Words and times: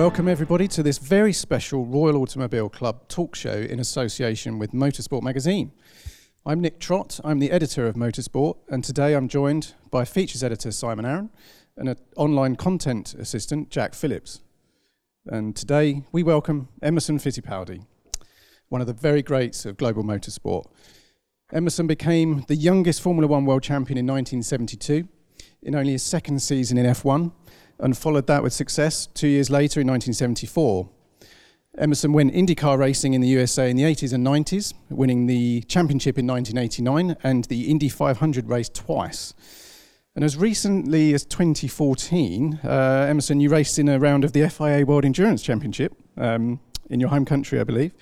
Welcome, 0.00 0.28
everybody, 0.28 0.66
to 0.68 0.82
this 0.82 0.96
very 0.96 1.34
special 1.34 1.84
Royal 1.84 2.16
Automobile 2.22 2.70
Club 2.70 3.06
talk 3.08 3.34
show 3.34 3.52
in 3.52 3.78
association 3.78 4.58
with 4.58 4.72
Motorsport 4.72 5.20
Magazine. 5.20 5.72
I'm 6.46 6.62
Nick 6.62 6.80
Trott, 6.80 7.20
I'm 7.22 7.38
the 7.38 7.50
editor 7.50 7.86
of 7.86 7.96
Motorsport, 7.96 8.56
and 8.70 8.82
today 8.82 9.14
I'm 9.14 9.28
joined 9.28 9.74
by 9.90 10.06
features 10.06 10.42
editor 10.42 10.72
Simon 10.72 11.04
Arron 11.04 11.28
and 11.76 11.90
an 11.90 11.96
online 12.16 12.56
content 12.56 13.12
assistant 13.12 13.68
Jack 13.68 13.92
Phillips. 13.92 14.40
And 15.26 15.54
today 15.54 16.02
we 16.12 16.22
welcome 16.22 16.70
Emerson 16.82 17.18
Fittipaldi, 17.18 17.84
one 18.70 18.80
of 18.80 18.86
the 18.86 18.94
very 18.94 19.20
greats 19.20 19.66
of 19.66 19.76
global 19.76 20.02
motorsport. 20.02 20.64
Emerson 21.52 21.86
became 21.86 22.46
the 22.48 22.56
youngest 22.56 23.02
Formula 23.02 23.28
One 23.28 23.44
world 23.44 23.62
champion 23.62 23.98
in 23.98 24.06
1972 24.06 25.06
in 25.62 25.74
only 25.74 25.92
his 25.92 26.02
second 26.02 26.40
season 26.40 26.78
in 26.78 26.86
F1 26.86 27.32
and 27.80 27.96
followed 27.96 28.26
that 28.26 28.42
with 28.42 28.52
success 28.52 29.06
two 29.06 29.28
years 29.28 29.50
later 29.50 29.80
in 29.80 29.86
1974. 29.86 30.88
Emerson 31.78 32.12
went 32.12 32.34
IndyCar 32.34 32.78
racing 32.78 33.14
in 33.14 33.20
the 33.20 33.28
USA 33.28 33.70
in 33.70 33.76
the 33.76 33.84
80s 33.84 34.12
and 34.12 34.26
90s, 34.26 34.74
winning 34.90 35.26
the 35.26 35.62
championship 35.62 36.18
in 36.18 36.26
1989 36.26 37.16
and 37.22 37.44
the 37.44 37.70
Indy 37.70 37.88
500 37.88 38.48
race 38.48 38.68
twice. 38.68 39.34
And 40.16 40.24
as 40.24 40.36
recently 40.36 41.14
as 41.14 41.24
2014, 41.24 42.60
uh, 42.64 43.06
Emerson, 43.08 43.40
you 43.40 43.48
raced 43.48 43.78
in 43.78 43.88
a 43.88 43.98
round 43.98 44.24
of 44.24 44.32
the 44.32 44.48
FIA 44.48 44.84
World 44.84 45.04
Endurance 45.04 45.42
Championship 45.42 45.94
um, 46.16 46.58
in 46.90 46.98
your 46.98 47.08
home 47.08 47.24
country, 47.24 47.60
I 47.60 47.64
believe. 47.64 47.92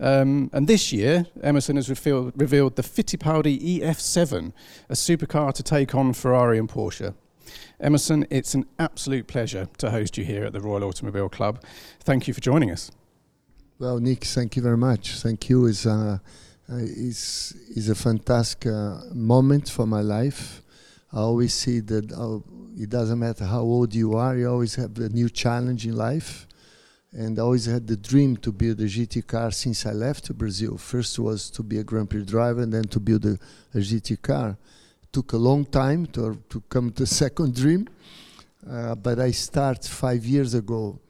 Um, 0.00 0.48
and 0.54 0.66
this 0.66 0.90
year, 0.90 1.26
Emerson 1.42 1.76
has 1.76 1.90
revealed, 1.90 2.32
revealed 2.34 2.76
the 2.76 2.82
Fittipaldi 2.82 3.80
EF7, 3.80 4.52
a 4.88 4.94
supercar 4.94 5.52
to 5.52 5.62
take 5.62 5.94
on 5.94 6.14
Ferrari 6.14 6.58
and 6.58 6.68
Porsche. 6.68 7.14
Emerson, 7.80 8.26
it's 8.30 8.54
an 8.54 8.66
absolute 8.78 9.26
pleasure 9.26 9.68
to 9.78 9.90
host 9.90 10.18
you 10.18 10.24
here 10.24 10.44
at 10.44 10.52
the 10.52 10.60
Royal 10.60 10.84
Automobile 10.84 11.28
Club. 11.28 11.62
Thank 12.00 12.28
you 12.28 12.34
for 12.34 12.40
joining 12.40 12.70
us. 12.70 12.90
Well, 13.78 13.98
Nick, 13.98 14.24
thank 14.24 14.56
you 14.56 14.62
very 14.62 14.76
much. 14.76 15.20
Thank 15.20 15.48
you. 15.48 15.66
It's, 15.66 15.86
uh, 15.86 16.18
it's, 16.68 17.54
it's 17.74 17.88
a 17.88 17.94
fantastic 17.94 18.66
uh, 18.66 19.00
moment 19.14 19.70
for 19.70 19.86
my 19.86 20.02
life. 20.02 20.62
I 21.12 21.20
always 21.20 21.54
see 21.54 21.80
that 21.80 22.12
uh, 22.12 22.38
it 22.76 22.90
doesn't 22.90 23.18
matter 23.18 23.44
how 23.44 23.60
old 23.62 23.94
you 23.94 24.14
are, 24.14 24.36
you 24.36 24.48
always 24.48 24.74
have 24.76 24.96
a 24.98 25.08
new 25.08 25.28
challenge 25.28 25.86
in 25.86 25.96
life. 25.96 26.46
And 27.12 27.38
I 27.38 27.42
always 27.42 27.66
had 27.66 27.88
the 27.88 27.96
dream 27.96 28.36
to 28.36 28.52
build 28.52 28.80
a 28.80 28.84
GT 28.84 29.26
car 29.26 29.50
since 29.50 29.84
I 29.84 29.92
left 29.92 30.32
Brazil. 30.38 30.78
First 30.78 31.18
was 31.18 31.50
to 31.50 31.62
be 31.64 31.78
a 31.78 31.84
Grand 31.84 32.08
Prix 32.08 32.24
driver 32.24 32.62
and 32.62 32.72
then 32.72 32.84
to 32.84 33.00
build 33.00 33.24
a, 33.26 33.38
a 33.74 33.78
GT 33.78 34.22
car 34.22 34.56
took 35.12 35.32
a 35.32 35.36
long 35.36 35.64
time 35.64 36.06
to, 36.06 36.42
to 36.48 36.60
come 36.68 36.90
to 36.92 37.06
second 37.22 37.54
dream. 37.54 37.88
Uh, 38.68 38.94
but 38.94 39.18
I 39.18 39.30
start 39.30 39.84
five 39.84 40.24
years 40.24 40.54
ago 40.54 41.00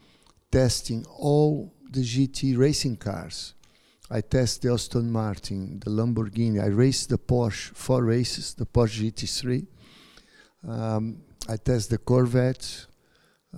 testing 0.50 1.04
all 1.18 1.72
the 1.90 2.00
GT 2.00 2.56
racing 2.56 2.96
cars. 2.96 3.54
I 4.10 4.20
test 4.20 4.62
the 4.62 4.72
Aston 4.72 5.10
Martin, 5.10 5.80
the 5.80 5.90
Lamborghini. 5.90 6.62
I 6.62 6.66
raced 6.66 7.10
the 7.10 7.18
Porsche 7.18 7.74
four 7.74 8.04
races, 8.04 8.54
the 8.54 8.66
Porsche 8.66 9.12
GT3. 9.12 9.66
Um, 10.68 11.22
I 11.48 11.56
test 11.56 11.90
the 11.90 11.98
Corvette. 11.98 12.86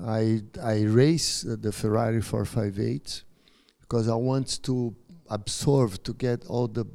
I 0.06 0.42
I 0.62 0.82
race 0.82 1.44
uh, 1.44 1.56
the 1.58 1.72
Ferrari 1.72 2.22
458 2.22 3.24
because 3.80 4.08
I 4.08 4.14
want 4.14 4.62
to 4.62 4.94
absorb 5.28 6.02
to 6.04 6.14
get 6.14 6.46
all 6.46 6.68
the 6.68 6.86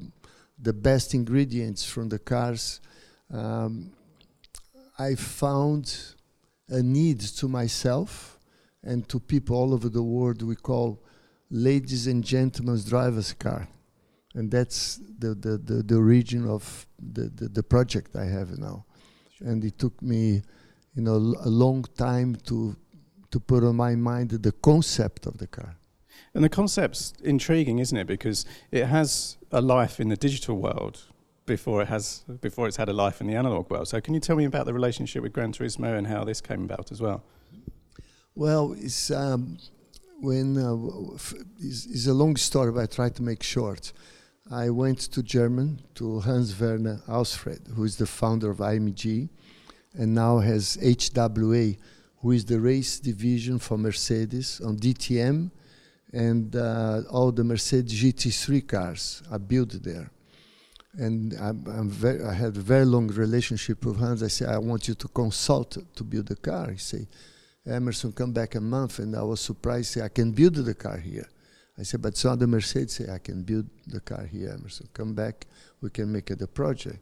the 0.60 0.72
best 0.72 1.14
ingredients 1.14 1.84
from 1.84 2.08
the 2.08 2.18
cars 2.18 2.80
um, 3.32 3.92
I 4.98 5.14
found 5.14 6.14
a 6.68 6.82
need 6.82 7.20
to 7.20 7.48
myself 7.48 8.38
and 8.82 9.08
to 9.08 9.20
people 9.20 9.56
all 9.56 9.74
over 9.74 9.88
the 9.88 10.02
world 10.02 10.42
we 10.42 10.56
call 10.56 11.02
ladies 11.50 12.06
and 12.06 12.24
gentlemen's 12.24 12.84
driver's 12.84 13.32
car. 13.32 13.68
And 14.34 14.50
that's 14.50 15.00
the, 15.18 15.34
the, 15.34 15.58
the, 15.58 15.82
the 15.82 15.96
origin 15.96 16.46
of 16.46 16.86
the, 17.00 17.30
the, 17.34 17.48
the 17.48 17.62
project 17.62 18.14
I 18.14 18.26
have 18.26 18.58
now. 18.58 18.84
Sure. 19.36 19.48
And 19.48 19.64
it 19.64 19.78
took 19.78 20.00
me, 20.02 20.42
you 20.94 21.02
know, 21.02 21.14
a 21.14 21.48
long 21.48 21.84
time 21.96 22.36
to, 22.46 22.76
to 23.30 23.40
put 23.40 23.64
on 23.64 23.76
my 23.76 23.94
mind 23.94 24.30
the 24.30 24.52
concept 24.52 25.26
of 25.26 25.38
the 25.38 25.46
car. 25.46 25.76
And 26.34 26.44
the 26.44 26.48
concept's 26.48 27.14
intriguing, 27.22 27.78
isn't 27.78 27.96
it? 27.96 28.06
Because 28.06 28.44
it 28.70 28.86
has 28.86 29.38
a 29.50 29.60
life 29.60 29.98
in 29.98 30.08
the 30.08 30.16
digital 30.16 30.56
world, 30.56 31.02
before 31.48 31.82
it 31.82 31.88
has 31.88 32.22
before 32.40 32.68
it's 32.68 32.76
had 32.76 32.88
a 32.88 32.92
life 32.92 33.20
in 33.20 33.26
the 33.26 33.34
analog 33.34 33.68
world. 33.70 33.88
So 33.88 34.00
can 34.00 34.14
you 34.14 34.20
tell 34.20 34.36
me 34.36 34.44
about 34.44 34.66
the 34.66 34.74
relationship 34.74 35.22
with 35.24 35.32
Gran 35.32 35.52
Turismo 35.52 35.98
and 35.98 36.06
how 36.06 36.22
this 36.22 36.40
came 36.40 36.62
about 36.62 36.92
as 36.92 37.00
well? 37.00 37.24
Well, 38.36 38.76
it's 38.78 39.10
um, 39.10 39.58
when 40.20 40.56
uh, 40.56 40.76
it's, 41.58 42.06
a 42.06 42.14
long 42.14 42.36
story, 42.36 42.70
but 42.70 42.82
I 42.82 42.86
try 42.86 43.08
to 43.08 43.22
make 43.22 43.42
short. 43.42 43.92
I 44.50 44.70
went 44.70 45.00
to 45.14 45.22
Germany 45.22 45.78
to 45.96 46.20
Hans 46.20 46.58
Werner 46.60 47.00
Aufrecht, 47.08 47.66
who 47.74 47.84
is 47.84 47.96
the 47.96 48.06
founder 48.06 48.50
of 48.50 48.58
AMG, 48.58 49.28
and 49.94 50.14
now 50.14 50.38
has 50.38 50.76
HWA, 50.76 51.76
who 52.20 52.30
is 52.30 52.44
the 52.44 52.60
race 52.60 53.00
division 53.00 53.58
for 53.58 53.76
Mercedes 53.76 54.60
on 54.64 54.76
DTM, 54.76 55.50
and 56.12 56.56
uh, 56.56 57.02
all 57.10 57.32
the 57.32 57.44
Mercedes 57.44 58.02
GT3 58.02 58.66
cars 58.66 59.22
are 59.30 59.38
built 59.38 59.72
there 59.82 60.10
and 60.98 61.32
I'm, 61.40 61.64
I'm 61.68 61.88
very, 61.88 62.24
I 62.24 62.34
had 62.34 62.56
a 62.56 62.60
very 62.60 62.84
long 62.84 63.06
relationship 63.06 63.84
with 63.84 63.98
Hans. 63.98 64.20
I 64.20 64.26
said, 64.26 64.48
I 64.48 64.58
want 64.58 64.88
you 64.88 64.94
to 64.94 65.08
consult 65.08 65.78
to 65.94 66.04
build 66.04 66.26
the 66.26 66.34
car. 66.34 66.72
He 66.72 66.78
said, 66.78 67.06
Emerson, 67.64 68.10
come 68.12 68.32
back 68.32 68.56
a 68.56 68.60
month. 68.60 68.98
And 68.98 69.14
I 69.14 69.22
was 69.22 69.40
surprised, 69.40 69.92
say, 69.92 70.02
I 70.02 70.08
can 70.08 70.32
build 70.32 70.56
the 70.56 70.74
car 70.74 70.96
here. 70.96 71.28
I 71.78 71.84
said, 71.84 72.02
but 72.02 72.08
it's 72.08 72.24
not 72.24 72.40
the 72.40 72.48
Mercedes. 72.48 72.94
Say, 72.94 73.12
I 73.12 73.18
can 73.18 73.44
build 73.44 73.66
the 73.86 74.00
car 74.00 74.26
here, 74.26 74.50
Emerson. 74.58 74.88
Come 74.92 75.14
back, 75.14 75.46
we 75.80 75.90
can 75.90 76.10
make 76.10 76.32
it 76.32 76.42
a 76.42 76.48
project. 76.48 76.98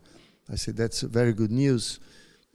I 0.53 0.57
said, 0.57 0.77
that's 0.77 1.01
very 1.01 1.33
good 1.33 1.51
news. 1.51 1.99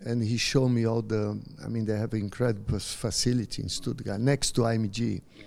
And 0.06 0.22
he 0.24 0.38
showed 0.38 0.70
me 0.70 0.86
all 0.86 1.02
the, 1.02 1.42
I 1.66 1.70
mean, 1.70 1.86
they 1.86 1.98
have 1.98 2.14
an 2.14 2.20
incredible 2.20 2.78
facility 2.78 3.64
in 3.64 3.70
Stuttgart, 3.70 4.22
next 4.22 4.52
to 4.52 4.62
AMG. 4.62 5.22
Yeah. 5.36 5.44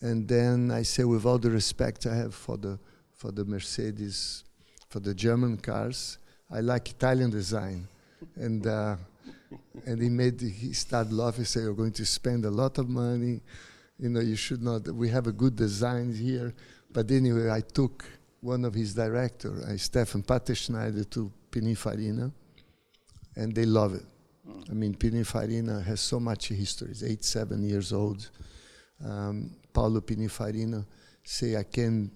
And 0.00 0.26
then 0.26 0.70
I 0.70 0.82
said, 0.82 1.04
with 1.04 1.26
all 1.26 1.38
the 1.38 1.50
respect 1.50 2.06
I 2.06 2.14
have 2.14 2.34
for 2.34 2.56
the, 2.56 2.78
for 3.12 3.30
the 3.30 3.44
Mercedes 3.44 4.44
for 4.88 5.00
the 5.00 5.14
German 5.14 5.56
cars. 5.56 6.18
I 6.50 6.60
like 6.60 6.90
Italian 6.90 7.30
design. 7.30 7.88
and 8.36 8.66
uh, 8.66 8.96
and 9.86 10.02
he 10.02 10.08
made 10.08 10.40
he 10.40 10.72
started 10.72 11.12
laughing, 11.12 11.44
say 11.44 11.60
you're 11.60 11.74
going 11.74 11.92
to 11.92 12.06
spend 12.06 12.44
a 12.44 12.50
lot 12.50 12.78
of 12.78 12.88
money. 12.88 13.40
You 13.98 14.10
know, 14.10 14.20
you 14.20 14.36
should 14.36 14.62
not 14.62 14.88
we 14.88 15.08
have 15.08 15.26
a 15.26 15.32
good 15.32 15.56
design 15.56 16.14
here. 16.14 16.54
But 16.90 17.10
anyway, 17.10 17.50
I 17.50 17.60
took 17.60 18.04
one 18.40 18.64
of 18.64 18.74
his 18.74 18.94
director, 18.94 19.52
uh, 19.68 19.76
Stefan 19.76 20.22
Paterschneider, 20.22 21.08
to 21.10 21.30
Pininfarina, 21.50 22.32
and 23.36 23.54
they 23.54 23.66
love 23.66 23.94
it. 23.94 24.04
I 24.70 24.72
mean, 24.72 24.94
Pininfarina 24.94 25.84
has 25.84 26.00
so 26.00 26.20
much 26.20 26.48
history. 26.48 26.90
It's 26.90 27.02
eight, 27.02 27.24
seven 27.24 27.62
years 27.62 27.92
old. 27.92 28.30
Um, 29.04 29.56
Paolo 29.72 30.00
Pininfarina 30.00 30.84
say 31.22 31.56
I 31.56 31.64
can 31.64 32.10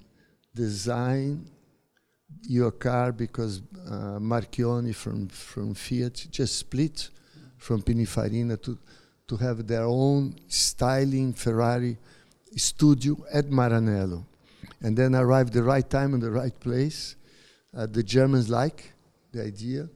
design 0.54 1.50
your 2.42 2.72
car 2.72 3.12
because 3.12 3.62
uh, 3.86 4.18
Marchionne 4.18 4.94
from, 4.94 5.28
from 5.28 5.74
Fiat 5.74 6.26
just 6.30 6.58
split 6.58 7.10
from 7.56 7.82
Pininfarina 7.82 8.60
to, 8.62 8.78
to 9.28 9.36
have 9.36 9.66
their 9.66 9.84
own 9.84 10.36
styling 10.48 11.32
Ferrari 11.32 11.96
studio 12.56 13.16
at 13.32 13.46
Maranello. 13.46 14.24
And 14.80 14.96
then 14.96 15.14
arrived 15.14 15.52
the 15.52 15.62
right 15.62 15.88
time 15.88 16.14
and 16.14 16.22
the 16.22 16.30
right 16.30 16.58
place. 16.58 17.16
Uh, 17.74 17.86
the 17.86 18.02
Germans 18.02 18.50
like 18.50 18.92
the 19.32 19.44
idea. 19.44 19.88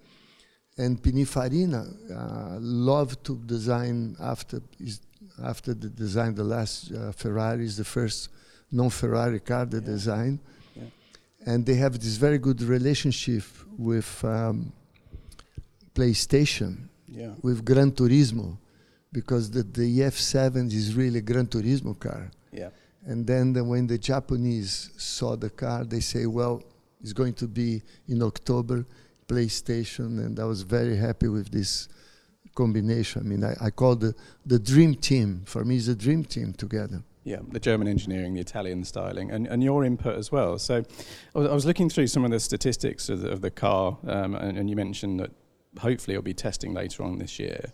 And 0.79 1.03
Pininfarina 1.03 1.85
uh, 2.11 2.59
loved 2.61 3.25
to 3.25 3.37
design 3.47 4.17
after, 4.21 4.63
is, 4.79 5.01
after 5.43 5.75
the 5.75 5.89
design, 5.89 6.35
the 6.35 6.45
last 6.45 6.93
uh, 6.93 7.13
Ferrari 7.13 7.65
is 7.65 7.77
the 7.77 7.85
first 7.85 8.29
non-Ferrari 8.71 9.41
car 9.41 9.65
they 9.65 9.79
yeah. 9.79 9.85
designed 9.85 10.39
and 11.45 11.65
they 11.65 11.75
have 11.75 11.95
this 11.95 12.17
very 12.17 12.39
good 12.39 12.63
relationship 12.63 13.45
with 13.79 14.25
um, 14.25 14.73
PlayStation, 15.95 16.89
yeah. 17.09 17.33
with 17.43 17.65
Gran 17.65 17.93
Turismo, 17.93 18.57
because 19.13 19.51
the, 19.51 19.63
the 19.63 20.01
EF7 20.01 20.73
is 20.73 20.95
really 20.95 21.19
a 21.19 21.23
Gran 21.23 21.47
Turismo 21.47 21.99
car. 21.99 22.31
Yeah. 22.53 22.71
And 23.05 23.27
then 23.27 23.53
the, 23.53 23.63
when 23.63 23.87
the 23.87 23.99
Japanese 23.99 24.91
saw 24.97 25.37
the 25.37 25.51
car, 25.51 25.85
they 25.85 26.01
say, 26.01 26.27
well, 26.27 26.63
it's 27.01 27.13
going 27.13 27.35
to 27.35 27.47
be 27.47 27.83
in 28.09 28.23
October, 28.23 28.85
PlayStation, 29.29 30.25
and 30.25 30.39
I 30.41 30.45
was 30.45 30.63
very 30.63 30.97
happy 30.97 31.29
with 31.29 31.51
this 31.51 31.89
combination. 32.55 33.23
I 33.23 33.25
mean, 33.25 33.45
I, 33.45 33.55
I 33.61 33.71
call 33.71 33.95
the, 33.97 34.15
the 34.45 34.59
dream 34.59 34.95
team. 34.95 35.43
For 35.47 35.65
me, 35.65 35.77
it's 35.77 35.89
a 35.89 35.95
dream 35.95 36.25
team 36.25 36.53
together. 36.53 37.03
Yeah, 37.27 37.41
the 37.51 37.59
German 37.59 37.89
engineering, 37.89 38.35
the 38.35 38.41
Italian 38.41 38.85
styling, 38.85 39.33
and, 39.33 39.49
and 39.49 39.61
your 39.61 39.85
input 39.85 40.17
as 40.17 40.31
well. 40.31 40.61
So 40.61 40.85
I 41.35 41.39
was, 41.41 41.67
looking 41.67 41.91
through 41.91 42.07
some 42.07 42.25
of 42.25 42.31
the 42.31 42.39
statistics 42.39 43.09
of 43.09 43.23
the, 43.23 43.31
of 43.31 43.41
the 43.41 43.51
car, 43.51 43.99
um, 44.07 44.37
and, 44.37 44.57
and, 44.57 44.71
you 44.71 44.77
mentioned 44.77 45.19
that 45.19 45.33
hopefully 45.81 46.15
it'll 46.15 46.23
be 46.23 46.33
testing 46.33 46.73
later 46.73 47.03
on 47.03 47.19
this 47.19 47.41
year. 47.41 47.73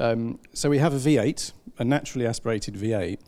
Um, 0.00 0.38
so 0.52 0.68
we 0.68 0.76
have 0.80 0.92
a 0.92 0.98
V8, 0.98 1.52
a 1.78 1.84
naturally 1.84 2.26
aspirated 2.26 2.74
V8, 2.74 3.18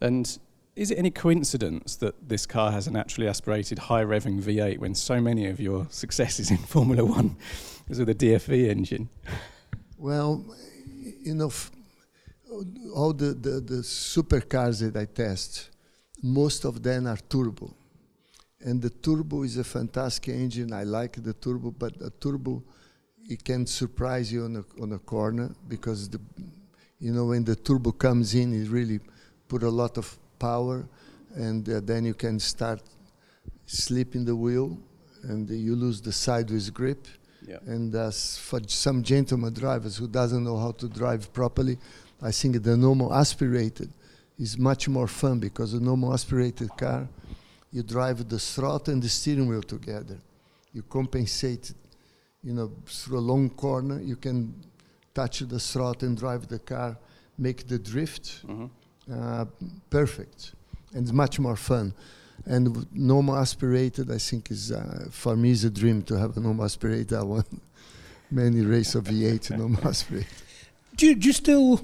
And 0.00 0.38
is 0.74 0.90
it 0.90 0.96
any 0.96 1.10
coincidence 1.10 1.96
that 1.96 2.26
this 2.26 2.46
car 2.46 2.72
has 2.72 2.86
a 2.86 2.90
naturally 2.90 3.28
aspirated 3.28 3.80
high 3.80 4.04
revving 4.04 4.40
V8 4.40 4.78
when 4.78 4.94
so 4.94 5.20
many 5.20 5.46
of 5.46 5.60
your 5.60 5.88
successes 5.90 6.50
in 6.50 6.56
Formula 6.56 7.04
One 7.04 7.36
is 7.90 7.98
with 7.98 8.08
a 8.08 8.14
DFV 8.14 8.66
engine? 8.68 9.10
Well, 9.98 10.42
you 11.20 11.34
know, 11.34 11.52
all 12.94 13.12
the, 13.12 13.34
the, 13.34 13.60
the 13.60 13.82
supercars 13.82 14.80
that 14.80 14.98
I 14.98 15.04
test, 15.04 15.70
most 16.22 16.64
of 16.64 16.82
them 16.82 17.06
are 17.06 17.16
turbo. 17.16 17.74
And 18.60 18.82
the 18.82 18.90
turbo 18.90 19.44
is 19.44 19.56
a 19.56 19.64
fantastic 19.64 20.34
engine. 20.34 20.72
I 20.72 20.82
like 20.82 21.22
the 21.22 21.32
turbo, 21.32 21.70
but 21.70 21.98
the 21.98 22.10
turbo, 22.10 22.62
it 23.28 23.44
can 23.44 23.66
surprise 23.66 24.32
you 24.32 24.44
on 24.44 24.56
a, 24.56 24.82
on 24.82 24.92
a 24.92 24.98
corner 24.98 25.54
because, 25.68 26.08
the, 26.08 26.20
you 26.98 27.12
know, 27.12 27.26
when 27.26 27.44
the 27.44 27.54
turbo 27.54 27.92
comes 27.92 28.34
in, 28.34 28.52
it 28.52 28.68
really 28.68 29.00
put 29.46 29.62
a 29.62 29.70
lot 29.70 29.96
of 29.96 30.18
power, 30.38 30.88
and 31.34 31.68
uh, 31.68 31.80
then 31.82 32.04
you 32.04 32.14
can 32.14 32.40
start 32.40 32.80
slipping 33.66 34.24
the 34.24 34.34
wheel, 34.34 34.76
and 35.22 35.48
you 35.50 35.76
lose 35.76 36.00
the 36.00 36.12
sideways 36.12 36.70
grip. 36.70 37.06
Yeah. 37.46 37.58
And 37.66 37.94
uh, 37.94 38.10
for 38.10 38.60
some 38.66 39.02
gentleman 39.02 39.54
drivers 39.54 39.96
who 39.96 40.08
doesn't 40.08 40.42
know 40.42 40.56
how 40.58 40.72
to 40.72 40.88
drive 40.88 41.32
properly, 41.32 41.78
I 42.22 42.32
think 42.32 42.62
the 42.62 42.76
normal 42.76 43.14
aspirated 43.14 43.92
is 44.38 44.58
much 44.58 44.88
more 44.88 45.06
fun 45.06 45.38
because 45.38 45.72
the 45.72 45.80
normal 45.80 46.12
aspirated 46.12 46.76
car, 46.76 47.08
you 47.72 47.82
drive 47.82 48.28
the 48.28 48.38
throttle 48.38 48.94
and 48.94 49.02
the 49.02 49.08
steering 49.08 49.48
wheel 49.48 49.62
together. 49.62 50.18
You 50.72 50.82
compensate, 50.82 51.72
you 52.42 52.52
know, 52.52 52.72
through 52.86 53.18
a 53.18 53.20
long 53.20 53.50
corner, 53.50 54.00
you 54.00 54.16
can 54.16 54.54
touch 55.14 55.40
the 55.40 55.58
throttle 55.58 56.08
and 56.08 56.16
drive 56.16 56.48
the 56.48 56.58
car, 56.58 56.96
make 57.36 57.66
the 57.66 57.78
drift. 57.78 58.46
Mm-hmm. 58.46 58.66
Uh, 59.10 59.46
perfect, 59.88 60.52
and 60.92 61.02
it's 61.02 61.12
much 61.12 61.40
more 61.40 61.56
fun. 61.56 61.94
And 62.44 62.86
normal 62.92 63.36
aspirated, 63.36 64.10
I 64.10 64.18
think, 64.18 64.50
is 64.50 64.70
uh, 64.70 65.08
for 65.10 65.34
me 65.34 65.50
is 65.50 65.64
a 65.64 65.70
dream 65.70 66.02
to 66.02 66.18
have 66.18 66.36
a 66.36 66.40
normal 66.40 66.66
aspirated. 66.66 67.14
I 67.14 67.22
won 67.22 67.44
many 68.30 68.60
race 68.60 68.94
of 68.94 69.04
V8 69.04 69.56
normal 69.56 69.88
aspirated. 69.88 70.28
Do 70.94 71.06
you, 71.06 71.14
do 71.14 71.26
you 71.28 71.32
still? 71.32 71.80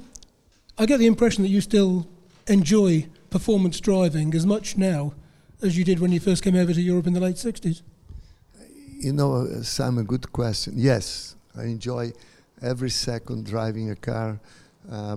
I 0.77 0.87
get 0.87 0.99
the 0.99 1.07
impression 1.07 1.43
that 1.45 1.51
you 1.51 1.61
still 1.61 2.07
enjoy 2.49 3.07
performance 3.31 3.81
driving 3.81 4.35
as 4.35 4.45
much 4.45 4.77
now 4.77 5.15
as 5.63 5.79
you 5.79 5.85
did 5.85 6.01
when 6.01 6.11
you 6.11 6.21
first 6.21 6.43
came 6.43 6.57
over 6.57 6.73
to 6.73 6.81
Europe 6.81 7.07
in 7.07 7.13
the 7.13 7.21
late 7.21 7.37
'60s. 7.37 7.83
You 8.99 9.13
know, 9.13 9.35
uh, 9.35 9.63
Simon, 9.63 10.05
good 10.05 10.33
question. 10.33 10.75
Yes, 10.77 11.37
I 11.57 11.65
enjoy 11.65 12.13
every 12.61 12.91
second 12.91 13.47
driving 13.47 13.91
a 13.91 13.97
car. 13.97 14.41
Uh, 14.91 15.17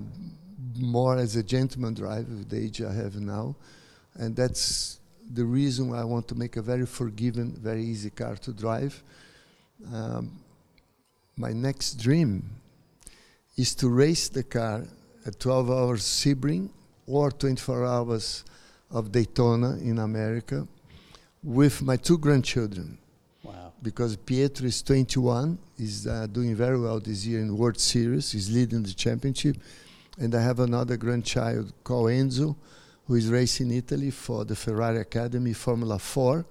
more 0.76 1.16
as 1.16 1.34
a 1.36 1.42
gentleman 1.42 1.94
driver 1.94 2.34
the 2.48 2.56
age 2.56 2.80
I 2.80 2.92
have 2.92 3.16
now. 3.16 3.56
And 4.14 4.36
that's 4.36 5.00
the 5.32 5.44
reason 5.44 5.90
why 5.90 6.00
I 6.00 6.04
want 6.04 6.28
to 6.28 6.34
make 6.34 6.56
a 6.56 6.62
very 6.62 6.86
forgiving, 6.86 7.52
very 7.52 7.82
easy 7.82 8.10
car 8.10 8.36
to 8.36 8.52
drive. 8.52 9.02
Um, 9.92 10.38
my 11.36 11.52
next 11.52 11.94
dream 11.94 12.48
is 13.56 13.74
to 13.76 13.88
race 13.88 14.28
the 14.28 14.42
car 14.42 14.84
at 15.28 15.38
12 15.38 15.70
hours 15.70 16.02
Sebring 16.02 16.70
or 17.06 17.30
24 17.30 17.84
hours 17.84 18.44
of 18.90 19.12
Daytona 19.12 19.76
in 19.76 19.98
America 19.98 20.66
with 21.42 21.82
my 21.82 21.96
two 21.96 22.16
grandchildren. 22.16 22.96
Wow. 23.42 23.74
Because 23.82 24.16
Pietro 24.16 24.66
is 24.66 24.82
21, 24.82 25.58
he's 25.76 26.06
uh, 26.06 26.26
doing 26.32 26.54
very 26.56 26.80
well 26.80 26.98
this 26.98 27.26
year 27.26 27.40
in 27.40 27.54
World 27.56 27.78
Series, 27.78 28.32
he's 28.32 28.50
leading 28.50 28.82
the 28.82 28.94
championship 28.94 29.58
and 30.18 30.34
I 30.34 30.40
have 30.40 30.60
another 30.60 30.96
grandchild 30.96 31.74
called 31.84 32.08
Enzo, 32.08 32.56
who 33.06 33.14
is 33.14 33.28
racing 33.28 33.70
in 33.70 33.76
Italy 33.76 34.10
for 34.10 34.46
the 34.46 34.56
Ferrari 34.56 35.00
Academy 35.00 35.52
Formula 35.52 35.98
4. 35.98 36.44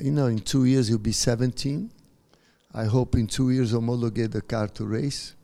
You 0.00 0.10
know, 0.10 0.26
in 0.26 0.40
two 0.40 0.66
years 0.66 0.88
he'll 0.88 0.98
be 0.98 1.12
17. 1.12 1.90
I 2.74 2.84
hope 2.84 3.14
in 3.14 3.26
two 3.26 3.50
years 3.50 3.70
he'll 3.70 3.80
homologate 3.80 4.32
the 4.32 4.42
car 4.42 4.68
to 4.68 4.84
race. 4.84 5.34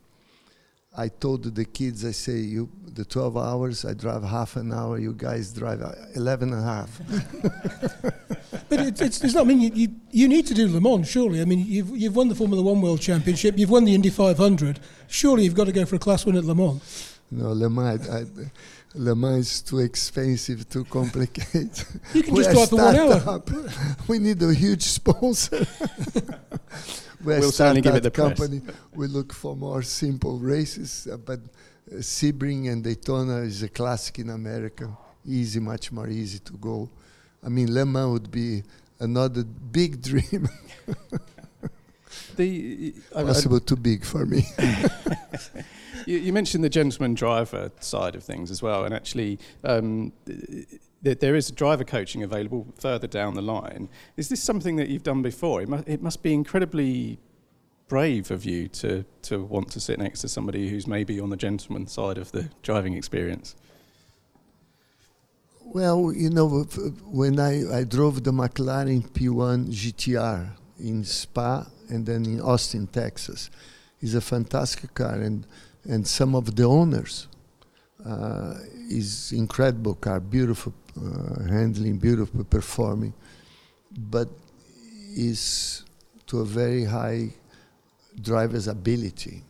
I 0.96 1.08
told 1.08 1.54
the 1.54 1.64
kids, 1.64 2.04
I 2.04 2.12
say, 2.12 2.38
you 2.38 2.70
the 2.96 3.04
12 3.04 3.36
hours, 3.36 3.84
I 3.84 3.92
drive 3.92 4.22
half 4.22 4.56
an 4.56 4.72
hour, 4.72 4.98
you 4.98 5.12
guys 5.12 5.52
drive 5.52 5.82
11 6.14 6.52
and 6.52 6.62
a 6.62 6.64
half. 6.64 7.00
but 8.70 8.80
it, 8.80 9.00
it's, 9.00 9.22
it's 9.22 9.34
not, 9.34 9.42
I 9.42 9.44
mean, 9.44 9.60
you, 9.60 9.70
you, 9.74 9.88
you, 10.10 10.28
need 10.28 10.46
to 10.46 10.54
do 10.54 10.66
Le 10.66 10.80
Mans, 10.80 11.06
surely. 11.08 11.42
I 11.42 11.44
mean, 11.44 11.64
you've, 11.66 11.94
you've 11.94 12.16
won 12.16 12.28
the 12.28 12.34
Formula 12.34 12.62
One 12.62 12.80
World 12.80 13.00
Championship, 13.00 13.58
you've 13.58 13.70
won 13.70 13.84
the 13.84 13.94
Indy 13.94 14.08
500. 14.08 14.80
Surely 15.08 15.44
you've 15.44 15.54
got 15.54 15.64
to 15.64 15.72
go 15.72 15.84
for 15.84 15.96
a 15.96 15.98
class 15.98 16.24
win 16.24 16.36
at 16.36 16.44
Le 16.44 16.54
Mans. 16.54 17.18
No, 17.30 17.52
Le 17.52 17.68
Mans, 17.68 18.08
I, 18.08 18.24
Le 18.94 19.14
Mans 19.14 19.40
is 19.40 19.60
too 19.60 19.80
expensive, 19.80 20.66
too 20.68 20.84
complicated. 20.84 21.70
You 22.14 22.22
can 22.22 22.34
just 22.34 22.50
drive 22.50 22.70
for 22.70 22.76
one 22.76 22.96
hour. 22.96 23.22
Up. 23.26 23.50
We 24.08 24.18
need 24.18 24.42
a 24.42 24.54
huge 24.54 24.84
sponsor. 24.84 25.66
We're 27.24 27.40
we'll 27.40 27.52
certainly 27.52 27.80
give 27.80 27.94
it 27.94 28.02
the 28.02 28.10
company. 28.10 28.60
Press. 28.60 28.76
We 28.94 29.06
look 29.06 29.32
for 29.32 29.56
more 29.56 29.82
simple 29.82 30.38
races, 30.38 31.08
uh, 31.10 31.16
but 31.16 31.40
uh, 31.40 31.96
Sebring 31.96 32.70
and 32.70 32.82
Daytona 32.84 33.38
is 33.38 33.62
a 33.62 33.68
classic 33.68 34.18
in 34.18 34.30
America. 34.30 34.96
Easy, 35.26 35.60
much 35.60 35.92
more 35.92 36.08
easy 36.08 36.38
to 36.40 36.52
go. 36.54 36.88
I 37.44 37.48
mean, 37.48 37.72
Le 37.72 37.84
Mans 37.84 38.12
would 38.12 38.30
be 38.30 38.62
another 38.98 39.44
big 39.44 40.02
dream. 40.10 40.48
the 42.36 42.94
uh, 43.14 43.24
possible 43.24 43.60
too 43.60 43.76
big 43.76 44.04
for 44.04 44.26
me. 44.26 44.46
you, 46.06 46.18
you, 46.18 46.32
mentioned 46.32 46.62
the 46.62 46.68
gentleman 46.68 47.14
driver 47.14 47.70
side 47.80 48.14
of 48.14 48.22
things 48.22 48.50
as 48.50 48.62
well, 48.62 48.84
and 48.84 48.94
actually. 48.94 49.38
Um, 49.64 50.12
th- 51.04 51.20
there 51.20 51.34
is 51.34 51.50
driver 51.50 51.84
coaching 51.84 52.22
available 52.22 52.66
further 52.78 53.06
down 53.06 53.34
the 53.34 53.42
line. 53.42 53.88
Is 54.16 54.28
this 54.28 54.42
something 54.42 54.76
that 54.76 54.88
you've 54.88 55.02
done 55.02 55.22
before? 55.22 55.62
It, 55.62 55.68
mu- 55.68 55.82
it 55.86 56.02
must 56.02 56.22
be 56.22 56.32
incredibly 56.32 57.18
brave 57.88 58.30
of 58.30 58.44
you 58.44 58.68
to, 58.68 59.04
to 59.22 59.42
want 59.44 59.70
to 59.70 59.80
sit 59.80 59.98
next 59.98 60.20
to 60.20 60.28
somebody 60.28 60.68
who's 60.68 60.86
maybe 60.86 61.20
on 61.20 61.30
the 61.30 61.36
gentleman 61.36 61.86
side 61.86 62.18
of 62.18 62.32
the 62.32 62.50
driving 62.62 62.94
experience. 62.94 63.54
Well, 65.64 66.12
you 66.12 66.30
know, 66.30 66.48
when 67.04 67.38
I, 67.40 67.80
I 67.80 67.84
drove 67.84 68.22
the 68.24 68.32
McLaren 68.32 69.08
P1 69.10 69.68
GTR 69.68 70.50
in 70.78 71.04
Spa 71.04 71.66
and 71.88 72.06
then 72.06 72.24
in 72.24 72.40
Austin, 72.40 72.86
Texas, 72.86 73.50
it's 74.00 74.14
a 74.14 74.20
fantastic 74.20 74.94
car, 74.94 75.14
and 75.14 75.46
and 75.88 76.06
some 76.06 76.34
of 76.34 76.56
the 76.56 76.64
owners 76.64 77.28
is 78.88 79.32
incredible 79.32 79.94
car, 79.94 80.20
beautiful 80.20 80.72
uh, 80.96 81.42
handling, 81.48 81.98
beautiful 81.98 82.44
performing, 82.44 83.12
but 83.96 84.28
is 85.16 85.84
to 86.26 86.40
a 86.40 86.44
very 86.44 86.84
high 86.84 87.30
driver's 88.20 88.68
ability. 88.68 89.42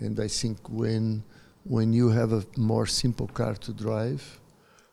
And 0.00 0.18
I 0.20 0.28
think 0.28 0.58
when 0.68 1.22
when 1.64 1.92
you 1.92 2.10
have 2.10 2.32
a 2.32 2.44
more 2.56 2.86
simple 2.86 3.28
car 3.28 3.54
to 3.54 3.72
drive, 3.72 4.40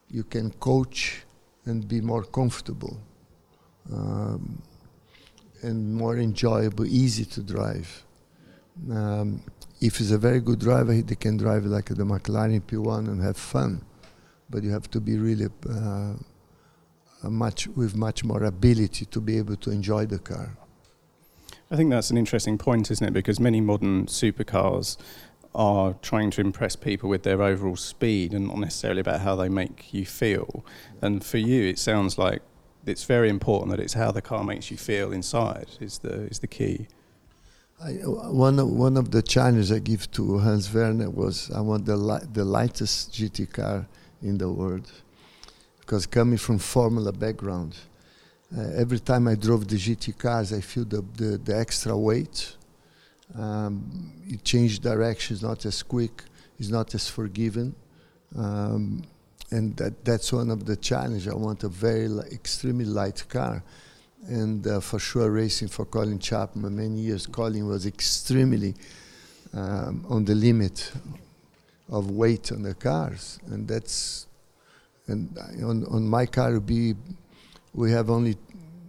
you 0.07 0.23
can 0.23 0.51
coach 0.51 1.23
and 1.65 1.87
be 1.87 1.99
more 2.01 2.23
comfortable 2.23 2.99
um, 3.91 4.61
and 5.61 5.93
more 5.93 6.17
enjoyable, 6.17 6.85
easy 6.85 7.25
to 7.25 7.41
drive. 7.41 8.05
Um, 8.91 9.41
if 9.81 9.97
he's 9.97 10.11
a 10.11 10.17
very 10.17 10.41
good 10.41 10.59
driver, 10.59 10.93
he 10.93 11.03
can 11.03 11.37
drive 11.37 11.65
like 11.65 11.85
the 11.85 12.03
McLaren 12.03 12.61
P1 12.61 13.07
and 13.07 13.21
have 13.21 13.37
fun. 13.37 13.83
But 14.49 14.63
you 14.63 14.71
have 14.71 14.89
to 14.91 14.99
be 14.99 15.17
really 15.17 15.47
uh, 15.69 16.15
much 17.23 17.67
with 17.67 17.95
much 17.95 18.23
more 18.23 18.43
ability 18.43 19.05
to 19.05 19.21
be 19.21 19.37
able 19.37 19.55
to 19.57 19.71
enjoy 19.71 20.05
the 20.05 20.19
car. 20.19 20.57
I 21.71 21.75
think 21.75 21.91
that's 21.91 22.09
an 22.09 22.17
interesting 22.17 22.57
point, 22.57 22.89
isn't 22.89 23.05
it? 23.05 23.13
Because 23.13 23.39
many 23.39 23.61
modern 23.61 24.07
supercars 24.07 24.97
are 25.53 25.93
trying 26.01 26.31
to 26.31 26.41
impress 26.41 26.75
people 26.75 27.09
with 27.09 27.23
their 27.23 27.41
overall 27.41 27.75
speed 27.75 28.33
and 28.33 28.47
not 28.47 28.57
necessarily 28.57 29.01
about 29.01 29.21
how 29.21 29.35
they 29.35 29.49
make 29.49 29.93
you 29.93 30.05
feel. 30.05 30.65
And 31.01 31.23
for 31.23 31.37
you, 31.37 31.63
it 31.63 31.79
sounds 31.79 32.17
like 32.17 32.41
it's 32.85 33.03
very 33.03 33.29
important 33.29 33.71
that 33.71 33.79
it's 33.79 33.93
how 33.93 34.11
the 34.11 34.21
car 34.21 34.43
makes 34.43 34.71
you 34.71 34.77
feel 34.77 35.11
inside 35.11 35.67
is 35.79 35.99
the 35.99 36.23
is 36.23 36.39
the 36.39 36.47
key. 36.47 36.87
I, 37.81 37.91
one 37.93 38.59
of, 38.59 38.69
one 38.69 38.97
of 38.97 39.09
the 39.11 39.21
challenges 39.21 39.71
I 39.71 39.79
give 39.79 40.11
to 40.11 40.37
Hans 40.39 40.73
Werner 40.73 41.09
was 41.09 41.49
I 41.51 41.61
want 41.61 41.85
the 41.85 41.95
li- 41.95 42.27
the 42.33 42.43
lightest 42.43 43.13
GT 43.13 43.53
car 43.53 43.87
in 44.21 44.37
the 44.37 44.49
world, 44.49 44.91
because 45.79 46.05
coming 46.05 46.37
from 46.37 46.59
Formula 46.59 47.13
background, 47.13 47.77
uh, 48.57 48.61
every 48.75 48.99
time 48.99 49.29
I 49.29 49.35
drove 49.35 49.67
the 49.67 49.77
GT 49.77 50.17
cars, 50.17 50.51
I 50.51 50.59
feel 50.59 50.83
the, 50.83 51.05
the, 51.15 51.37
the 51.37 51.57
extra 51.57 51.97
weight. 51.97 52.55
Um, 53.33 54.11
it 54.27 54.43
changed 54.43 54.81
direction, 54.83 55.35
it's 55.35 55.43
not 55.43 55.65
as 55.65 55.81
quick, 55.83 56.23
it's 56.57 56.69
not 56.69 56.93
as 56.95 57.07
forgiving. 57.07 57.75
Um, 58.35 59.03
and 59.51 59.75
that, 59.77 60.03
that's 60.03 60.33
one 60.33 60.49
of 60.51 60.65
the 60.65 60.75
challenges. 60.75 61.27
I 61.27 61.35
want 61.35 61.63
a 61.63 61.69
very 61.69 62.07
li- 62.07 62.27
extremely 62.31 62.85
light 62.85 63.23
car. 63.29 63.63
And 64.27 64.65
uh, 64.67 64.79
for 64.79 64.99
sure, 64.99 65.31
racing 65.31 65.69
for 65.69 65.85
Colin 65.85 66.19
Chapman, 66.19 66.75
many 66.75 66.99
years, 66.99 67.25
Colin 67.25 67.67
was 67.67 67.85
extremely 67.85 68.75
um, 69.53 70.05
on 70.09 70.25
the 70.25 70.35
limit 70.35 70.91
of 71.89 72.11
weight 72.11 72.51
on 72.51 72.63
the 72.63 72.73
cars. 72.73 73.39
And 73.47 73.67
that's 73.67 74.27
and 75.07 75.35
on 75.63 75.85
on 75.85 76.07
my 76.07 76.25
car 76.25 76.59
be 76.59 76.95
we 77.73 77.91
have 77.91 78.09
only 78.09 78.35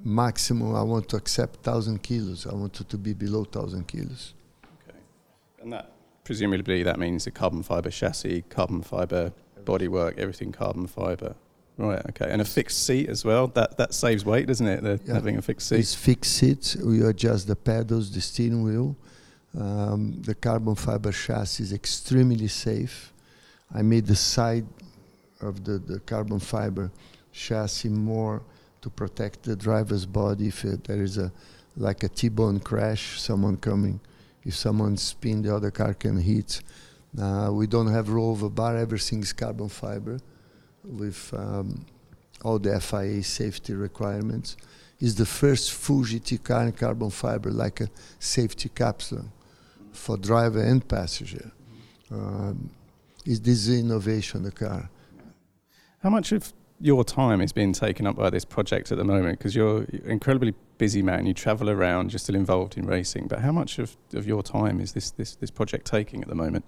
maximum. 0.05 0.75
I 0.75 0.83
want 0.83 1.09
to 1.11 1.17
accept 1.17 1.63
thousand 1.63 2.03
kilos. 2.03 2.47
I 2.47 2.55
want 2.55 2.81
it 2.81 2.89
to 2.89 2.99
be 2.99 3.13
below 3.15 3.45
thousand 3.45 3.87
kilos. 3.87 4.35
Okay, 4.89 4.99
and 5.63 5.73
that 5.73 5.93
presumably 6.25 6.83
that 6.83 6.99
means 6.99 7.27
a 7.27 7.31
carbon 7.31 7.63
fiber 7.63 7.91
chassis, 7.91 8.43
carbon 8.49 8.83
fiber 8.83 9.33
bodywork, 9.65 10.19
everything 10.19 10.53
carbon 10.53 10.87
fiber. 10.87 11.35
Right. 11.81 12.05
Okay. 12.11 12.31
And 12.31 12.43
a 12.43 12.45
fixed 12.45 12.85
seat 12.85 13.09
as 13.09 13.25
well. 13.25 13.47
That 13.47 13.79
that 13.79 13.95
saves 13.95 14.23
weight, 14.23 14.47
doesn't 14.47 14.67
it? 14.67 14.83
The, 14.83 15.01
Yeah. 15.05 15.15
Having 15.15 15.39
a 15.39 15.43
fixed 15.43 15.69
seat. 15.69 15.79
It's 15.79 15.95
fixed 15.95 16.33
seats. 16.33 16.77
We 16.77 17.03
adjust 17.03 17.47
the 17.47 17.57
pedals, 17.57 18.11
the 18.11 18.21
steering 18.21 18.63
wheel. 18.63 18.97
Um, 19.59 20.21
the 20.21 20.35
carbon 20.35 20.75
fiber 20.75 21.11
chassis 21.11 21.63
is 21.63 21.73
extremely 21.73 22.49
safe. 22.49 23.13
I 23.75 23.83
made 23.83 24.07
the 24.07 24.15
side 24.15 24.67
of 25.41 25.65
the, 25.65 25.79
the 25.79 26.01
carbon 26.01 26.39
fiber 26.39 26.91
chassis 27.33 27.89
more 27.89 28.43
to 28.83 28.91
protect 28.91 29.45
the 29.45 29.57
driver's 29.57 30.05
body 30.05 30.49
if 30.49 30.65
uh, 30.65 30.77
there 30.85 31.03
is 31.03 31.17
a 31.17 31.33
like 31.77 32.03
a 32.03 32.09
T-bone 32.09 32.61
crash, 32.61 33.21
someone 33.21 33.57
coming, 33.57 34.01
if 34.45 34.55
someone 34.55 34.97
spin, 34.99 35.41
the 35.41 35.55
other 35.55 35.71
car 35.71 35.95
can 35.95 36.19
hit. 36.19 36.61
Uh, 37.19 37.49
we 37.53 37.67
don't 37.67 37.87
have 37.87 38.11
roll 38.11 38.33
over 38.33 38.51
bar. 38.51 38.77
Everything 38.77 39.23
is 39.23 39.33
carbon 39.33 39.69
fiber 39.69 40.21
with 40.85 41.33
um, 41.37 41.85
all 42.43 42.59
the 42.59 42.81
FIA 42.81 43.23
safety 43.23 43.75
requirements 43.75 44.57
is 45.01 45.15
the 45.15 45.27
first 45.27 45.71
GT 45.71 46.43
car 46.43 46.65
in 46.65 46.73
carbon 46.73 47.11
fiber, 47.11 47.51
like 47.51 47.81
a 47.81 47.89
safety 48.19 48.69
capsule 48.69 49.33
for 49.93 50.17
driver 50.17 50.63
and 50.63 50.87
passenger. 50.87 51.51
Um, 52.11 52.71
is 53.25 53.41
this 53.41 53.69
innovation 53.69 54.43
the 54.43 54.53
car? 54.53 54.91
How 56.03 56.11
much 56.11 56.33
of 56.33 56.53
your 56.81 57.05
time 57.05 57.41
is 57.41 57.53
being 57.53 57.73
taken 57.73 58.07
up 58.07 58.17
by 58.17 58.31
this 58.31 58.45
project 58.45 58.91
at 58.91 58.99
the 58.99 59.05
moment? 59.05 59.39
Because 59.39 59.55
you're 59.55 59.83
an 59.83 60.03
incredibly 60.07 60.55
busy 60.79 61.03
man. 61.03 61.27
You 61.27 61.35
travel 61.35 61.69
around. 61.69 62.13
You're 62.13 62.19
still 62.19 62.35
involved 62.35 62.77
in 62.77 62.87
racing. 62.87 63.29
But 63.29 63.41
how 63.41 63.53
much 63.53 63.79
of, 63.79 63.97
of 64.15 64.27
your 64.27 64.43
time 64.43 64.81
is 64.81 64.93
this, 64.93 65.11
this, 65.11 65.37
this 65.37 65.51
project 65.51 65.87
taking 65.87 66.23
at 66.23 66.29
the 66.29 66.35
moment? 66.35 66.65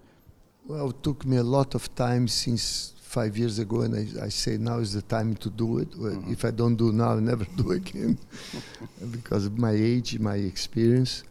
Well, 0.67 0.91
it 0.91 1.03
took 1.03 1.25
me 1.25 1.39
a 1.39 1.43
lot 1.43 1.75
of 1.75 1.95
time 1.95 2.29
since 2.29 2.95
five 3.13 3.37
years 3.37 3.59
ago, 3.59 3.83
and 3.83 3.95
I, 3.95 4.25
I 4.27 4.29
say 4.31 4.57
now 4.57 4.79
is 4.79 4.93
the 4.95 5.03
time 5.03 5.35
to 5.37 5.51
do 5.51 5.79
it. 5.83 5.89
Well, 5.99 6.13
Mhm. 6.17 6.33
If 6.33 6.45
I 6.45 6.51
don't 6.51 6.77
do 6.77 6.93
now, 6.93 7.11
I'll 7.11 7.21
never 7.33 7.45
do 7.63 7.73
again 7.73 8.19
because 9.17 9.47
of 9.47 9.59
my 9.59 9.73
age, 9.73 10.19
my 10.19 10.37
experience. 10.37 11.25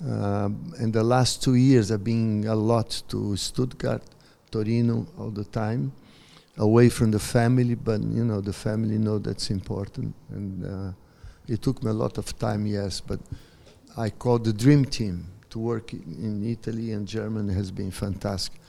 Um, 0.00 0.74
and 0.80 0.92
the 0.92 1.02
last 1.02 1.42
two 1.42 1.54
years, 1.54 1.90
I've 1.90 2.04
been 2.04 2.44
a 2.46 2.54
lot 2.54 3.02
to 3.08 3.36
Stuttgart, 3.36 4.02
Torino, 4.50 5.06
all 5.18 5.30
the 5.30 5.44
time, 5.44 5.92
away 6.58 6.88
from 6.90 7.10
the 7.10 7.18
family. 7.36 7.74
But 7.74 8.00
you 8.02 8.24
know, 8.24 8.40
the 8.40 8.52
family 8.52 8.98
know 8.98 9.18
that's 9.18 9.50
important, 9.50 10.14
and 10.30 10.64
uh, 10.66 10.92
it 11.48 11.62
took 11.62 11.82
me 11.82 11.90
a 11.90 11.94
lot 11.94 12.18
of 12.18 12.26
time, 12.38 12.66
yes. 12.66 13.00
But 13.00 13.20
I 13.96 14.10
call 14.10 14.38
the 14.40 14.52
dream 14.52 14.84
team 14.84 15.24
to 15.50 15.58
work 15.58 15.94
i- 15.94 15.96
in 16.26 16.44
Italy 16.44 16.92
and 16.92 17.06
Germany 17.08 17.54
has 17.54 17.70
been 17.70 17.90
fantastic. 17.92 18.60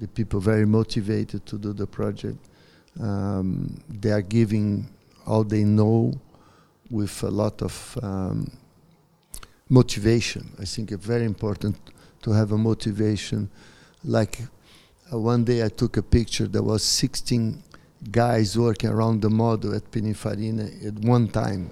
The 0.00 0.08
people 0.08 0.40
very 0.40 0.66
motivated 0.66 1.46
to 1.46 1.58
do 1.58 1.72
the 1.72 1.86
project. 1.86 2.38
Um, 3.00 3.80
they 3.88 4.10
are 4.10 4.22
giving 4.22 4.88
all 5.26 5.44
they 5.44 5.64
know 5.64 6.12
with 6.90 7.22
a 7.22 7.30
lot 7.30 7.62
of 7.62 7.98
um, 8.02 8.50
motivation. 9.68 10.50
I 10.60 10.64
think 10.64 10.92
it's 10.92 11.04
very 11.04 11.24
important 11.24 11.76
to 12.22 12.32
have 12.32 12.52
a 12.52 12.58
motivation. 12.58 13.50
Like 14.04 14.40
uh, 15.12 15.18
one 15.18 15.44
day 15.44 15.64
I 15.64 15.68
took 15.68 15.96
a 15.96 16.02
picture, 16.02 16.46
there 16.46 16.62
was 16.62 16.82
16 16.84 17.62
guys 18.10 18.58
working 18.58 18.90
around 18.90 19.22
the 19.22 19.30
model 19.30 19.74
at 19.74 19.90
Pininfarina 19.90 20.86
at 20.86 20.94
one 20.94 21.28
time. 21.28 21.70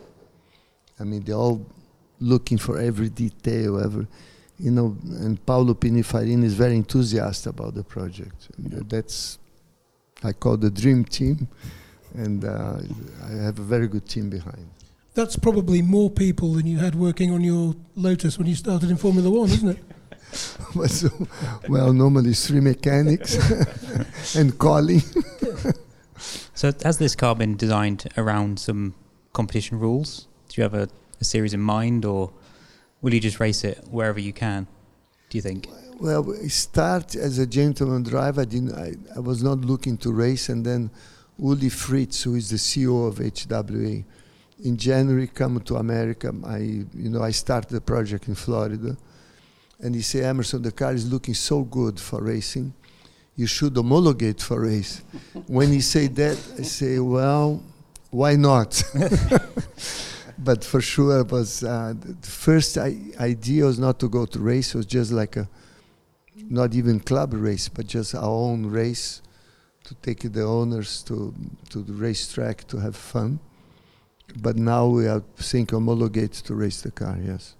I 0.98 1.04
mean, 1.04 1.22
they're 1.22 1.34
all 1.34 1.64
looking 2.20 2.58
for 2.58 2.78
every 2.78 3.08
detail, 3.08 3.80
every, 3.80 4.06
you 4.60 4.70
know, 4.70 4.96
and 5.20 5.44
Paolo 5.46 5.74
Pininfarina 5.74 6.44
is 6.44 6.54
very 6.54 6.76
enthusiastic 6.76 7.52
about 7.52 7.74
the 7.74 7.82
project. 7.82 8.48
Yeah. 8.58 8.80
That's, 8.86 9.38
I 10.22 10.32
call 10.32 10.56
the 10.56 10.70
dream 10.70 11.04
team, 11.04 11.48
and 12.14 12.44
uh, 12.44 12.76
I 13.24 13.30
have 13.42 13.58
a 13.58 13.62
very 13.62 13.88
good 13.88 14.08
team 14.08 14.30
behind. 14.30 14.68
That's 15.14 15.36
probably 15.36 15.82
more 15.82 16.10
people 16.10 16.52
than 16.52 16.66
you 16.66 16.78
had 16.78 16.94
working 16.94 17.32
on 17.32 17.42
your 17.42 17.74
Lotus 17.96 18.38
when 18.38 18.46
you 18.46 18.54
started 18.54 18.90
in 18.90 18.96
Formula 18.96 19.28
One, 19.30 19.50
isn't 19.50 19.68
it? 19.68 19.78
So, 20.86 21.08
well, 21.68 21.92
normally 21.92 22.30
it's 22.30 22.46
three 22.46 22.60
mechanics 22.60 23.36
and 24.36 24.56
Colin. 24.56 25.02
So 26.54 26.72
has 26.84 26.98
this 26.98 27.16
car 27.16 27.34
been 27.34 27.56
designed 27.56 28.06
around 28.16 28.60
some 28.60 28.94
competition 29.32 29.80
rules? 29.80 30.28
Do 30.48 30.60
you 30.60 30.62
have 30.62 30.74
a, 30.74 30.88
a 31.20 31.24
series 31.24 31.54
in 31.54 31.60
mind, 31.60 32.04
or 32.04 32.32
will 33.02 33.14
you 33.14 33.20
just 33.20 33.40
race 33.40 33.64
it 33.64 33.84
wherever 33.90 34.20
you 34.20 34.32
can? 34.32 34.66
Do 35.28 35.38
you 35.38 35.42
think? 35.42 35.68
Well, 36.00 36.34
I 36.42 36.48
start 36.48 37.14
as 37.14 37.38
a 37.38 37.46
gentleman 37.46 38.02
driver. 38.02 38.42
I, 38.42 38.44
didn't, 38.44 38.74
I, 38.74 38.94
I 39.14 39.20
was 39.20 39.42
not 39.42 39.58
looking 39.60 39.96
to 39.98 40.12
race, 40.12 40.48
and 40.48 40.64
then 40.64 40.90
Uli 41.38 41.68
Fritz, 41.68 42.22
who 42.22 42.34
is 42.34 42.50
the 42.50 42.56
CEO 42.56 43.06
of 43.06 43.16
HWA, 43.16 44.04
in 44.64 44.76
January 44.76 45.26
come 45.26 45.60
to 45.60 45.76
America. 45.76 46.34
I, 46.44 46.58
you 46.58 47.10
know, 47.10 47.22
I 47.22 47.30
started 47.30 47.70
the 47.70 47.80
project 47.80 48.28
in 48.28 48.34
Florida, 48.34 48.96
and 49.78 49.94
he 49.94 50.02
said, 50.02 50.24
Emerson, 50.24 50.62
the 50.62 50.72
car 50.72 50.92
is 50.92 51.10
looking 51.10 51.34
so 51.34 51.62
good 51.62 51.98
for 51.98 52.22
racing. 52.22 52.74
You 53.36 53.46
should 53.46 53.76
homologate 53.76 54.40
for 54.40 54.60
race. 54.60 55.02
when 55.46 55.70
he 55.70 55.80
said 55.80 56.16
that, 56.16 56.38
I 56.58 56.62
say, 56.62 56.98
well, 56.98 57.62
why 58.10 58.36
not? 58.36 58.82
but 60.42 60.64
for 60.64 60.80
sure, 60.80 61.22
was 61.24 61.62
uh, 61.62 61.94
the 61.98 62.26
first 62.26 62.78
I, 62.78 62.96
idea 63.18 63.64
was 63.64 63.78
not 63.78 63.98
to 64.00 64.08
go 64.08 64.26
to 64.26 64.38
race. 64.38 64.74
It 64.74 64.78
was 64.78 64.86
just 64.86 65.12
like 65.12 65.36
a 65.36 65.48
not 66.48 66.74
even 66.74 67.00
club 67.00 67.34
race, 67.34 67.68
but 67.68 67.86
just 67.86 68.14
our 68.14 68.24
own 68.24 68.66
race 68.66 69.22
to 69.84 69.94
take 69.96 70.20
the 70.32 70.42
owners 70.42 71.02
to 71.04 71.34
to 71.70 71.82
the 71.82 71.92
racetrack 71.92 72.66
to 72.68 72.78
have 72.78 72.96
fun. 72.96 73.40
But 74.36 74.56
now 74.56 74.86
we 74.86 75.08
are 75.08 75.22
think 75.36 75.70
homologate 75.70 76.32
to 76.32 76.54
race 76.54 76.80
the 76.82 76.90
car. 76.90 77.18
Yes. 77.22 77.56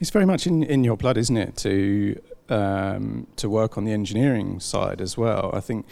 It's 0.00 0.10
very 0.10 0.26
much 0.26 0.46
in, 0.46 0.62
in 0.62 0.84
your 0.84 0.96
blood, 0.96 1.16
isn't 1.16 1.36
it, 1.36 1.56
to 1.58 2.20
um, 2.48 3.26
to 3.36 3.48
work 3.48 3.76
on 3.76 3.84
the 3.84 3.92
engineering 3.92 4.60
side 4.60 5.00
as 5.00 5.16
well. 5.16 5.50
I 5.52 5.60
think 5.60 5.86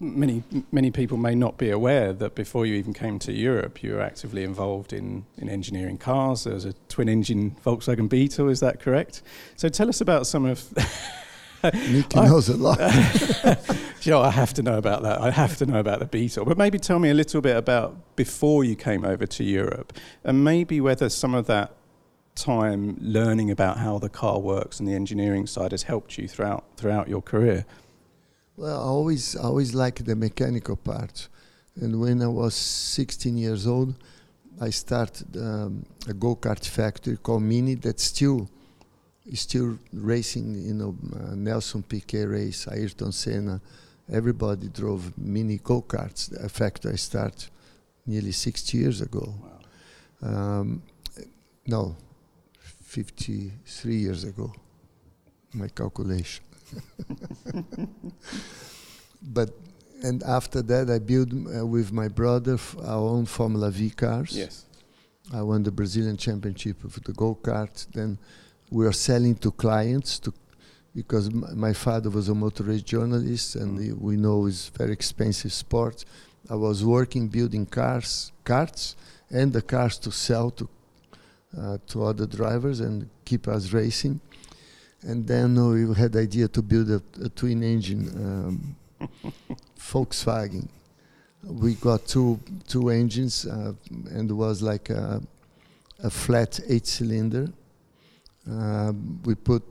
many 0.00 0.42
many 0.72 0.90
people 0.90 1.16
may 1.16 1.34
not 1.34 1.56
be 1.56 1.70
aware 1.70 2.12
that 2.12 2.34
before 2.34 2.66
you 2.66 2.74
even 2.74 2.92
came 2.92 3.18
to 3.20 3.32
Europe, 3.32 3.82
you 3.82 3.94
were 3.94 4.00
actively 4.00 4.42
involved 4.42 4.92
in, 4.92 5.24
in 5.38 5.48
engineering 5.48 5.98
cars. 5.98 6.44
There 6.44 6.54
was 6.54 6.64
a 6.64 6.72
twin 6.88 7.08
engine 7.08 7.56
Volkswagen 7.64 8.08
Beetle, 8.08 8.48
is 8.48 8.60
that 8.60 8.80
correct? 8.80 9.22
So 9.56 9.68
tell 9.68 9.88
us 9.88 10.00
about 10.00 10.26
some 10.26 10.44
of. 10.44 10.64
Nicky 11.64 12.20
knows 12.20 12.50
a 12.50 12.56
lot. 12.58 12.78
you 14.02 14.10
know, 14.10 14.20
I 14.20 14.30
have 14.30 14.52
to 14.54 14.62
know 14.62 14.76
about 14.76 15.02
that. 15.02 15.20
I 15.22 15.30
have 15.30 15.56
to 15.58 15.66
know 15.66 15.78
about 15.78 15.98
the 16.00 16.04
Beetle. 16.04 16.44
But 16.44 16.58
maybe 16.58 16.78
tell 16.78 16.98
me 16.98 17.08
a 17.08 17.14
little 17.14 17.40
bit 17.40 17.56
about 17.56 18.16
before 18.16 18.64
you 18.64 18.76
came 18.76 19.02
over 19.02 19.24
to 19.26 19.44
Europe, 19.44 19.94
and 20.24 20.44
maybe 20.44 20.78
whether 20.82 21.08
some 21.08 21.34
of 21.34 21.46
that 21.46 21.74
time 22.34 22.98
learning 23.00 23.50
about 23.50 23.78
how 23.78 23.98
the 23.98 24.08
car 24.08 24.40
works 24.40 24.78
and 24.78 24.88
the 24.88 24.92
engineering 24.92 25.46
side 25.46 25.70
has 25.70 25.84
helped 25.84 26.18
you 26.18 26.28
throughout 26.28 26.64
throughout 26.76 27.08
your 27.08 27.22
career. 27.22 27.64
Well, 28.56 28.80
I 28.80 28.84
always, 28.84 29.36
I 29.36 29.42
always 29.42 29.74
liked 29.74 30.04
the 30.04 30.14
mechanical 30.14 30.76
part. 30.76 31.28
And 31.80 32.00
when 32.00 32.22
I 32.22 32.28
was 32.28 32.54
16 32.54 33.36
years 33.36 33.66
old, 33.66 33.94
I 34.60 34.70
started 34.70 35.36
um, 35.36 35.84
a 36.08 36.14
go-kart 36.14 36.64
factory 36.64 37.16
called 37.16 37.42
Mini 37.42 37.74
that 37.76 37.98
still 37.98 38.48
is 39.26 39.40
still 39.40 39.78
racing. 39.92 40.54
You 40.54 40.74
know, 40.74 40.96
uh, 41.16 41.34
Nelson 41.34 41.82
Piquet 41.82 42.26
race, 42.26 42.68
Ayrton 42.68 43.10
Senna. 43.10 43.60
Everybody 44.12 44.68
drove 44.68 45.16
mini 45.18 45.58
go-karts. 45.58 46.32
A 46.44 46.48
factory 46.48 46.92
I 46.92 46.96
started 46.96 47.46
nearly 48.06 48.32
60 48.32 48.78
years 48.78 49.00
ago. 49.00 49.34
Um, 50.22 50.82
no, 51.66 51.96
53 52.60 53.96
years 53.96 54.24
ago. 54.24 54.52
My 55.54 55.68
calculation. 55.68 56.44
but 59.22 59.50
and 60.02 60.22
after 60.24 60.60
that, 60.62 60.90
I 60.90 60.98
built 60.98 61.30
uh, 61.32 61.64
with 61.66 61.90
my 61.92 62.08
brother 62.08 62.54
f- 62.54 62.76
our 62.84 63.08
own 63.08 63.24
Formula 63.24 63.70
V 63.70 63.90
cars. 63.90 64.36
Yes. 64.36 64.66
I 65.32 65.40
won 65.40 65.62
the 65.62 65.70
Brazilian 65.72 66.16
Championship 66.18 66.84
of 66.84 67.02
the 67.04 67.12
go 67.12 67.34
kart. 67.40 67.86
Then 67.94 68.18
we 68.70 68.84
are 68.86 68.92
selling 68.92 69.34
to 69.36 69.50
clients 69.50 70.18
to 70.20 70.32
because 70.94 71.32
my 71.32 71.72
father 71.72 72.10
was 72.10 72.28
a 72.28 72.34
motor 72.34 72.62
race 72.64 72.82
journalist, 72.82 73.56
and 73.56 73.78
Mm. 73.78 73.98
we 74.00 74.16
know 74.16 74.46
it's 74.46 74.68
very 74.68 74.92
expensive 74.92 75.52
sport. 75.52 76.04
I 76.50 76.54
was 76.56 76.84
working 76.84 77.28
building 77.28 77.66
cars, 77.66 78.30
karts, 78.44 78.94
and 79.30 79.52
the 79.52 79.62
cars 79.62 79.98
to 79.98 80.10
sell 80.12 80.50
to 80.52 80.68
uh, 81.58 81.78
to 81.86 82.04
other 82.04 82.26
drivers 82.26 82.80
and 82.80 83.08
keep 83.24 83.48
us 83.48 83.72
racing. 83.72 84.20
And 85.06 85.26
then 85.26 85.54
we 85.68 85.94
had 85.94 86.12
the 86.12 86.20
idea 86.20 86.48
to 86.48 86.62
build 86.62 86.90
a, 86.90 87.02
a 87.22 87.28
twin 87.28 87.62
engine 87.62 88.76
um, 89.00 89.08
Volkswagen. 89.78 90.66
we 91.42 91.74
got 91.74 92.06
two 92.06 92.40
two 92.66 92.88
engines, 92.88 93.46
uh, 93.46 93.72
and 94.10 94.30
it 94.30 94.34
was 94.34 94.62
like 94.62 94.88
a, 94.90 95.20
a 96.02 96.10
flat 96.10 96.58
eight 96.68 96.86
cylinder. 96.86 97.48
Uh, 98.50 98.92
we 99.24 99.34
put 99.34 99.62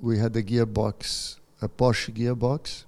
we 0.00 0.16
had 0.18 0.36
a 0.36 0.42
gearbox, 0.42 1.36
a 1.60 1.68
Porsche 1.68 2.12
gearbox. 2.12 2.84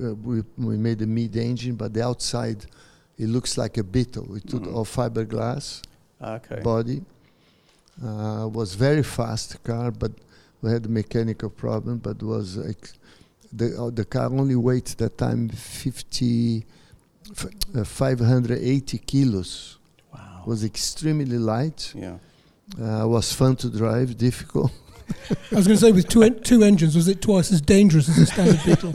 Uh, 0.00 0.14
we 0.14 0.42
we 0.56 0.76
made 0.76 1.02
a 1.02 1.06
mid 1.06 1.36
engine, 1.36 1.74
but 1.74 1.92
the 1.92 2.02
outside 2.02 2.64
it 3.18 3.26
looks 3.28 3.58
like 3.58 3.76
a 3.76 3.82
Beetle. 3.84 4.26
We 4.28 4.40
took 4.40 4.62
Mhm. 4.62 4.74
all 4.74 4.84
fiberglass 4.84 5.82
Okay. 6.20 6.60
body. 6.62 7.02
Uh, 8.02 8.48
was 8.52 8.74
very 8.74 9.02
fast 9.02 9.62
car, 9.64 9.90
but 9.90 10.12
we 10.62 10.70
had 10.70 10.86
a 10.86 10.88
mechanical 10.88 11.50
problem. 11.50 11.98
But 11.98 12.22
was 12.22 12.58
ex- 12.68 12.94
the 13.52 13.76
uh, 13.80 13.90
the 13.90 14.04
car 14.04 14.26
only 14.26 14.56
weighed 14.56 14.86
that 14.98 15.18
time 15.18 15.48
50, 15.48 16.64
f- 17.32 17.46
uh, 17.76 17.84
580 17.84 18.98
kilos. 18.98 19.78
wow. 20.14 20.42
Was 20.46 20.64
extremely 20.64 21.38
light. 21.38 21.92
yeah. 21.94 22.16
Uh, 22.80 23.06
was 23.06 23.32
fun 23.34 23.54
to 23.56 23.68
drive, 23.68 24.16
difficult. 24.16 24.72
I 25.50 25.56
was 25.56 25.66
going 25.66 25.76
to 25.78 25.84
say, 25.84 25.92
with 25.92 26.08
two, 26.08 26.22
en- 26.22 26.40
two 26.40 26.62
engines, 26.62 26.94
was 26.96 27.06
it 27.06 27.20
twice 27.20 27.52
as 27.52 27.60
dangerous 27.60 28.08
as 28.08 28.16
a 28.18 28.26
standard 28.26 28.60
Beetle? 28.64 28.92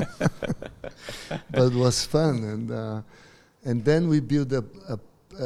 but 1.51 1.65
it 1.71 1.73
was 1.73 2.03
fun. 2.05 2.43
And 2.43 2.71
uh, 2.71 3.01
and 3.63 3.83
then 3.85 4.07
we 4.07 4.19
built 4.19 4.51
a, 4.53 4.63
a, 4.89 4.99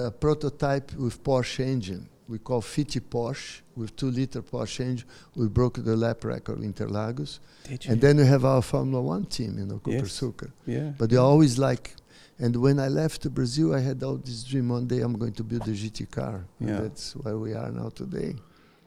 a 0.06 0.12
prototype 0.12 0.94
with 0.94 1.22
Porsche 1.24 1.66
engine. 1.66 2.08
We 2.32 2.40
call 2.40 2.62
Fitti 2.62 3.02
Porsche 3.02 3.62
with 3.76 3.94
two 3.98 4.10
liter 4.10 4.42
Porsche 4.42 4.80
engine. 4.86 5.08
We 5.36 5.48
broke 5.50 5.84
the 5.84 5.96
lap 5.98 6.24
record 6.24 6.60
in 6.64 6.74
Interlagos. 6.74 7.40
Did 7.68 7.86
you? 7.86 7.92
And 7.92 8.00
then 8.02 8.18
we 8.18 8.26
have 8.26 8.46
our 8.46 8.62
Formula 8.62 9.02
One 9.02 9.26
team, 9.26 9.58
you 9.60 9.66
know, 9.66 9.80
Cooper 9.80 9.98
Yes. 9.98 10.14
Sucker. 10.14 10.52
yeah. 10.66 10.94
But 10.98 11.10
they 11.10 11.18
always 11.18 11.58
like. 11.58 11.96
And 12.40 12.56
when 12.56 12.80
I 12.80 12.88
left 12.88 13.30
Brazil, 13.34 13.76
I 13.76 13.82
had 13.82 14.02
all 14.02 14.16
this 14.18 14.44
dream. 14.46 14.70
One 14.70 14.88
day 14.88 15.02
I'm 15.02 15.18
going 15.18 15.34
to 15.34 15.44
build 15.44 15.68
a 15.68 15.72
GT 15.72 16.10
car. 16.10 16.46
Yeah. 16.60 16.80
that's 16.82 17.16
where 17.18 17.38
we 17.38 17.54
are 17.54 17.70
now 17.72 17.90
today. 17.90 18.36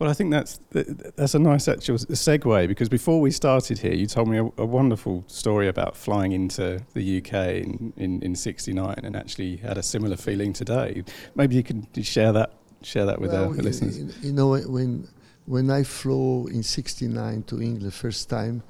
Well, 0.01 0.11
I 0.11 0.15
think 0.15 0.33
that's 0.33 0.59
th- 0.73 0.87
th- 0.87 1.13
that's 1.15 1.35
a 1.35 1.39
nice 1.39 1.69
actual 1.69 1.99
segue 1.99 2.67
because 2.67 2.89
before 2.89 3.21
we 3.21 3.31
started 3.31 3.79
here, 3.79 3.93
you 3.95 4.07
told 4.07 4.29
me 4.29 4.39
a, 4.39 4.45
a 4.59 4.67
wonderful 4.67 5.23
story 5.29 5.69
about 5.69 5.97
flying 5.97 6.33
into 6.33 6.81
the 6.95 7.19
UK 7.19 7.33
in, 7.65 7.93
in, 7.97 8.23
in 8.23 8.35
'69 8.35 8.97
and 9.05 9.15
actually 9.15 9.57
had 9.59 9.79
a 9.79 9.83
similar 9.83 10.17
feeling 10.17 10.53
today. 10.53 11.05
Maybe 11.37 11.55
you 11.55 11.63
can 11.63 11.87
share 12.03 12.33
that 12.33 12.55
share 12.85 13.07
that 13.07 13.21
with 13.21 13.33
Well, 13.33 13.45
our 13.45 13.51
listeners. 13.51 13.99
You 14.23 14.33
know, 14.33 14.57
when 14.59 15.09
when 15.47 15.71
I 15.71 15.83
flew 15.83 16.47
in 16.49 16.63
'69 16.63 17.43
to 17.45 17.61
England 17.61 17.93
first 17.95 18.29
time, 18.29 18.63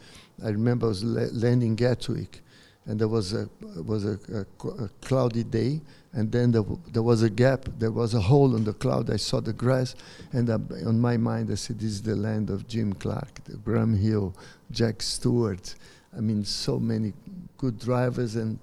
I 0.45 0.49
remember 0.49 0.87
I 0.87 0.89
was 0.89 1.05
la- 1.05 1.29
landing 1.33 1.77
Gatwick, 1.77 2.43
and 2.87 2.99
there 3.01 3.09
was 3.09 3.33
a 3.33 3.49
was 3.87 4.05
a, 4.05 4.19
a, 4.33 4.69
a 4.85 4.89
cloudy 5.01 5.45
day, 5.45 5.81
and 6.13 6.31
then 6.33 6.53
there, 6.53 6.63
w- 6.63 6.81
there 6.93 7.03
was 7.03 7.23
a 7.23 7.31
gap, 7.31 7.69
there 7.79 7.93
was 7.93 8.15
a 8.15 8.21
hole 8.21 8.57
in 8.57 8.65
the 8.65 8.73
cloud. 8.73 9.11
I 9.11 9.17
saw 9.17 9.41
the 9.41 9.53
grass, 9.53 9.95
and 10.33 10.51
uh, 10.51 10.59
on 10.87 11.01
my 11.01 11.17
mind 11.17 11.51
I 11.51 11.55
said, 11.57 11.79
"This 11.79 11.93
is 11.93 12.03
the 12.03 12.17
land 12.17 12.51
of 12.51 12.67
Jim 12.67 12.93
Clark, 12.95 13.45
the 13.45 13.57
Graham 13.57 13.95
Hill, 13.95 14.35
Jack 14.71 15.03
Stewart. 15.03 15.75
I 16.17 16.21
mean, 16.21 16.45
so 16.45 16.79
many 16.79 17.13
good 17.59 17.79
drivers, 17.79 18.37
and 18.37 18.59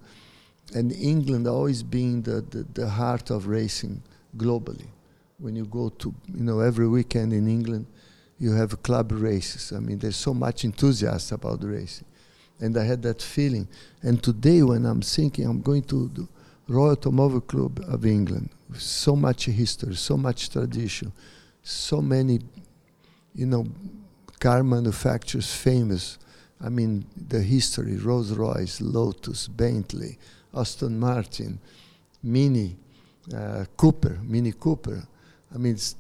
and 0.74 0.92
England 0.94 1.48
always 1.48 1.84
being 1.84 2.22
the, 2.22 2.42
the, 2.50 2.66
the 2.74 2.90
heart 2.90 3.30
of 3.30 3.48
racing 3.48 4.02
globally. 4.38 4.88
When 5.42 5.56
you 5.56 5.66
go 5.66 5.90
to, 5.90 6.14
you 6.34 6.44
know, 6.44 6.60
every 6.60 6.88
weekend 6.88 7.34
in 7.34 7.48
England, 7.48 7.88
you 8.38 8.54
have 8.54 8.82
club 8.84 9.12
races. 9.12 9.72
I 9.76 9.80
mean, 9.80 9.98
there's 9.98 10.16
so 10.16 10.34
much 10.34 10.64
enthusiasm 10.64 11.36
about 11.36 11.64
racing. 11.64 12.06
And 12.60 12.78
I 12.78 12.84
had 12.84 13.02
that 13.02 13.22
feeling. 13.22 13.68
And 14.04 14.22
today, 14.22 14.62
when 14.62 14.86
I'm 14.86 15.02
thinking 15.02 15.46
I'm 15.46 15.62
going 15.62 15.82
to 15.84 16.10
the 16.10 16.28
Royal 16.68 16.92
Automobile 16.92 17.42
Club 17.42 17.84
of 17.88 18.06
England, 18.06 18.50
so 18.78 19.16
much 19.16 19.46
history, 19.46 19.96
so 19.96 20.16
much 20.16 20.50
tradition, 20.50 21.12
so 21.64 22.02
many, 22.02 22.40
you 23.34 23.48
know, 23.48 23.66
car 24.40 24.64
manufacturers 24.64 25.54
famous. 25.54 26.20
I 26.64 26.70
mean, 26.70 27.06
the 27.16 27.42
history, 27.42 27.98
Rolls 27.98 28.32
Royce, 28.32 28.80
Lotus, 28.80 29.48
Bentley, 29.48 30.18
Aston 30.54 31.00
Martin, 31.00 31.60
Mini, 32.22 32.78
uh, 33.36 33.66
Cooper, 33.76 34.20
Mini 34.24 34.52
Cooper. 34.52 35.08
I 35.54 35.58
mean, 35.58 35.74
it's 35.74 35.96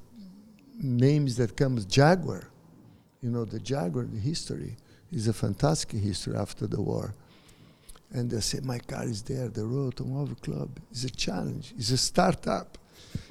names 0.77 1.37
that 1.37 1.55
comes 1.55 1.85
Jaguar. 1.85 2.47
You 3.21 3.29
know, 3.29 3.45
the 3.45 3.59
Jaguar 3.59 4.05
the 4.05 4.19
history 4.19 4.75
is 5.11 5.27
a 5.27 5.33
fantastic 5.33 5.99
history 5.99 6.35
after 6.35 6.67
the 6.67 6.81
war. 6.81 7.13
And 8.13 8.29
they 8.29 8.39
say, 8.41 8.59
my 8.63 8.79
car 8.79 9.05
is 9.05 9.21
there, 9.21 9.47
the 9.47 9.65
Royal 9.65 9.87
Automobile 9.87 10.35
Club. 10.41 10.69
is 10.91 11.05
a 11.05 11.09
challenge. 11.09 11.73
It's 11.77 11.91
a 11.91 11.97
startup. 11.97 12.77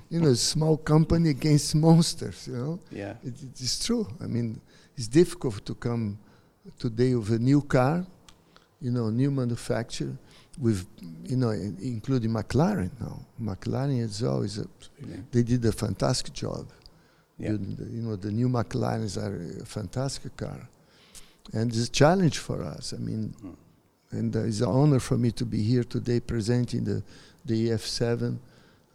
You 0.09 0.21
know, 0.21 0.29
a 0.29 0.37
small 0.37 0.77
company 0.77 1.31
against 1.31 1.75
monsters, 1.75 2.49
you 2.49 2.57
know. 2.57 2.81
Yeah. 2.91 3.15
It, 3.23 3.35
it 3.43 3.61
is 3.61 3.79
true. 3.85 4.07
I 4.23 4.27
mean, 4.27 4.61
it's 4.97 5.07
difficult 5.09 5.65
to 5.67 5.75
come 5.75 6.19
today 6.79 7.15
with 7.15 7.31
a 7.31 7.39
new 7.39 7.63
car, 7.63 8.05
you 8.81 8.91
know, 8.91 9.11
new 9.11 9.31
manufacturer, 9.31 10.17
with, 10.61 10.87
you 11.25 11.37
know, 11.37 11.51
including 11.51 12.31
McLaren 12.31 12.91
now. 13.01 13.17
McLaren 13.41 14.05
as 14.05 14.23
well 14.23 14.43
is 14.43 14.59
a, 14.59 14.67
Absolutely. 14.79 15.23
they 15.33 15.43
did 15.43 15.65
a 15.65 15.73
fantastic 15.73 16.35
job. 16.35 16.67
Yeah. 17.39 17.53
You, 17.53 17.59
you 17.97 18.03
know, 18.03 18.17
the 18.17 18.31
new 18.31 18.49
McLarens 18.49 19.17
are 19.17 19.63
a 19.63 19.65
fantastic 19.65 20.37
car. 20.37 20.69
And 21.55 21.71
it's 21.71 21.87
a 21.89 21.91
challenge 21.91 22.39
for 22.39 22.63
us. 22.63 22.93
I 22.93 22.99
mean, 22.99 23.35
Mm. 23.43 23.57
and 24.19 24.37
uh, 24.37 24.41
it's 24.49 24.61
an 24.61 24.69
honor 24.69 25.01
for 25.01 25.17
me 25.17 25.31
to 25.33 25.45
be 25.47 25.63
here 25.63 25.85
today 25.85 26.21
presenting 26.21 26.85
the, 26.85 27.03
the 27.47 27.69
EF7 27.71 28.37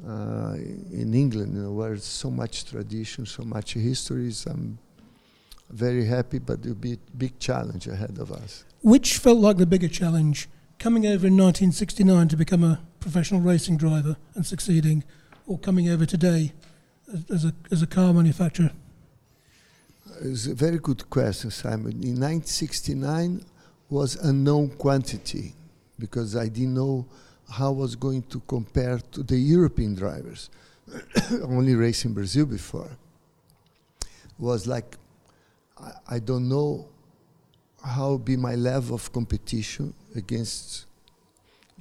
uh, 0.07 0.53
in 1.01 1.13
England, 1.13 1.55
you 1.55 1.63
know, 1.63 1.71
where 1.71 1.93
it's 1.93 2.05
so 2.05 2.29
much 2.29 2.65
tradition, 2.65 3.25
so 3.25 3.43
much 3.43 3.73
history. 3.73 4.31
So 4.31 4.51
I'm 4.51 4.77
very 5.69 6.05
happy, 6.05 6.37
but 6.39 6.59
it'll 6.59 6.75
be 6.75 6.93
a 6.93 7.17
big 7.17 7.39
challenge 7.39 7.87
ahead 7.87 8.17
of 8.19 8.31
us. 8.31 8.65
Which 8.81 9.17
felt 9.17 9.39
like 9.39 9.57
the 9.57 9.65
bigger 9.65 9.87
challenge? 9.87 10.47
Coming 10.79 11.05
over 11.05 11.27
in 11.27 11.37
1969 11.37 12.27
to 12.27 12.37
become 12.37 12.63
a 12.63 12.81
professional 12.99 13.41
racing 13.41 13.77
driver 13.77 14.17
and 14.35 14.45
succeeding, 14.45 15.03
or 15.47 15.57
coming 15.57 15.89
over 15.89 16.05
today 16.05 16.53
as, 17.29 17.45
a, 17.45 17.53
as 17.71 17.81
a 17.81 17.87
car 17.87 18.13
manufacturer? 18.13 18.71
It's 20.21 20.47
a 20.47 20.53
very 20.53 20.79
good 20.79 21.09
question, 21.09 21.51
Simon. 21.51 21.91
In 22.03 22.19
1969 22.19 23.43
was 23.89 24.15
unknown 24.15 24.69
quantity 24.69 25.53
because 25.99 26.35
I 26.35 26.47
didn't 26.47 26.73
know 26.73 27.05
how 27.49 27.67
I 27.67 27.71
was 27.71 27.95
going 27.95 28.23
to 28.23 28.39
compare 28.47 28.99
to 29.11 29.23
the 29.23 29.37
European 29.37 29.95
drivers. 29.95 30.49
Only 31.43 31.75
racing 31.75 32.13
Brazil 32.13 32.45
before. 32.45 32.89
Was 34.39 34.67
like 34.67 34.97
I, 35.77 35.91
I 36.07 36.19
don't 36.19 36.49
know 36.49 36.87
how 37.85 38.17
be 38.17 38.35
my 38.35 38.55
level 38.55 38.95
of 38.95 39.13
competition 39.13 39.93
against 40.15 40.85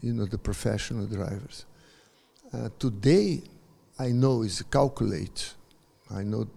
you 0.02 0.12
know 0.12 0.26
the 0.26 0.38
professional 0.38 1.06
drivers. 1.06 1.64
Uh, 2.52 2.68
today 2.78 3.42
I 3.98 4.08
know 4.08 4.42
is 4.42 4.62
calculate. 4.62 5.54
I 6.10 6.22
know 6.22 6.42
it 6.42 6.48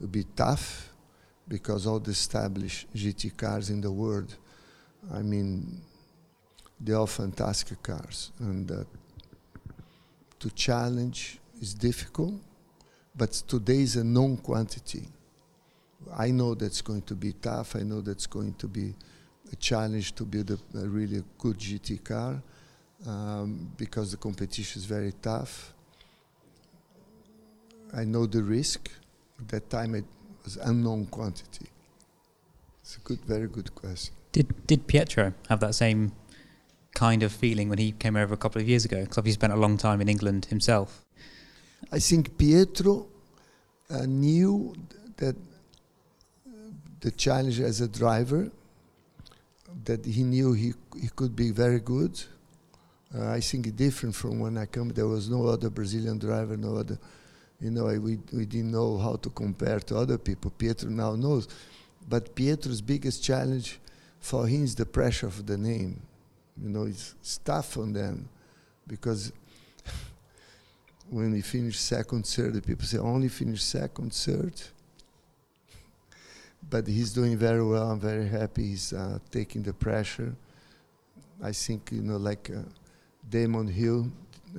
will 0.00 0.08
be 0.08 0.24
tough 0.34 0.90
because 1.46 1.86
all 1.86 1.98
the 2.00 2.12
established 2.12 2.92
GT 2.94 3.36
cars 3.36 3.68
in 3.68 3.80
the 3.82 3.92
world, 3.92 4.34
I 5.12 5.20
mean, 5.20 5.82
they're 6.80 7.06
fantastic 7.06 7.82
cars. 7.82 8.30
And 8.38 8.70
uh, 8.70 8.84
to 10.38 10.50
challenge 10.50 11.38
is 11.60 11.74
difficult, 11.74 12.34
but 13.14 13.32
today 13.32 13.82
is 13.82 13.96
a 13.96 14.04
known 14.04 14.38
quantity. 14.38 15.08
I 16.16 16.30
know 16.30 16.54
that's 16.54 16.80
going 16.80 17.02
to 17.02 17.14
be 17.14 17.32
tough. 17.32 17.76
I 17.76 17.80
know 17.80 18.00
that's 18.00 18.26
going 18.26 18.54
to 18.54 18.68
be 18.68 18.94
a 19.52 19.56
challenge 19.56 20.14
to 20.16 20.24
build 20.24 20.50
a, 20.50 20.58
a 20.78 20.86
really 20.88 21.22
good 21.38 21.58
GT 21.58 22.02
car 22.04 22.42
um, 23.06 23.70
because 23.76 24.10
the 24.10 24.16
competition 24.16 24.80
is 24.80 24.86
very 24.86 25.12
tough. 25.22 25.72
I 27.94 28.04
know 28.04 28.26
the 28.26 28.42
risk. 28.42 28.90
At 29.38 29.48
that 29.48 29.70
time, 29.70 29.94
it 29.94 30.04
was 30.44 30.56
unknown 30.56 31.06
quantity. 31.06 31.66
It's 32.80 32.96
a 32.96 33.00
good, 33.00 33.20
very 33.20 33.48
good 33.48 33.74
question. 33.74 34.14
Did 34.32 34.66
did 34.66 34.86
Pietro 34.86 35.32
have 35.48 35.60
that 35.60 35.74
same 35.74 36.12
kind 36.94 37.22
of 37.22 37.32
feeling 37.32 37.68
when 37.68 37.78
he 37.78 37.92
came 37.92 38.16
over 38.16 38.34
a 38.34 38.36
couple 38.36 38.60
of 38.60 38.68
years 38.68 38.84
ago? 38.84 39.00
Because 39.00 39.18
obviously 39.18 39.38
he 39.38 39.40
spent 39.40 39.52
a 39.52 39.56
long 39.56 39.76
time 39.76 40.00
in 40.00 40.08
England 40.08 40.46
himself. 40.46 41.04
I 41.92 41.98
think 41.98 42.36
Pietro 42.38 43.06
uh, 43.90 44.06
knew 44.06 44.74
that 45.16 45.36
the 47.04 47.10
challenge 47.10 47.60
as 47.60 47.82
a 47.82 47.88
driver, 47.88 48.50
that 49.84 50.06
he 50.06 50.22
knew 50.22 50.54
he, 50.54 50.72
he 50.98 51.08
could 51.14 51.36
be 51.36 51.50
very 51.50 51.78
good. 51.78 52.18
Uh, 53.14 53.30
I 53.30 53.40
think 53.40 53.76
different 53.76 54.14
from 54.14 54.40
when 54.40 54.56
I 54.56 54.64
come, 54.64 54.88
there 54.88 55.06
was 55.06 55.28
no 55.28 55.46
other 55.46 55.68
Brazilian 55.68 56.18
driver, 56.18 56.56
no 56.56 56.76
other, 56.76 56.98
you 57.60 57.70
know, 57.70 57.84
we, 57.84 58.18
we 58.32 58.46
didn't 58.46 58.72
know 58.72 58.96
how 58.96 59.16
to 59.16 59.28
compare 59.28 59.80
to 59.80 59.98
other 59.98 60.16
people. 60.16 60.50
Pietro 60.56 60.88
now 60.88 61.14
knows. 61.14 61.46
But 62.08 62.34
Pietro's 62.34 62.80
biggest 62.80 63.22
challenge 63.22 63.78
for 64.18 64.46
him 64.46 64.64
is 64.64 64.74
the 64.74 64.86
pressure 64.86 65.26
of 65.26 65.44
the 65.44 65.58
name. 65.58 66.00
You 66.62 66.70
know, 66.70 66.84
it's, 66.84 67.14
tough 67.44 67.76
on 67.76 67.92
them 67.92 68.30
because 68.86 69.30
when 71.10 71.34
he 71.34 71.42
finished 71.42 71.82
second, 71.82 72.26
third, 72.26 72.54
the 72.54 72.62
people 72.62 72.86
say 72.86 72.96
only 72.96 73.28
finished 73.28 73.68
second, 73.68 74.14
third. 74.14 74.54
But 76.70 76.86
he's 76.86 77.12
doing 77.12 77.36
very 77.36 77.64
well. 77.64 77.90
I'm 77.90 78.00
very 78.00 78.28
happy. 78.28 78.68
He's 78.68 78.92
uh, 78.92 79.18
taking 79.30 79.62
the 79.62 79.72
pressure. 79.72 80.34
I 81.42 81.52
think 81.52 81.90
you 81.92 82.02
know, 82.02 82.16
like 82.16 82.50
uh, 82.50 82.62
Damon 83.28 83.68
Hill 83.68 84.10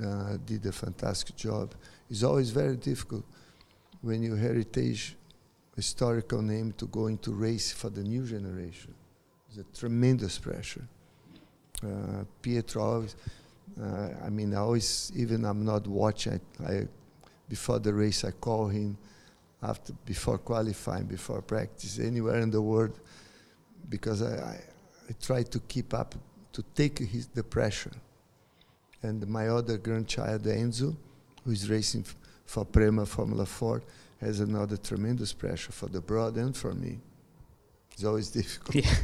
uh, 0.04 0.36
did 0.44 0.64
a 0.66 0.72
fantastic 0.72 1.36
job. 1.36 1.74
It's 2.10 2.22
always 2.22 2.50
very 2.50 2.76
difficult 2.76 3.24
when 4.02 4.22
you 4.22 4.34
heritage 4.36 5.16
historical 5.74 6.40
name 6.42 6.72
to 6.78 6.86
go 6.86 7.06
into 7.08 7.32
race 7.32 7.72
for 7.72 7.90
the 7.90 8.02
new 8.02 8.24
generation. 8.24 8.94
It's 9.48 9.58
a 9.58 9.78
tremendous 9.78 10.38
pressure. 10.38 10.86
Uh, 11.82 12.24
Pietro 12.40 13.06
uh, 13.80 14.08
I 14.24 14.30
mean, 14.30 14.54
I 14.54 14.58
always, 14.58 15.12
even 15.14 15.44
I'm 15.44 15.64
not 15.64 15.86
watching, 15.86 16.40
I, 16.66 16.72
I, 16.72 16.88
before 17.48 17.78
the 17.78 17.92
race, 17.92 18.24
I 18.24 18.30
call 18.30 18.68
him 18.68 18.96
after, 19.66 19.92
before 20.04 20.38
qualifying, 20.38 21.06
before 21.06 21.42
practice, 21.42 21.98
anywhere 21.98 22.38
in 22.38 22.50
the 22.50 22.62
world, 22.62 22.98
because 23.88 24.22
I, 24.22 24.34
I, 24.36 24.60
I 25.08 25.12
try 25.20 25.42
to 25.42 25.58
keep 25.60 25.92
up, 25.92 26.14
to 26.52 26.62
take 26.74 26.98
his, 26.98 27.26
the 27.26 27.42
pressure. 27.42 27.92
And 29.02 29.26
my 29.28 29.48
other 29.48 29.76
grandchild, 29.76 30.42
Enzo, 30.44 30.96
who 31.44 31.50
is 31.50 31.68
racing 31.68 32.02
f- 32.06 32.16
for 32.44 32.64
Prema 32.64 33.06
Formula 33.06 33.44
Ford, 33.46 33.82
has 34.20 34.40
another 34.40 34.76
tremendous 34.76 35.32
pressure 35.32 35.72
for 35.72 35.86
the 35.86 36.00
broad 36.00 36.36
and 36.36 36.56
for 36.56 36.72
me. 36.72 36.98
It's 37.92 38.04
always 38.04 38.30
difficult. 38.40 38.76
Yeah. 38.76 38.94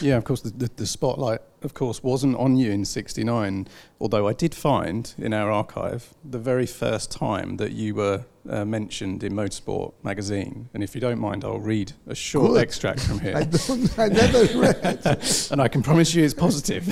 Yeah, 0.00 0.16
of 0.16 0.24
course, 0.24 0.42
the, 0.42 0.50
the, 0.50 0.70
the 0.76 0.86
spotlight, 0.86 1.40
of 1.62 1.74
course, 1.74 2.02
wasn't 2.02 2.36
on 2.36 2.56
you 2.56 2.70
in 2.70 2.84
69, 2.84 3.68
although 4.00 4.28
I 4.28 4.32
did 4.32 4.54
find 4.54 5.12
in 5.18 5.32
our 5.32 5.50
archive 5.50 6.14
the 6.24 6.38
very 6.38 6.66
first 6.66 7.10
time 7.10 7.56
that 7.56 7.72
you 7.72 7.94
were 7.94 8.24
uh, 8.48 8.64
mentioned 8.64 9.24
in 9.24 9.32
Motorsport 9.32 9.92
magazine. 10.02 10.68
And 10.74 10.82
if 10.82 10.94
you 10.94 11.00
don't 11.00 11.18
mind, 11.18 11.44
I'll 11.44 11.58
read 11.58 11.92
a 12.06 12.14
short 12.14 12.52
Good. 12.52 12.62
extract 12.62 13.00
from 13.00 13.20
here. 13.20 13.36
I 13.36 13.44
don't, 13.44 13.98
I 13.98 14.08
never 14.08 14.58
read. 14.58 15.48
and 15.50 15.60
I 15.60 15.68
can 15.68 15.82
promise 15.82 16.14
you 16.14 16.24
it's 16.24 16.34
positive. 16.34 16.86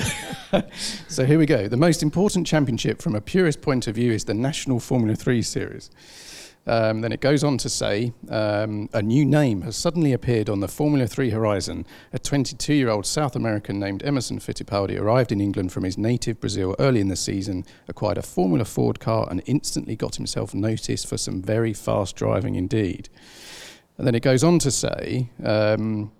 so 1.07 1.25
here 1.25 1.39
we 1.39 1.45
go. 1.45 1.67
The 1.67 1.77
most 1.77 2.03
important 2.03 2.47
championship 2.47 3.01
from 3.01 3.15
a 3.15 3.21
purist 3.21 3.61
point 3.61 3.87
of 3.87 3.95
view 3.95 4.11
is 4.11 4.25
the 4.25 4.33
National 4.33 4.79
Formula 4.79 5.15
3 5.15 5.41
Series. 5.41 5.89
Um, 6.67 7.01
then 7.01 7.11
it 7.11 7.21
goes 7.21 7.43
on 7.43 7.57
to 7.59 7.69
say 7.69 8.11
um, 8.29 8.89
a 8.91 9.01
new 9.01 9.23
name 9.23 9.61
has 9.61 9.75
suddenly 9.75 10.13
appeared 10.13 10.49
on 10.49 10.61
the 10.61 10.67
Formula 10.67 11.05
3 11.05 11.29
horizon. 11.29 11.85
A 12.11 12.17
22 12.17 12.73
year 12.73 12.89
old 12.89 13.05
South 13.05 13.35
American 13.35 13.79
named 13.79 14.03
Emerson 14.03 14.39
Fittipaldi 14.39 14.99
arrived 14.99 15.31
in 15.31 15.41
England 15.41 15.71
from 15.71 15.83
his 15.83 15.97
native 15.97 16.39
Brazil 16.39 16.75
early 16.79 17.01
in 17.01 17.07
the 17.07 17.15
season, 17.15 17.65
acquired 17.87 18.17
a 18.17 18.23
Formula 18.23 18.65
Ford 18.65 18.99
car, 18.99 19.27
and 19.29 19.43
instantly 19.45 19.95
got 19.95 20.15
himself 20.15 20.55
noticed 20.55 21.07
for 21.07 21.17
some 21.17 21.41
very 21.41 21.73
fast 21.73 22.15
driving 22.15 22.55
indeed. 22.55 23.09
And 23.97 24.07
then 24.07 24.15
it 24.15 24.23
goes 24.23 24.43
on 24.43 24.57
to 24.59 24.71
say, 24.71 25.29
um, 25.43 26.11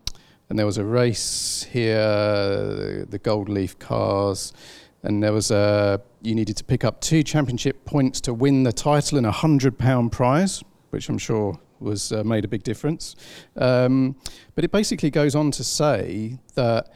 and 0.50 0.60
there 0.60 0.66
was 0.66 0.78
a 0.78 0.86
race 0.86 1.64
here, 1.72 3.06
the 3.10 3.20
Gold 3.22 3.50
Leaf 3.50 3.80
cars, 3.80 4.54
and 5.06 5.24
there 5.24 5.32
was 5.32 5.52
a 5.52 6.02
you 6.22 6.36
needed 6.36 6.58
to 6.58 6.64
pick 6.64 6.84
up 6.84 7.00
two 7.00 7.24
championship 7.24 7.86
points 7.86 8.20
to 8.22 8.34
win 8.34 8.64
the 8.64 8.74
title 8.74 9.18
and 9.18 9.28
a 9.28 9.32
hundred 9.32 9.78
pound 9.78 10.12
prize, 10.12 10.64
which 10.90 11.08
I'm 11.08 11.20
sure 11.20 11.60
was 11.80 12.12
uh, 12.12 12.24
made 12.24 12.44
a 12.44 12.48
big 12.48 12.64
difference. 12.64 13.16
Um, 13.56 14.16
but 14.56 14.64
it 14.64 14.72
basically 14.72 15.12
goes 15.12 15.36
on 15.36 15.52
to 15.52 15.64
say 15.64 16.40
that. 16.56 16.92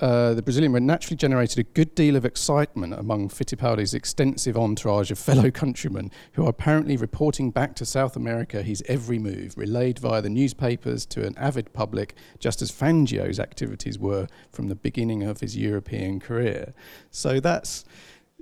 Uh, 0.00 0.32
the 0.34 0.42
Brazilian 0.42 0.72
were 0.72 0.80
naturally 0.80 1.16
generated 1.16 1.58
a 1.58 1.62
good 1.64 1.94
deal 1.94 2.14
of 2.14 2.24
excitement 2.24 2.94
among 2.94 3.28
Fittipaldi's 3.28 3.94
extensive 3.94 4.56
entourage 4.56 5.10
of 5.10 5.18
fellow 5.18 5.50
countrymen 5.50 6.10
who 6.34 6.46
are 6.46 6.50
apparently 6.50 6.96
reporting 6.96 7.50
back 7.50 7.74
to 7.76 7.84
South 7.84 8.14
America 8.14 8.62
his 8.62 8.82
every 8.86 9.18
move, 9.18 9.56
relayed 9.56 9.98
via 9.98 10.22
the 10.22 10.30
newspapers 10.30 11.04
to 11.06 11.26
an 11.26 11.36
avid 11.36 11.72
public, 11.72 12.14
just 12.38 12.62
as 12.62 12.70
Fangio's 12.70 13.40
activities 13.40 13.98
were 13.98 14.28
from 14.52 14.68
the 14.68 14.76
beginning 14.76 15.24
of 15.24 15.40
his 15.40 15.56
European 15.56 16.20
career. 16.20 16.74
So 17.10 17.40
that's. 17.40 17.84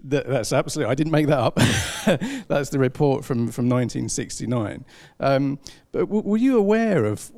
That, 0.04 0.28
that's 0.28 0.52
absolutely. 0.52 0.92
I 0.92 0.94
didn't 0.94 1.10
make 1.10 1.26
that 1.26 1.38
up. 1.38 1.56
that's 2.48 2.68
the 2.68 2.78
report 2.78 3.24
from, 3.24 3.50
from 3.50 3.64
1969. 3.64 4.84
Um, 5.18 5.58
but 5.90 6.00
w- 6.00 6.22
were 6.22 6.36
you 6.36 6.58
aware 6.58 7.06
of 7.06 7.32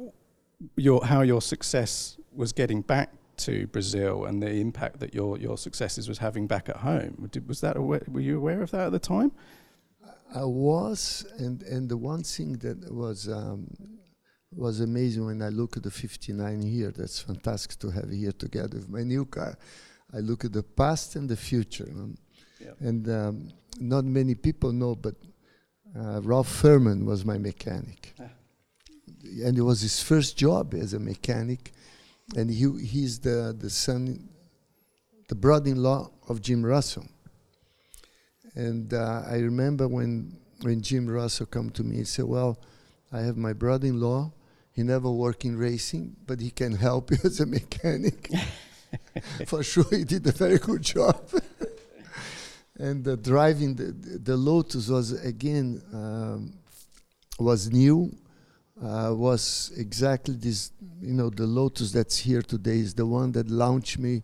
your 0.77 1.07
how 1.07 1.23
your 1.23 1.41
success 1.41 2.19
was 2.35 2.53
getting 2.53 2.83
back 2.83 3.13
to 3.39 3.67
Brazil 3.69 4.25
and 4.25 4.43
the 4.43 4.51
impact 4.51 5.01
that 5.01 5.15
your, 5.15 5.39
your 5.39 5.57
successes 5.59 6.09
was 6.09 6.19
having 6.19 6.47
back 6.47 6.69
at 6.69 6.77
home? 6.79 7.29
Did, 7.31 7.49
was 7.49 7.61
that 7.61 7.77
aware, 7.77 8.03
were 8.09 8.21
you 8.21 8.37
aware 8.37 8.63
of 8.63 8.71
that 8.73 8.87
at 8.87 8.93
the 8.93 8.99
time? 8.99 9.33
I 10.35 10.45
was, 10.45 11.25
and 11.39 11.63
and 11.63 11.89
the 11.89 11.97
one 11.97 12.23
thing 12.23 12.59
that 12.59 12.93
was 12.93 13.29
um, 13.29 13.67
was 14.55 14.81
amazing 14.81 15.25
when 15.25 15.41
I 15.41 15.49
look 15.49 15.77
at 15.79 15.83
the 15.83 15.91
59 15.91 16.61
here. 16.63 16.91
That's 16.95 17.19
fantastic 17.21 17.79
to 17.81 17.91
have 17.91 18.11
here 18.11 18.33
together 18.33 18.77
with 18.77 18.91
my 18.91 19.03
new 19.05 19.25
car. 19.25 19.57
I 20.13 20.19
look 20.19 20.45
at 20.45 20.53
the 20.53 20.63
past 20.63 21.17
and 21.17 21.29
the 21.31 21.37
future, 21.37 21.89
um, 21.91 22.17
Yeah. 22.61 22.73
and 22.89 23.09
um, 23.09 23.49
not 23.81 24.05
many 24.05 24.35
people 24.35 24.73
know, 24.73 24.95
but 24.95 25.15
uh, 25.99 26.21
Ralph 26.23 26.49
Firman 26.63 27.07
was 27.07 27.25
my 27.25 27.39
mechanic, 27.39 28.15
Ah. 28.21 28.25
and 29.47 29.57
it 29.57 29.63
was 29.63 29.81
his 29.81 30.03
first 30.03 30.37
job 30.37 30.75
as 30.75 30.93
a 30.95 30.99
mechanic, 30.99 31.73
and 32.37 32.51
he 32.51 32.71
he's 32.85 33.21
the 33.21 33.57
the 33.59 33.71
son, 33.71 34.29
the 35.29 35.35
brother-in-law 35.35 36.11
of 36.29 36.41
Jim 36.41 36.65
Russell. 36.65 37.07
And 38.55 38.93
uh, 38.93 39.23
I 39.27 39.37
remember 39.37 39.89
when 39.89 40.37
when 40.63 40.81
Jim 40.83 41.09
Russell 41.09 41.47
come 41.47 41.71
to 41.71 41.85
me 41.85 41.97
and 41.99 42.09
said, 42.09 42.27
"Well, 42.27 42.59
I 43.13 43.21
have 43.21 43.37
my 43.37 43.53
brother-in-law. 43.53 44.33
He 44.73 44.83
never 44.83 45.11
worked 45.11 45.45
in 45.45 45.57
racing, 45.57 46.17
but 46.27 46.41
he 46.41 46.51
can 46.51 46.73
help 46.73 47.11
you 47.11 47.19
as 47.25 47.41
a 47.41 47.47
mechanic. 47.47 48.31
For 49.47 49.63
sure, 49.63 49.85
he 49.91 50.05
did 50.05 50.27
a 50.27 50.33
very 50.33 50.59
good 50.59 50.83
job." 50.83 51.21
and 52.79 53.07
uh, 53.07 53.17
driving 53.17 53.75
the, 53.75 53.93
the 53.93 54.19
the 54.19 54.37
Lotus 54.37 54.89
was 54.89 55.13
again 55.25 55.83
um, 55.93 56.55
was 57.39 57.71
new. 57.71 58.13
Uh, 58.81 59.13
was 59.13 59.73
exactly 59.77 60.35
this, 60.37 60.71
you 61.01 61.13
know, 61.13 61.31
the 61.31 61.47
Lotus 61.47 61.91
that's 61.91 62.17
here 62.19 62.43
today 62.43 62.79
is 62.79 62.95
the 62.95 63.05
one 63.05 63.33
that 63.33 63.51
launched 63.51 63.99
me 63.99 64.23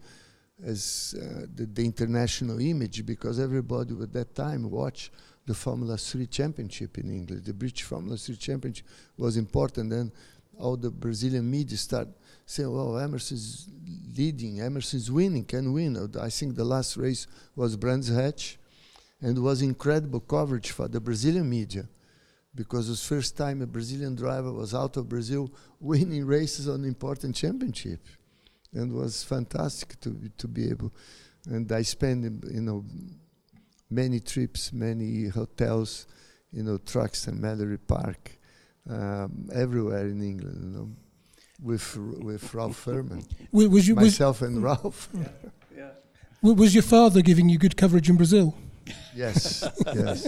as 0.64 1.14
uh, 1.18 1.46
the, 1.52 1.66
the 1.66 1.84
international 1.84 2.60
image 2.60 3.04
because 3.04 3.40
everybody 3.40 3.94
at 4.00 4.12
that 4.12 4.32
time 4.34 4.70
watched 4.70 5.10
the 5.44 5.54
Formula 5.54 5.96
3 5.96 6.26
championship 6.26 6.98
in 6.98 7.10
England. 7.10 7.44
The 7.44 7.52
British 7.52 7.82
Formula 7.82 8.16
3 8.16 8.36
championship 8.36 8.86
was 9.16 9.36
important. 9.36 9.90
Then 9.90 10.12
all 10.58 10.76
the 10.76 10.90
Brazilian 10.90 11.50
media 11.50 11.76
start 11.76 12.08
saying, 12.46 12.72
well, 12.72 12.96
Emerson's 12.98 13.68
leading, 14.16 14.60
Emerson's 14.60 15.10
winning, 15.10 15.44
can 15.44 15.72
win. 15.72 15.96
Uh, 15.96 16.06
I 16.20 16.30
think 16.30 16.54
the 16.54 16.64
last 16.64 16.96
race 16.96 17.26
was 17.56 17.76
Brands 17.76 18.08
Hatch 18.08 18.58
and 19.20 19.42
was 19.42 19.62
incredible 19.62 20.20
coverage 20.20 20.70
for 20.70 20.86
the 20.86 21.00
Brazilian 21.00 21.50
media 21.50 21.88
because 22.54 22.88
it 22.88 22.92
was 22.92 23.06
first 23.06 23.36
time 23.36 23.62
a 23.62 23.66
Brazilian 23.66 24.14
driver 24.14 24.52
was 24.52 24.74
out 24.74 24.96
of 24.96 25.08
Brazil 25.08 25.52
winning 25.80 26.24
races 26.24 26.68
on 26.68 26.84
important 26.84 27.34
championship 27.34 28.00
and 28.72 28.92
was 28.92 29.22
fantastic 29.22 30.00
to 30.00 30.30
to 30.38 30.48
be 30.48 30.68
able. 30.68 30.92
And 31.46 31.70
I 31.72 31.82
spent 31.82 32.44
you 32.50 32.60
know 32.60 32.84
many 33.90 34.20
trips, 34.20 34.72
many 34.72 35.28
hotels, 35.28 36.06
you 36.52 36.62
know, 36.62 36.78
Thruxton, 36.78 37.38
Mallory 37.38 37.78
Park, 37.78 38.38
um, 38.88 39.48
everywhere 39.52 40.06
in 40.06 40.22
England, 40.22 40.58
you 40.62 40.78
know, 40.78 40.90
with 41.62 41.96
with 41.96 42.54
Ralph 42.54 42.84
Firman, 42.84 43.24
Was, 43.52 43.88
you, 43.88 43.94
was, 43.94 44.04
myself 44.04 44.42
and 44.42 44.62
Ralph. 44.62 45.08
w- 46.42 46.56
was 46.56 46.74
your 46.74 46.82
father 46.82 47.22
giving 47.22 47.48
you 47.48 47.58
good 47.58 47.76
coverage 47.76 48.08
in 48.08 48.16
Brazil? 48.16 48.54
Yes, 49.14 49.64
yes. 49.86 50.26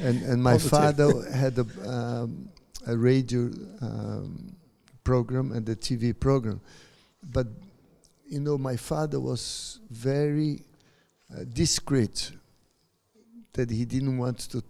And 0.00 0.22
and 0.22 0.42
my 0.42 0.54
Positive. 0.54 0.70
father 0.70 1.30
had 1.30 1.58
a 1.58 1.66
um, 1.88 2.48
a 2.86 2.96
radio 2.96 3.50
um, 3.80 4.54
program 5.02 5.52
and 5.52 5.68
a 5.68 5.76
TV 5.76 6.18
program, 6.18 6.60
but 7.22 7.46
you 8.26 8.40
know 8.40 8.58
my 8.58 8.76
father 8.76 9.20
was 9.20 9.80
very 9.90 10.62
uh, 11.32 11.44
discreet. 11.52 12.32
That 13.52 13.70
he 13.70 13.84
didn't 13.84 14.18
want 14.18 14.38
to 14.50 14.62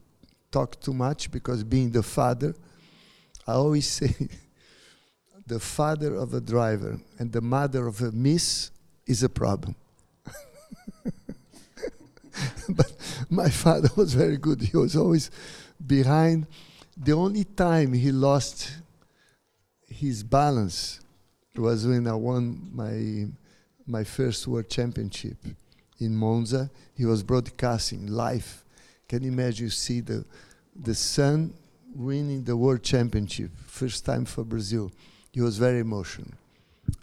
talk 0.50 0.78
too 0.80 0.92
much 0.92 1.30
because 1.30 1.64
being 1.64 1.90
the 1.90 2.02
father, 2.02 2.54
I 3.46 3.52
always 3.52 3.88
say, 3.98 4.14
the 5.46 5.58
father 5.58 6.14
of 6.14 6.34
a 6.34 6.40
driver 6.40 6.98
and 7.18 7.32
the 7.32 7.40
mother 7.40 7.86
of 7.86 8.00
a 8.00 8.12
miss 8.12 8.70
is 9.06 9.22
a 9.22 9.28
problem. 9.28 9.74
but 12.68 12.92
my 13.30 13.48
father 13.48 13.88
was 13.96 14.14
very 14.14 14.36
good. 14.36 14.62
He 14.62 14.76
was 14.76 14.96
always 14.96 15.30
behind. 15.84 16.46
The 16.96 17.12
only 17.12 17.44
time 17.44 17.92
he 17.92 18.12
lost 18.12 18.72
his 19.88 20.22
balance 20.22 21.00
was 21.56 21.86
when 21.86 22.06
I 22.06 22.14
won 22.14 22.70
my 22.72 23.26
my 23.86 24.02
first 24.02 24.46
world 24.48 24.68
championship 24.68 25.36
in 26.00 26.16
Monza. 26.16 26.70
He 26.96 27.04
was 27.04 27.22
broadcasting 27.22 28.06
live, 28.06 28.64
can 29.08 29.22
you 29.22 29.30
imagine 29.30 29.66
you 29.66 29.70
see 29.70 30.00
the 30.00 30.24
the 30.74 30.94
son 30.94 31.54
winning 31.94 32.42
the 32.44 32.56
world 32.56 32.82
championship, 32.82 33.50
first 33.66 34.04
time 34.04 34.24
for 34.24 34.42
Brazil. 34.42 34.90
He 35.30 35.40
was 35.40 35.58
very 35.58 35.80
emotional, 35.80 36.32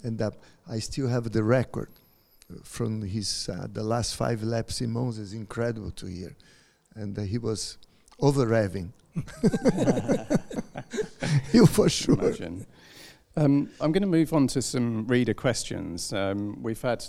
and 0.03 0.21
I 0.69 0.79
still 0.79 1.07
have 1.07 1.31
the 1.31 1.43
record 1.43 1.89
from 2.63 3.01
his 3.01 3.49
uh, 3.49 3.67
the 3.71 3.83
last 3.83 4.15
five 4.15 4.43
laps 4.43 4.81
in 4.81 4.91
Monza. 4.91 5.21
Is 5.21 5.33
incredible 5.33 5.91
to 5.91 6.05
hear, 6.05 6.35
and 6.95 7.17
uh, 7.17 7.23
he 7.23 7.37
was 7.37 7.77
over 8.19 8.45
revving. 8.45 8.91
you 11.53 11.65
for 11.65 11.89
sure. 11.89 12.33
Um, 13.35 13.69
I'm 13.79 13.91
going 13.91 14.01
to 14.01 14.07
move 14.07 14.33
on 14.33 14.47
to 14.47 14.61
some 14.61 15.07
reader 15.07 15.33
questions. 15.33 16.13
Um, 16.13 16.61
we've 16.61 16.81
had 16.81 17.05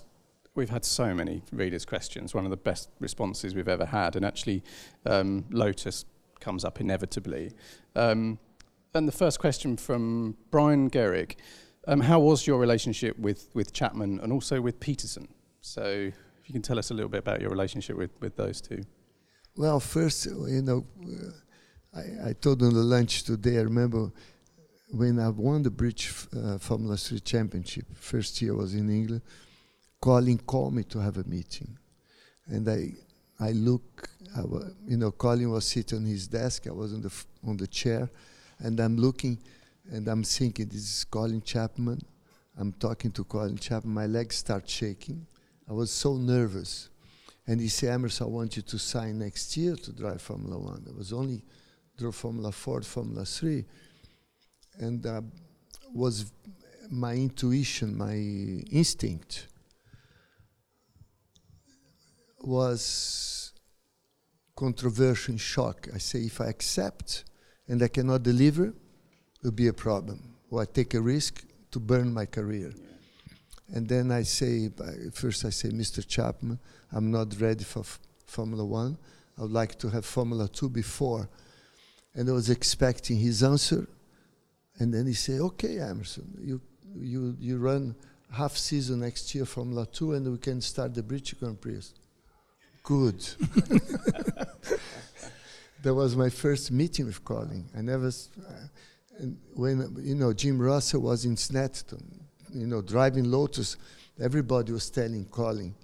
we've 0.54 0.70
had 0.70 0.84
so 0.84 1.14
many 1.14 1.42
readers' 1.52 1.84
questions. 1.84 2.34
One 2.34 2.44
of 2.44 2.50
the 2.50 2.56
best 2.56 2.88
responses 3.00 3.54
we've 3.54 3.68
ever 3.68 3.86
had, 3.86 4.16
and 4.16 4.24
actually, 4.24 4.62
um, 5.06 5.44
Lotus 5.50 6.04
comes 6.40 6.64
up 6.64 6.80
inevitably. 6.80 7.52
Um, 7.96 8.38
and 8.94 9.08
the 9.08 9.12
first 9.12 9.38
question 9.38 9.76
from 9.76 10.36
Brian 10.50 10.90
Gerrig: 10.90 11.36
um, 11.86 12.00
How 12.00 12.20
was 12.20 12.46
your 12.46 12.58
relationship 12.58 13.18
with 13.18 13.48
with 13.54 13.72
Chapman 13.72 14.20
and 14.20 14.32
also 14.32 14.60
with 14.60 14.80
Peterson? 14.80 15.28
So, 15.60 15.82
if 15.82 16.48
you 16.48 16.52
can 16.52 16.62
tell 16.62 16.78
us 16.78 16.90
a 16.90 16.94
little 16.94 17.10
bit 17.10 17.18
about 17.18 17.40
your 17.40 17.50
relationship 17.50 17.96
with 17.96 18.10
with 18.20 18.36
those 18.36 18.60
two. 18.60 18.82
Well, 19.56 19.80
first, 19.80 20.26
you 20.26 20.62
know, 20.62 20.86
uh, 21.04 21.98
I, 21.98 22.30
I 22.30 22.32
told 22.32 22.62
on 22.62 22.72
the 22.72 22.80
lunch 22.80 23.24
today. 23.24 23.58
I 23.58 23.62
remember 23.62 24.10
when 24.92 25.18
I 25.18 25.28
won 25.30 25.62
the 25.62 25.70
British 25.70 26.26
uh, 26.36 26.58
Formula 26.58 26.96
3 26.96 27.20
Championship, 27.20 27.86
first 27.94 28.40
year 28.42 28.52
I 28.52 28.56
was 28.56 28.74
in 28.74 28.90
England, 28.90 29.22
Colin 30.00 30.38
called 30.38 30.74
me 30.74 30.84
to 30.84 30.98
have 30.98 31.16
a 31.16 31.24
meeting. 31.24 31.78
And 32.46 32.68
I, 32.68 32.92
I 33.40 33.52
look, 33.52 34.08
I 34.36 34.42
you 34.86 34.98
know, 34.98 35.10
Colin 35.10 35.50
was 35.50 35.66
sitting 35.66 35.98
on 35.98 36.04
his 36.04 36.28
desk, 36.28 36.66
I 36.66 36.72
was 36.72 36.92
on 36.92 37.02
the, 37.02 37.24
on 37.46 37.56
the 37.56 37.66
chair, 37.66 38.10
and 38.58 38.78
I'm 38.80 38.96
looking 38.96 39.38
and 39.90 40.08
I'm 40.08 40.24
thinking, 40.24 40.68
this 40.68 40.82
is 40.82 41.04
Colin 41.04 41.42
Chapman. 41.42 42.00
I'm 42.58 42.72
talking 42.72 43.10
to 43.12 43.24
Colin 43.24 43.56
Chapman, 43.56 43.94
my 43.94 44.06
legs 44.06 44.36
start 44.36 44.68
shaking. 44.68 45.26
I 45.68 45.72
was 45.72 45.90
so 45.90 46.16
nervous. 46.16 46.90
And 47.46 47.60
he 47.60 47.68
said, 47.68 47.90
Emerson, 47.90 48.26
I 48.26 48.30
want 48.30 48.56
you 48.56 48.62
to 48.62 48.78
sign 48.78 49.18
next 49.18 49.56
year 49.56 49.74
to 49.74 49.92
drive 49.92 50.22
Formula 50.22 50.58
One. 50.58 50.86
I 50.88 50.96
was 50.96 51.12
only 51.12 51.42
drove 51.98 52.14
Formula 52.14 52.52
Four, 52.52 52.82
Formula 52.82 53.24
Three 53.24 53.64
and 54.78 55.04
uh, 55.06 55.20
was 55.92 56.32
my 56.90 57.14
intuition, 57.14 57.96
my 57.96 58.14
instinct 58.14 59.48
was 62.40 63.52
controversial 64.56 65.36
shock. 65.36 65.88
I 65.94 65.98
say 65.98 66.20
if 66.20 66.40
I 66.40 66.46
accept 66.46 67.24
and 67.68 67.82
I 67.82 67.88
cannot 67.88 68.22
deliver, 68.22 68.74
it'll 69.42 69.52
be 69.52 69.68
a 69.68 69.72
problem. 69.72 70.22
Or 70.50 70.62
I 70.62 70.64
take 70.64 70.94
a 70.94 71.00
risk 71.00 71.44
to 71.72 71.80
burn 71.80 72.12
my 72.12 72.26
career. 72.26 72.72
And 73.74 73.88
then 73.88 74.10
I 74.10 74.22
say, 74.22 74.70
first 75.12 75.44
I 75.44 75.50
say, 75.50 75.70
Mr. 75.70 76.06
Chapman, 76.06 76.58
I'm 76.92 77.10
not 77.10 77.40
ready 77.40 77.64
for 77.64 77.80
f- 77.80 77.98
Formula 78.26 78.64
One. 78.64 78.98
I 79.38 79.42
would 79.42 79.50
like 79.50 79.78
to 79.78 79.88
have 79.88 80.04
Formula 80.04 80.46
Two 80.48 80.68
before. 80.68 81.28
And 82.14 82.28
I 82.28 82.32
was 82.32 82.50
expecting 82.50 83.16
his 83.16 83.42
answer. 83.42 83.88
And 84.78 84.92
then 84.92 85.06
he 85.06 85.14
said, 85.14 85.40
okay, 85.40 85.78
Emerson, 85.78 86.38
you, 86.40 86.60
you, 86.94 87.36
you 87.40 87.58
run 87.58 87.94
half 88.32 88.56
season 88.56 89.00
next 89.00 89.34
year 89.34 89.44
Formula 89.44 89.86
2 89.86 90.14
and 90.14 90.32
we 90.32 90.38
can 90.38 90.60
start 90.60 90.94
the 90.94 91.02
British 91.02 91.34
Grand 91.34 91.60
Prix. 91.60 91.82
Good. 92.82 93.20
that 95.82 95.94
was 95.94 96.16
my 96.16 96.30
first 96.30 96.72
meeting 96.72 97.06
with 97.06 97.24
Colin. 97.24 97.68
I 97.76 97.82
never, 97.82 98.08
uh, 98.08 98.52
and 99.18 99.38
when, 99.54 99.96
you 100.00 100.14
know, 100.14 100.32
Jim 100.32 100.60
Russell 100.60 101.02
was 101.02 101.24
in 101.24 101.36
Snetterton, 101.36 102.02
you 102.52 102.66
know, 102.66 102.82
driving 102.82 103.30
Lotus, 103.30 103.76
everybody 104.20 104.72
was 104.72 104.90
telling 104.90 105.24
Colin, 105.26 105.74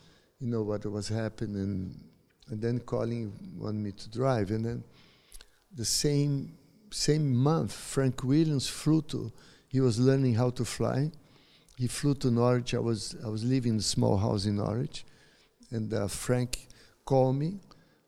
you 0.40 0.46
know, 0.48 0.62
what 0.62 0.84
was 0.86 1.08
happening. 1.08 1.94
And 2.50 2.60
then 2.60 2.80
Colin 2.80 3.32
wanted 3.58 3.80
me 3.80 3.92
to 3.92 4.10
drive. 4.10 4.50
And 4.50 4.64
then 4.64 4.84
the 5.74 5.84
same 5.84 6.54
same 6.90 7.34
month, 7.34 7.72
Frank 7.72 8.24
Williams 8.24 8.66
flew 8.66 9.02
to. 9.02 9.30
He 9.68 9.80
was 9.80 9.98
learning 9.98 10.34
how 10.34 10.48
to 10.50 10.64
fly. 10.64 11.10
He 11.76 11.86
flew 11.86 12.14
to 12.14 12.30
Norwich. 12.30 12.74
I 12.74 12.78
was 12.78 13.14
I 13.24 13.28
was 13.28 13.44
living 13.44 13.74
in 13.74 13.78
a 13.78 13.82
small 13.82 14.16
house 14.16 14.46
in 14.46 14.56
Norwich, 14.56 15.04
and 15.70 15.92
uh, 15.92 16.08
Frank 16.08 16.66
called 17.04 17.36
me, 17.36 17.60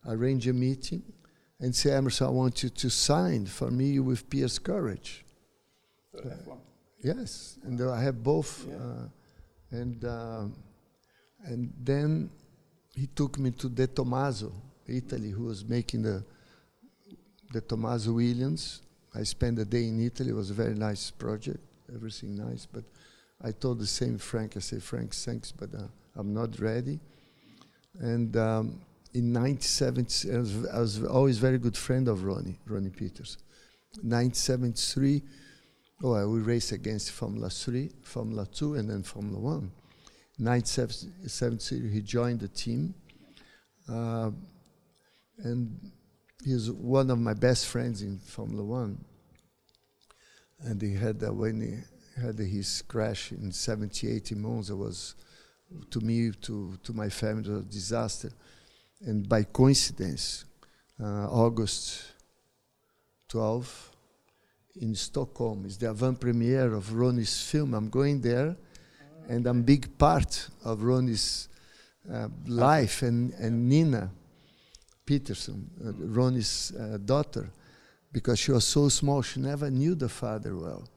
arranged 0.07 0.47
a 0.47 0.53
meeting, 0.53 1.03
and 1.61 1.73
say, 1.75 1.91
"Emerson, 1.91 2.27
I 2.27 2.31
want 2.31 2.63
you 2.63 2.69
to 2.69 2.89
sign 2.89 3.45
for 3.45 3.71
me 3.71 3.99
with 3.99 4.29
Piers 4.29 4.59
Courage." 4.59 5.23
Yes, 7.03 7.57
and 7.63 7.79
uh, 7.81 7.93
I 7.93 8.01
have 8.01 8.21
both, 8.23 8.65
Yeah. 8.67 8.75
uh, 8.75 9.07
and 9.71 10.05
uh, 10.05 10.43
and 11.43 11.73
then 11.83 12.29
he 12.93 13.07
took 13.07 13.39
me 13.39 13.51
to 13.51 13.69
De 13.69 13.87
Tomaso, 13.87 14.51
Italy, 14.87 15.31
who 15.31 15.45
was 15.45 15.63
making 15.65 16.03
the 16.03 16.23
the 17.53 17.61
Tomaso 17.61 18.13
Williams. 18.13 18.81
I 19.15 19.23
spent 19.23 19.59
a 19.59 19.65
day 19.65 19.87
in 19.87 19.99
Italy. 19.99 20.29
It 20.29 20.35
was 20.35 20.51
a 20.51 20.53
very 20.53 20.75
nice 20.75 21.11
project, 21.11 21.59
everything 21.93 22.35
nice. 22.35 22.65
But 22.65 22.83
I 23.41 23.51
told 23.51 23.79
the 23.79 23.87
same 23.87 24.17
Frank. 24.17 24.55
I 24.55 24.59
said, 24.59 24.83
Frank, 24.83 25.13
thanks, 25.13 25.51
but 25.51 25.73
uh, 25.73 25.87
I'm 26.15 26.33
not 26.33 26.59
ready. 26.59 26.99
And 27.99 28.37
um, 28.37 28.81
in 29.13 29.33
1970, 29.33 30.33
I 30.33 30.37
was, 30.37 30.67
I 30.67 30.79
was 30.79 31.03
always 31.03 31.37
very 31.37 31.57
good 31.57 31.77
friend 31.77 32.07
of 32.07 32.23
Ronnie, 32.23 32.59
Ronnie 32.65 32.89
Peters. 32.89 33.37
1973, 33.95 35.21
oh, 36.03 36.29
we 36.29 36.39
raced 36.39 36.71
against 36.71 37.11
Formula 37.11 37.49
3, 37.49 37.91
Formula 38.03 38.47
2, 38.53 38.75
and 38.75 38.89
then 38.89 39.03
Formula 39.03 39.37
1. 39.37 39.71
1973, 40.37 41.89
he 41.89 42.01
joined 42.01 42.39
the 42.39 42.47
team. 42.47 42.93
Uh, 43.87 44.31
and 45.43 45.91
he's 46.43 46.71
one 46.71 47.09
of 47.09 47.19
my 47.19 47.33
best 47.33 47.67
friends 47.67 48.01
in 48.01 48.17
Formula 48.17 48.63
One. 48.63 49.03
And 50.61 50.81
he 50.81 50.93
had 50.93 51.23
uh, 51.23 51.33
when 51.33 51.61
he 51.61 52.21
had 52.21 52.37
his 52.37 52.83
crash 52.83 53.31
in 53.31 53.51
'78 53.51 54.31
in 54.31 54.41
Monza 54.41 54.75
was, 54.75 55.15
to 55.89 55.99
me, 55.99 56.31
to 56.41 56.77
to 56.83 56.93
my 56.93 57.09
family, 57.09 57.51
a 57.51 57.61
disaster. 57.61 58.31
And 59.05 59.27
by 59.27 59.43
coincidence, 59.43 60.45
uh, 61.01 61.27
August 61.27 62.03
12, 63.29 63.91
in 64.81 64.95
Stockholm, 64.95 65.65
is 65.65 65.77
the 65.77 65.89
avant 65.89 66.19
premiere 66.19 66.73
of 66.73 66.93
Ronnie's 66.93 67.41
film. 67.41 67.73
I'm 67.73 67.89
going 67.89 68.21
there, 68.21 68.55
and 69.27 69.47
I'm 69.47 69.63
big 69.63 69.97
part 69.97 70.49
of 70.63 70.83
Ronnie's 70.83 71.49
uh, 72.11 72.27
life 72.47 73.01
and, 73.01 73.33
and 73.33 73.67
Nina. 73.67 74.11
Peterson, 75.05 75.69
uh, 75.83 75.91
Ronnie's 75.93 76.71
uh, 76.79 76.97
daughter, 77.03 77.49
because 78.13 78.39
she 78.39 78.51
was 78.51 78.63
so 78.63 78.87
small, 78.87 79.21
she 79.21 79.39
never 79.39 79.69
knew 79.69 79.95
the 79.95 80.07
father 80.07 80.55
well. 80.55 80.87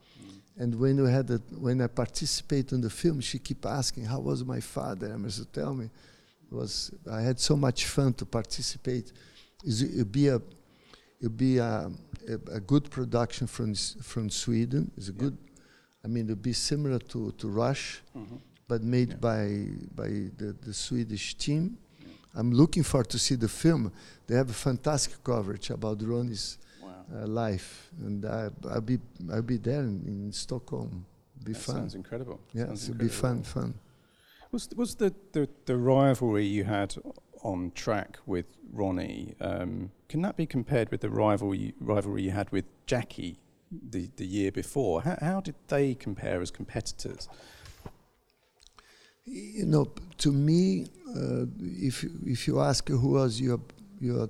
And 0.57 0.79
when 0.79 1.03
we 1.03 1.11
had 1.11 1.29
a, 1.31 1.37
when 1.59 1.81
I 1.81 1.87
participated 1.87 2.73
in 2.73 2.81
the 2.81 2.89
film, 2.89 3.19
she 3.19 3.39
kept 3.39 3.65
asking, 3.65 4.05
"How 4.05 4.19
was 4.19 4.45
my 4.45 4.61
father?" 4.61 5.11
I 5.11 5.17
must 5.17 5.51
tell 5.51 5.73
me, 5.73 5.89
was 6.51 6.91
I 7.11 7.21
had 7.21 7.39
so 7.39 7.55
much 7.55 7.85
fun 7.85 8.13
to 8.15 8.25
participate. 8.25 9.11
It'd 9.65 10.11
be 10.11 10.27
a 10.27 10.41
it'd 11.19 11.37
be 11.37 11.57
a, 11.57 11.91
a, 12.27 12.55
a 12.55 12.59
good 12.59 12.89
production 12.89 13.47
from 13.47 13.73
from 14.01 14.29
Sweden. 14.29 14.91
It's 14.97 15.09
a 15.09 15.11
Yeah. 15.11 15.17
good. 15.19 15.37
I 16.03 16.07
mean, 16.07 16.25
it'd 16.25 16.41
be 16.41 16.53
similar 16.53 16.99
to 16.99 17.31
to 17.31 17.47
Rush, 17.47 18.01
but 18.67 18.83
made 18.83 19.09
Yeah. 19.09 19.17
by 19.19 19.67
by 19.95 20.09
the, 20.37 20.55
the 20.61 20.73
Swedish 20.73 21.35
team. 21.35 21.77
I'm 22.37 22.51
looking 22.51 22.83
forward 22.83 23.09
to 23.09 23.17
see 23.19 23.35
the 23.35 23.47
film. 23.47 23.91
They 24.27 24.35
have 24.35 24.49
a 24.49 24.53
fantastic 24.53 25.23
coverage 25.23 25.69
about 25.71 26.01
Ronnie's 26.01 26.57
Wow. 26.81 27.05
uh, 27.23 27.27
life, 27.27 27.89
and 28.05 28.25
I, 28.25 28.49
I'll 28.69 28.81
be 28.81 28.99
I'll 29.31 29.41
be 29.41 29.57
there 29.57 29.81
in, 29.83 30.03
in 30.05 30.31
Stockholm. 30.31 31.05
Be 31.43 31.53
That 31.53 31.61
fun. 31.61 31.75
sounds 31.75 31.95
incredible. 31.95 32.39
Yeah, 32.53 32.65
Sounds 32.67 32.89
it'll 32.89 32.99
be 32.99 33.07
fun, 33.09 33.43
fun. 33.43 33.73
Was 34.55 34.69
was 34.73 34.95
the, 34.95 35.13
the, 35.33 35.49
the 35.65 35.75
rivalry 35.75 36.45
you 36.45 36.63
had 36.63 36.95
on 37.41 37.73
track 37.75 38.19
with 38.25 38.45
Ronnie? 38.71 39.35
Um, 39.41 39.91
can 40.07 40.21
that 40.21 40.37
be 40.37 40.45
compared 40.45 40.91
with 40.91 41.01
the 41.01 41.09
rivalry 41.09 41.73
rivalry 41.81 42.21
you 42.23 42.31
had 42.31 42.49
with 42.51 42.63
Jackie 42.85 43.37
the, 43.69 44.09
the 44.15 44.25
year 44.25 44.53
before? 44.53 45.01
How, 45.01 45.17
how 45.19 45.41
did 45.41 45.55
they 45.67 45.93
compare 45.93 46.41
as 46.41 46.51
competitors? 46.51 47.27
You 49.25 49.65
know, 49.65 49.91
to 50.19 50.31
me, 50.31 50.87
uh, 51.09 51.47
if 51.59 52.05
if 52.25 52.47
you 52.47 52.61
ask 52.61 52.87
who 52.87 53.09
was 53.09 53.41
your 53.41 53.59
your 53.99 54.29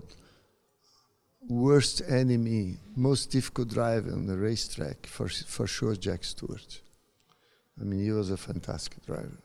worst 1.47 2.01
enemy, 2.09 2.79
most 2.95 3.29
difficult 3.29 3.67
driver 3.67 4.11
on 4.11 4.25
the 4.25 4.38
racetrack, 4.38 5.05
for 5.05 5.27
for 5.29 5.67
sure, 5.67 5.95
Jack 5.95 6.23
Stewart. 6.23 6.81
I 7.79 7.83
mean, 7.83 7.99
he 8.03 8.11
was 8.11 8.31
a 8.31 8.38
fantastic 8.38 9.05
driver. 9.05 9.44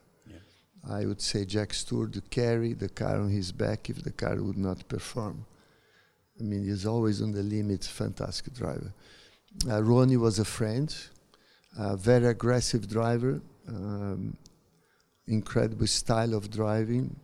I 0.90 1.06
would 1.06 1.20
say 1.20 1.44
Jack 1.44 1.72
Stewart 1.72 2.12
to 2.14 2.20
carry 2.20 2.72
the 2.72 2.88
car 2.88 3.20
on 3.20 3.30
his 3.30 3.52
back 3.52 3.88
if 3.88 4.02
the 4.02 4.10
car 4.10 4.36
would 4.42 4.58
not 4.58 4.88
perform. 4.88 5.46
I 6.38 6.42
mean, 6.42 6.64
he's 6.64 6.84
always 6.84 7.22
on 7.22 7.32
the 7.32 7.42
limit, 7.42 7.84
fantastic 7.84 8.54
driver. 8.54 8.92
Uh, 9.68 9.82
Ronnie 9.82 10.16
was 10.16 10.38
a 10.38 10.44
friend, 10.44 10.94
very 11.96 12.26
aggressive 12.26 12.88
driver, 12.88 13.40
um, 13.68 14.36
incredible 15.26 15.86
style 15.86 16.34
of 16.34 16.50
driving. 16.50 17.14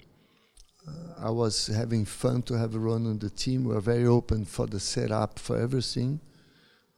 Uh, 0.87 1.27
I 1.27 1.31
was 1.31 1.67
having 1.67 2.05
fun 2.05 2.43
to 2.43 2.55
have 2.55 2.75
Ron 2.75 3.07
on 3.07 3.19
the 3.19 3.31
team. 3.31 3.65
We 3.65 3.75
were 3.75 3.81
very 3.81 4.07
open 4.07 4.45
for 4.45 4.67
the 4.67 4.79
setup, 4.79 5.39
for 5.39 5.59
everything. 5.59 6.21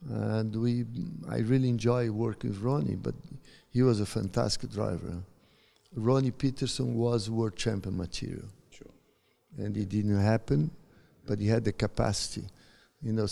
And 0.07 0.55
we, 0.55 0.85
I 1.29 1.39
really 1.39 1.69
enjoy 1.69 2.11
working 2.11 2.51
with 2.51 2.59
Ronnie, 2.59 2.95
but 2.95 3.15
he 3.71 3.81
was 3.81 3.99
a 3.99 4.05
fantastic 4.05 4.71
driver. 4.71 5.23
Ronnie 5.95 6.31
Peterson 6.31 6.95
was 6.95 7.29
world 7.29 7.55
champion 7.55 7.97
material. 7.97 8.45
Sure. 8.69 8.91
And 9.57 9.75
it 9.75 9.89
didn't 9.89 10.19
happen, 10.19 10.71
but 11.25 11.39
he 11.39 11.47
had 11.47 11.63
the 11.63 11.73
capacity. 11.73 12.47
You 13.01 13.13
know, 13.13 13.27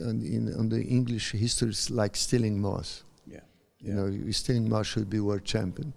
on, 0.00 0.22
in, 0.22 0.54
on 0.56 0.68
the 0.68 0.82
English 0.82 1.32
history, 1.32 1.70
it's 1.70 1.90
like 1.90 2.16
Stirling 2.16 2.60
Moss. 2.60 3.02
Yeah. 3.26 3.40
You 3.80 3.94
know, 3.94 4.30
Stirling 4.30 4.68
Moss 4.68 4.86
should 4.86 5.10
be 5.10 5.20
world 5.20 5.44
champion, 5.44 5.92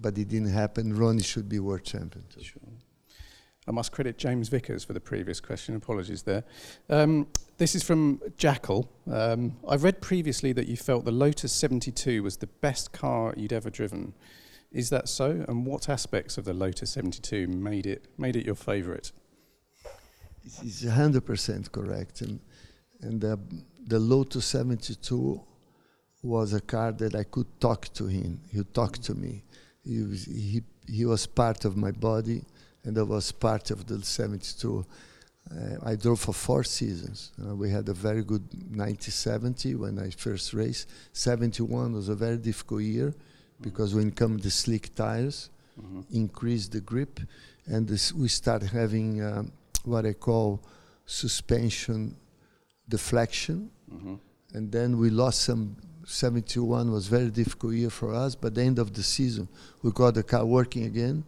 but 0.00 0.18
it 0.18 0.28
didn't 0.28 0.50
happen. 0.50 0.96
Ronnie 0.96 1.22
should 1.22 1.48
be 1.48 1.60
world 1.60 1.84
champion. 1.84 2.24
too. 2.34 2.42
Sure. 2.42 2.62
I 3.68 3.72
must 3.72 3.92
credit 3.92 4.18
James 4.18 4.48
Vickers 4.48 4.82
for 4.82 4.94
the 4.94 5.00
previous 5.00 5.38
question. 5.38 5.76
Apologies 5.76 6.22
there. 6.22 6.42
Um, 6.88 7.28
this 7.58 7.74
is 7.74 7.84
from 7.84 8.20
Jackal. 8.36 8.90
Um, 9.08 9.56
I've 9.68 9.84
read 9.84 10.00
previously 10.00 10.52
that 10.54 10.66
you 10.66 10.76
felt 10.76 11.04
the 11.04 11.12
Lotus 11.12 11.52
72 11.52 12.22
was 12.22 12.38
the 12.38 12.46
best 12.46 12.92
car 12.92 13.32
you'd 13.36 13.52
ever 13.52 13.70
driven. 13.70 14.14
Is 14.72 14.90
that 14.90 15.08
so? 15.08 15.44
And 15.48 15.66
what 15.66 15.88
aspects 15.88 16.38
of 16.38 16.44
the 16.44 16.54
Lotus 16.54 16.90
72 16.90 17.48
made 17.48 17.86
it 17.86 18.06
made 18.18 18.36
it 18.36 18.46
your? 18.46 18.56
It's- 18.66 19.12
It's 20.62 20.84
hundred 20.84 21.24
percent 21.26 21.70
correct, 21.72 22.22
and 22.22 22.40
and 23.02 23.20
the 23.20 23.38
the 23.86 23.98
Lotus 23.98 24.44
seventy 24.46 24.94
two 24.94 25.40
was 26.22 26.52
a 26.52 26.60
car 26.60 26.92
that 26.92 27.14
I 27.14 27.24
could 27.24 27.46
talk 27.60 27.88
to 27.94 28.06
him. 28.06 28.40
He 28.50 28.62
talked 28.64 29.02
to 29.04 29.14
me. 29.14 29.42
He 29.84 30.02
was 30.02 30.24
he 30.24 30.62
he 30.88 31.04
was 31.04 31.26
part 31.26 31.64
of 31.64 31.76
my 31.76 31.90
body, 31.92 32.44
and 32.84 32.96
I 32.98 33.02
was 33.02 33.32
part 33.32 33.70
of 33.70 33.86
the 33.86 34.02
seventy 34.02 34.52
two. 34.58 34.84
Uh, 35.50 35.76
I 35.90 35.96
drove 35.96 36.20
for 36.20 36.32
four 36.34 36.62
seasons. 36.64 37.32
Uh, 37.42 37.54
we 37.56 37.70
had 37.70 37.88
a 37.88 37.94
very 37.94 38.22
good 38.22 38.44
1970 38.76 39.74
when 39.74 39.98
I 39.98 40.10
first 40.10 40.52
raced. 40.54 40.86
71 41.12 41.92
was 41.92 42.08
a 42.08 42.14
very 42.14 42.36
difficult 42.36 42.82
year 42.82 43.14
because 43.60 43.94
when 43.94 44.10
come 44.10 44.38
the 44.38 44.50
slick 44.50 44.94
tires, 44.94 45.50
increase 46.12 46.68
the 46.68 46.80
grip, 46.80 47.20
and 47.66 47.88
this, 47.88 48.12
we 48.12 48.28
start 48.28 48.62
having 48.62 49.22
um, 49.22 49.52
what 49.84 50.04
I 50.06 50.12
call 50.12 50.60
suspension 51.06 52.16
deflection. 52.88 53.70
And 54.54 54.70
then 54.70 54.98
we 54.98 55.10
lost 55.10 55.42
some. 55.42 55.76
71 56.06 56.90
was 56.90 57.06
very 57.06 57.30
difficult 57.30 57.74
year 57.74 57.90
for 57.90 58.12
us, 58.12 58.34
but 58.34 58.52
the 58.54 58.62
end 58.62 58.80
of 58.80 58.94
the 58.94 59.02
season 59.02 59.46
we 59.82 59.92
got 59.92 60.14
the 60.14 60.24
car 60.24 60.44
working 60.44 60.84
again, 60.84 61.22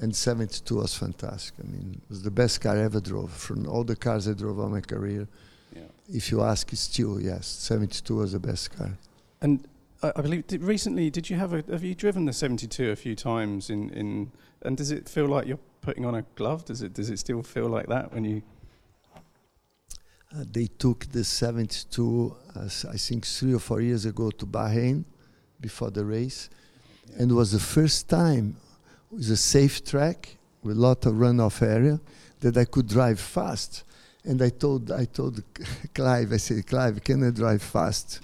and 0.00 0.14
72 0.14 0.76
was 0.76 0.94
fantastic. 0.94 1.54
I 1.58 1.66
mean, 1.66 2.00
it 2.00 2.08
was 2.08 2.22
the 2.22 2.30
best 2.30 2.60
car 2.60 2.76
I 2.76 2.82
ever 2.82 3.00
drove 3.00 3.32
from 3.32 3.66
all 3.66 3.82
the 3.82 3.96
cars 3.96 4.28
I 4.28 4.34
drove 4.34 4.60
on 4.60 4.70
my 4.70 4.82
career. 4.82 5.26
Yeah. 5.74 5.82
If 6.12 6.30
you 6.30 6.42
ask, 6.42 6.72
it's 6.72 6.82
still 6.82 7.20
yes, 7.20 7.46
72 7.46 8.14
was 8.14 8.32
the 8.32 8.38
best 8.38 8.76
car. 8.76 8.96
And 9.40 9.66
I, 10.04 10.12
I 10.16 10.22
believe 10.22 10.46
did, 10.46 10.62
recently, 10.62 11.10
did 11.10 11.30
you 11.30 11.36
have 11.36 11.52
a 11.52 11.64
have 11.70 11.82
you 11.82 11.94
driven 11.94 12.26
the 12.26 12.32
72 12.32 12.90
a 12.90 12.96
few 12.96 13.14
times 13.14 13.70
in, 13.70 13.90
in 13.90 14.32
and 14.62 14.76
does 14.76 14.90
it 14.90 15.08
feel 15.08 15.26
like 15.26 15.46
you're 15.46 15.64
putting 15.80 16.04
on 16.04 16.14
a 16.14 16.22
glove? 16.34 16.64
Does 16.64 16.82
it 16.82 16.92
does 16.94 17.10
it 17.10 17.18
still 17.18 17.42
feel 17.42 17.68
like 17.68 17.86
that 17.86 18.12
when 18.12 18.24
you? 18.24 18.42
Uh, 20.36 20.44
they 20.50 20.66
took 20.66 21.06
the 21.12 21.22
72, 21.22 22.34
uh, 22.56 22.68
I 22.90 22.96
think, 22.96 23.24
three 23.24 23.54
or 23.54 23.60
four 23.60 23.80
years 23.80 24.04
ago 24.04 24.30
to 24.32 24.44
Bahrain 24.44 25.04
before 25.60 25.90
the 25.90 26.04
race. 26.04 26.50
And 27.16 27.30
it 27.30 27.34
was 27.34 27.52
the 27.52 27.60
first 27.60 28.08
time 28.08 28.56
with 29.12 29.30
a 29.30 29.36
safe 29.36 29.84
track 29.84 30.36
with 30.64 30.76
a 30.76 30.80
lot 30.80 31.06
of 31.06 31.14
runoff 31.14 31.62
area 31.62 32.00
that 32.40 32.56
I 32.56 32.64
could 32.64 32.88
drive 32.88 33.20
fast. 33.20 33.84
And 34.24 34.42
I 34.42 34.48
told, 34.48 34.90
I 34.90 35.04
told 35.04 35.40
Clive, 35.94 36.32
I 36.32 36.38
said, 36.38 36.66
Clive, 36.66 37.04
can 37.04 37.28
I 37.28 37.30
drive 37.30 37.62
fast? 37.62 38.20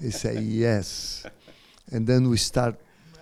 He 0.00 0.10
said, 0.10 0.42
yes. 0.42 1.24
And 1.90 2.06
then 2.06 2.28
we 2.28 2.36
start, 2.36 2.76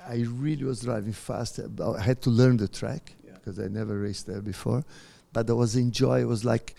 I 0.09 0.25
really 0.29 0.65
was 0.65 0.81
driving 0.81 1.13
fast. 1.13 1.61
I 1.61 2.01
had 2.01 2.21
to 2.23 2.31
learn 2.31 2.57
the 2.57 2.69
track 2.69 3.13
Yeah. 3.25 3.35
because 3.35 3.59
I 3.59 3.69
never 3.69 3.99
raced 3.99 4.27
there 4.27 4.41
before. 4.41 4.85
But 5.33 5.49
I 5.51 5.53
was 5.53 5.77
enjoy. 5.77 6.21
It 6.21 6.29
was 6.29 6.45
like 6.45 6.75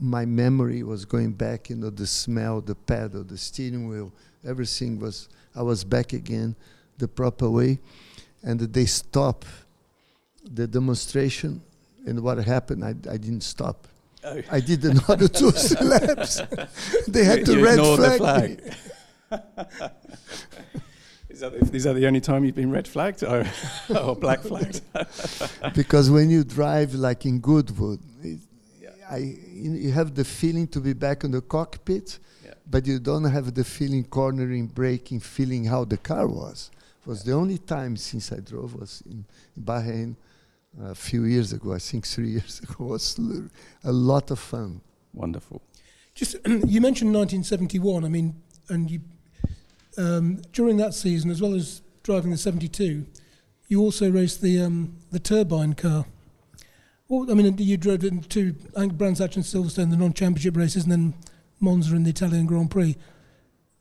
my 0.00 0.24
memory 0.24 0.82
was 0.82 1.04
going 1.04 1.32
back. 1.32 1.70
You 1.70 1.76
know, 1.76 1.90
the 1.90 2.06
smell, 2.06 2.60
the 2.60 2.74
pedal, 2.74 3.22
the 3.24 3.36
steering 3.38 3.88
wheel, 3.88 4.12
everything 4.44 4.98
was. 4.98 5.28
I 5.54 5.62
was 5.62 5.82
back 5.84 6.12
again, 6.12 6.54
the 6.98 7.08
proper 7.08 7.50
way, 7.50 7.80
and 8.42 8.60
they 8.60 8.86
stop 8.86 9.44
the 10.44 10.66
demonstration. 10.66 11.60
And 12.06 12.20
what 12.22 12.38
happened? 12.38 12.84
I, 12.84 12.90
I 13.10 13.16
didn't 13.18 13.42
stop. 13.42 13.86
Oh. 14.24 14.40
I 14.50 14.60
did 14.60 14.84
another 14.84 15.28
two 15.28 15.50
laps. 15.82 16.40
they 17.08 17.24
had 17.24 17.44
to 17.46 17.56
You 17.56 17.64
red 17.64 17.78
ignored 17.78 18.00
the 18.00 18.10
flag, 18.18 18.64
me. 18.64 18.70
Is 21.30 21.40
that, 21.40 21.52
the, 21.52 21.76
is 21.76 21.84
that 21.84 21.92
the 21.92 22.06
only 22.06 22.20
time 22.22 22.44
you've 22.44 22.54
been 22.54 22.70
red 22.70 22.88
flagged 22.88 23.22
or, 23.22 23.46
oh, 23.90 24.08
or 24.08 24.16
black 24.16 24.40
flagged? 24.40 24.80
because 25.74 26.10
when 26.10 26.30
you 26.30 26.42
drive 26.42 26.94
like 26.94 27.26
in 27.26 27.38
Goodwood, 27.40 28.00
it, 28.22 28.38
Yeah. 28.80 28.88
I, 29.10 29.18
you 29.52 29.72
you 29.72 29.92
have 29.92 30.14
the 30.14 30.24
feeling 30.24 30.66
to 30.68 30.80
be 30.80 30.94
back 30.94 31.24
in 31.24 31.30
the 31.30 31.42
cockpit, 31.42 32.18
Yeah. 32.44 32.54
but 32.66 32.86
you 32.86 32.98
don't 32.98 33.24
have 33.24 33.52
the 33.54 33.62
feeling 33.62 34.04
cornering, 34.04 34.66
braking, 34.68 35.20
feeling 35.20 35.66
how 35.66 35.84
the 35.84 35.98
car 35.98 36.26
was. 36.26 36.70
It 37.02 37.06
was 37.06 37.22
the 37.22 37.32
only 37.34 37.58
time 37.58 37.96
since 37.96 38.32
I 38.32 38.40
drove 38.40 38.74
was 38.74 39.02
in 39.06 39.24
Bahrain 39.62 40.16
uh, 40.80 40.92
a 40.92 40.94
few 40.94 41.24
years 41.24 41.52
ago. 41.52 41.74
I 41.74 41.78
think 41.78 42.06
three 42.06 42.30
years 42.30 42.60
ago 42.60 42.84
It 42.86 42.90
was 42.90 43.18
l- 43.18 43.48
a 43.84 43.92
lot 43.92 44.30
of 44.30 44.38
fun. 44.38 44.80
Wonderful. 45.12 45.60
Just 46.14 46.36
you 46.46 46.80
mentioned 46.80 47.12
1971. 47.14 48.04
I 48.04 48.08
mean, 48.08 48.34
and 48.70 48.90
you 48.90 49.00
um, 49.98 50.40
during 50.52 50.76
that 50.78 50.94
season, 50.94 51.30
as 51.30 51.42
well 51.42 51.54
as 51.54 51.82
driving 52.02 52.30
the 52.30 52.38
72, 52.38 53.04
you 53.68 53.80
also 53.80 54.10
raced 54.10 54.40
the 54.40 54.60
um, 54.62 54.96
the 55.10 55.18
turbine 55.18 55.74
car. 55.74 56.06
Well, 57.08 57.30
I 57.30 57.34
mean, 57.34 57.56
you 57.58 57.76
drove 57.76 58.04
it 58.04 58.12
in 58.12 58.20
two 58.22 58.54
I 58.76 58.80
think 58.80 58.94
Brands 58.94 59.18
Hatch 59.18 59.36
and 59.36 59.44
Silverstone, 59.44 59.90
the 59.90 59.96
non-championship 59.96 60.56
races, 60.56 60.84
and 60.84 60.92
then 60.92 61.14
Monza 61.60 61.94
in 61.96 62.04
the 62.04 62.10
Italian 62.10 62.46
Grand 62.46 62.70
Prix. 62.70 62.96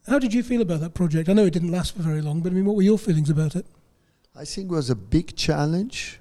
How 0.08 0.20
did 0.20 0.34
you 0.34 0.44
feel 0.44 0.62
about 0.62 0.80
that 0.80 0.94
project? 0.94 1.28
I 1.30 1.34
know 1.34 1.46
it 1.46 1.54
didn't 1.54 1.72
last 1.72 1.96
for 1.96 2.02
very 2.02 2.22
long, 2.22 2.42
but 2.42 2.52
I 2.52 2.56
mean, 2.56 2.66
what 2.66 2.76
were 2.76 2.82
your 2.82 2.98
feelings 2.98 3.30
about 3.30 3.56
it? 3.56 3.66
I 4.36 4.46
think 4.46 4.72
it 4.72 4.74
was 4.74 4.90
a 4.90 4.96
big 4.96 5.36
challenge 5.36 6.20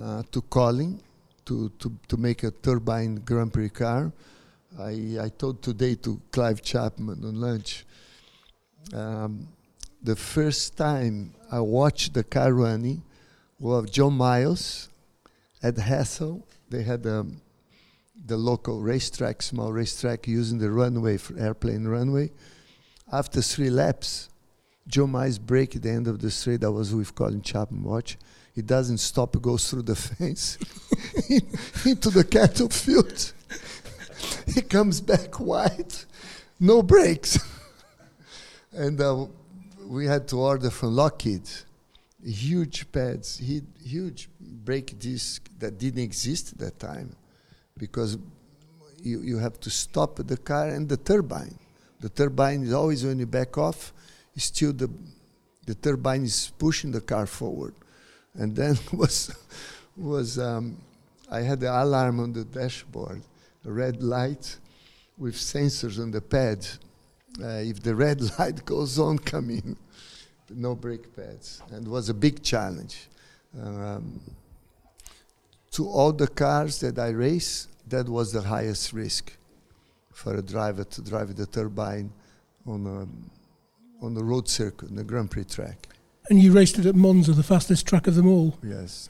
uh, 0.00 0.22
to 0.30 0.42
Colin 0.42 1.00
to, 1.46 1.70
to, 1.78 1.92
to 2.08 2.16
make 2.16 2.42
a 2.44 2.50
turbine 2.50 3.16
Grand 3.16 3.52
Prix 3.52 3.70
car. 3.70 4.12
I, 4.78 5.16
I 5.20 5.30
told 5.36 5.62
today 5.62 5.94
to 5.96 6.20
Clive 6.30 6.62
Chapman 6.62 7.24
on 7.24 7.40
lunch. 7.40 7.84
Um, 8.92 9.48
the 10.02 10.16
first 10.16 10.76
time 10.76 11.34
I 11.50 11.60
watched 11.60 12.14
the 12.14 12.24
car 12.24 12.52
running 12.52 13.02
was 13.58 13.90
John 13.90 14.14
Miles 14.14 14.88
at 15.62 15.76
Hethel. 15.78 16.46
They 16.68 16.82
had 16.82 17.06
um, 17.06 17.40
the 18.26 18.36
local 18.36 18.80
racetrack, 18.80 19.42
small 19.42 19.72
racetrack, 19.72 20.26
using 20.26 20.58
the 20.58 20.70
runway 20.70 21.16
for 21.16 21.38
airplane 21.38 21.86
runway. 21.86 22.30
After 23.10 23.40
three 23.40 23.70
laps, 23.70 24.28
Joe 24.86 25.06
Miles 25.06 25.38
break 25.38 25.74
at 25.76 25.82
the 25.82 25.90
end 25.90 26.06
of 26.06 26.20
the 26.20 26.30
straight. 26.30 26.64
I 26.64 26.68
was 26.68 26.94
with 26.94 27.14
Colin 27.14 27.42
Chapman 27.42 27.82
watch. 27.82 28.16
He 28.54 28.62
doesn't 28.62 28.98
stop, 28.98 29.40
goes 29.42 29.68
through 29.68 29.82
the 29.82 29.94
fence 29.96 30.58
into 31.84 32.10
the 32.10 32.24
cattle 32.24 32.68
field. 32.68 33.32
he 34.54 34.62
comes 34.62 35.00
back 35.00 35.38
white, 35.40 36.04
no 36.60 36.82
brakes. 36.82 37.38
And 38.76 39.00
uh, 39.00 39.26
we 39.86 40.06
had 40.06 40.28
to 40.28 40.36
order 40.38 40.70
from 40.70 40.94
Lockheed 40.94 41.48
huge 42.26 42.90
pads, 42.90 43.38
huge 43.38 44.28
brake 44.40 44.98
disc 44.98 45.48
that 45.58 45.78
didn't 45.78 46.02
exist 46.02 46.52
at 46.52 46.58
that 46.58 46.78
time 46.78 47.14
because 47.78 48.18
you, 49.02 49.20
you 49.20 49.38
have 49.38 49.60
to 49.60 49.70
stop 49.70 50.16
the 50.16 50.36
car 50.36 50.68
and 50.68 50.88
the 50.88 50.96
turbine. 50.96 51.56
The 52.00 52.08
turbine 52.08 52.62
is 52.62 52.72
always 52.72 53.04
when 53.04 53.18
you 53.18 53.26
back 53.26 53.56
off, 53.56 53.92
still 54.36 54.72
the 54.72 54.90
the 55.66 55.74
turbine 55.74 56.22
is 56.22 56.52
pushing 56.58 56.92
the 56.92 57.00
car 57.00 57.26
forward. 57.26 57.74
And 58.34 58.54
then 58.54 58.78
was 58.92 59.34
was 59.96 60.38
um, 60.38 60.76
I 61.30 61.40
had 61.40 61.60
the 61.60 61.70
alarm 61.70 62.20
on 62.20 62.32
the 62.32 62.44
dashboard, 62.44 63.22
a 63.64 63.72
red 63.72 64.02
light 64.02 64.56
with 65.18 65.34
sensors 65.34 66.00
on 66.00 66.10
the 66.10 66.20
pad. 66.20 66.66
Uh, 67.42 67.62
if 67.62 67.82
the 67.82 67.94
red 67.94 68.20
light 68.38 68.64
goes 68.64 68.98
on, 68.98 69.18
come 69.18 69.50
in. 69.50 69.76
No 70.50 70.74
brake 70.76 71.14
pads, 71.16 71.60
and 71.72 71.86
it 71.86 71.90
was 71.90 72.08
a 72.08 72.14
big 72.14 72.42
challenge. 72.42 73.08
Um, 73.60 74.20
to 75.72 75.88
all 75.88 76.12
the 76.12 76.28
cars 76.28 76.78
that 76.80 76.98
I 76.98 77.08
race, 77.08 77.68
that 77.88 78.08
was 78.08 78.32
the 78.32 78.42
highest 78.42 78.92
risk 78.92 79.36
for 80.12 80.36
a 80.36 80.42
driver 80.42 80.84
to 80.84 81.02
drive 81.02 81.34
the 81.36 81.46
turbine 81.46 82.10
on 82.66 82.86
a, 82.86 84.04
on 84.04 84.14
the 84.14 84.24
road 84.24 84.48
circuit, 84.48 84.94
the 84.94 85.04
Grand 85.04 85.30
Prix 85.30 85.44
track. 85.44 85.88
And 86.30 86.42
you 86.42 86.52
raced 86.52 86.78
it 86.78 86.86
at 86.86 86.94
Monza, 86.94 87.32
the 87.32 87.42
fastest 87.42 87.86
track 87.86 88.06
of 88.06 88.14
them 88.14 88.26
all. 88.26 88.58
Yes. 88.62 89.08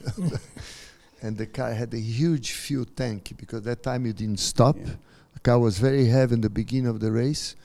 and 1.21 1.37
the 1.37 1.47
car 1.47 1.73
had 1.73 1.93
a 1.93 1.99
huge 1.99 2.51
fuel 2.51 2.85
tank 2.85 3.33
because 3.37 3.63
that 3.63 3.81
time 3.81 4.05
you 4.05 4.13
didn't 4.13 4.39
stop. 4.39 4.75
Yeah. 4.77 4.91
The 5.33 5.39
car 5.39 5.59
was 5.59 5.79
very 5.79 6.05
heavy 6.05 6.35
in 6.35 6.41
the 6.41 6.49
beginning 6.49 6.87
of 6.87 6.99
the 6.99 7.11
race, 7.11 7.55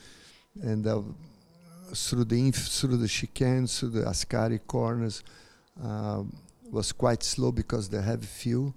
and 0.60 0.86
uh, 0.86 1.00
through 1.94 2.24
the 2.24 2.46
inf- 2.46 2.68
through 2.68 2.96
the 2.96 3.06
chicanes, 3.06 3.78
through 3.78 3.90
the 3.90 4.02
Ascari 4.02 4.60
corners, 4.66 5.22
um, 5.82 6.34
was 6.70 6.92
quite 6.92 7.22
slow 7.22 7.52
because 7.52 7.88
the 7.88 8.00
heavy 8.00 8.26
fuel. 8.26 8.74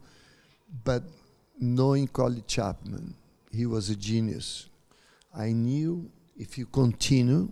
But 0.84 1.04
knowing 1.60 2.08
Colin 2.08 2.44
Chapman, 2.48 3.16
he 3.52 3.66
was 3.66 3.90
a 3.90 3.96
genius. 3.96 4.70
I 5.34 5.52
knew 5.52 6.10
if 6.38 6.58
you 6.58 6.66
continue, 6.66 7.52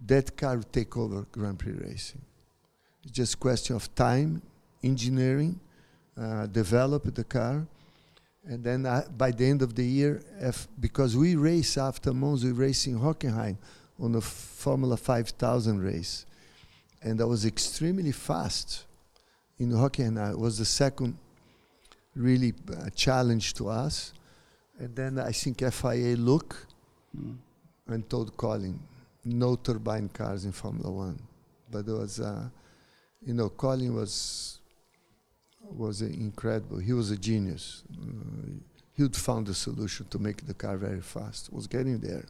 that 0.00 0.36
car 0.36 0.56
would 0.56 0.72
take 0.72 0.96
over 0.96 1.26
Grand 1.30 1.58
Prix 1.58 1.72
racing. 1.72 2.22
It's 3.02 3.12
just 3.12 3.38
question 3.38 3.76
of 3.76 3.94
time, 3.94 4.42
engineering, 4.82 5.60
uh, 6.16 6.46
develop 6.46 7.14
the 7.14 7.24
car, 7.24 7.66
and 8.46 8.62
then 8.62 8.86
by 9.16 9.30
the 9.30 9.46
end 9.46 9.62
of 9.62 9.74
the 9.74 9.84
year, 9.84 10.22
if, 10.38 10.68
because 10.78 11.16
we 11.16 11.34
race 11.36 11.78
after 11.78 12.12
Monza, 12.12 12.46
we 12.46 12.52
race 12.52 12.86
in 12.86 12.98
Hockenheim 12.98 13.56
on 13.98 14.14
a 14.14 14.20
Formula 14.20 14.96
5000 14.96 15.80
race, 15.80 16.26
and 17.02 17.20
I 17.20 17.24
was 17.24 17.44
extremely 17.46 18.12
fast 18.12 18.84
in 19.58 19.70
Hockenheim. 19.70 20.32
It 20.32 20.38
was 20.38 20.58
the 20.58 20.64
second 20.64 21.16
really 22.14 22.54
uh, 22.70 22.90
challenge 22.90 23.54
to 23.54 23.68
us, 23.68 24.12
and 24.78 24.94
then 24.94 25.18
I 25.18 25.32
think 25.32 25.60
FIA 25.60 26.16
look 26.16 26.66
Mm. 27.16 27.36
and 27.86 28.08
told 28.10 28.36
Colin, 28.36 28.80
no 29.24 29.54
turbine 29.56 30.08
cars 30.08 30.44
in 30.44 30.52
Formula 30.52 30.90
One. 30.90 31.20
But 31.70 31.86
it 31.86 31.92
was, 31.92 32.18
uh, 32.18 32.48
you 33.24 33.34
know, 33.34 33.50
Colin 33.50 33.94
was 33.94 34.58
was 35.70 36.02
incredible. 36.02 36.78
He 36.78 36.92
was 36.92 37.10
a 37.10 37.16
genius. 37.16 37.82
Uh, 37.92 38.60
he 38.92 39.02
would 39.02 39.16
found 39.16 39.48
a 39.48 39.54
solution 39.54 40.06
to 40.10 40.18
make 40.18 40.46
the 40.46 40.54
car 40.54 40.76
very 40.76 41.00
fast. 41.00 41.52
Was 41.52 41.66
getting 41.66 41.98
there. 41.98 42.26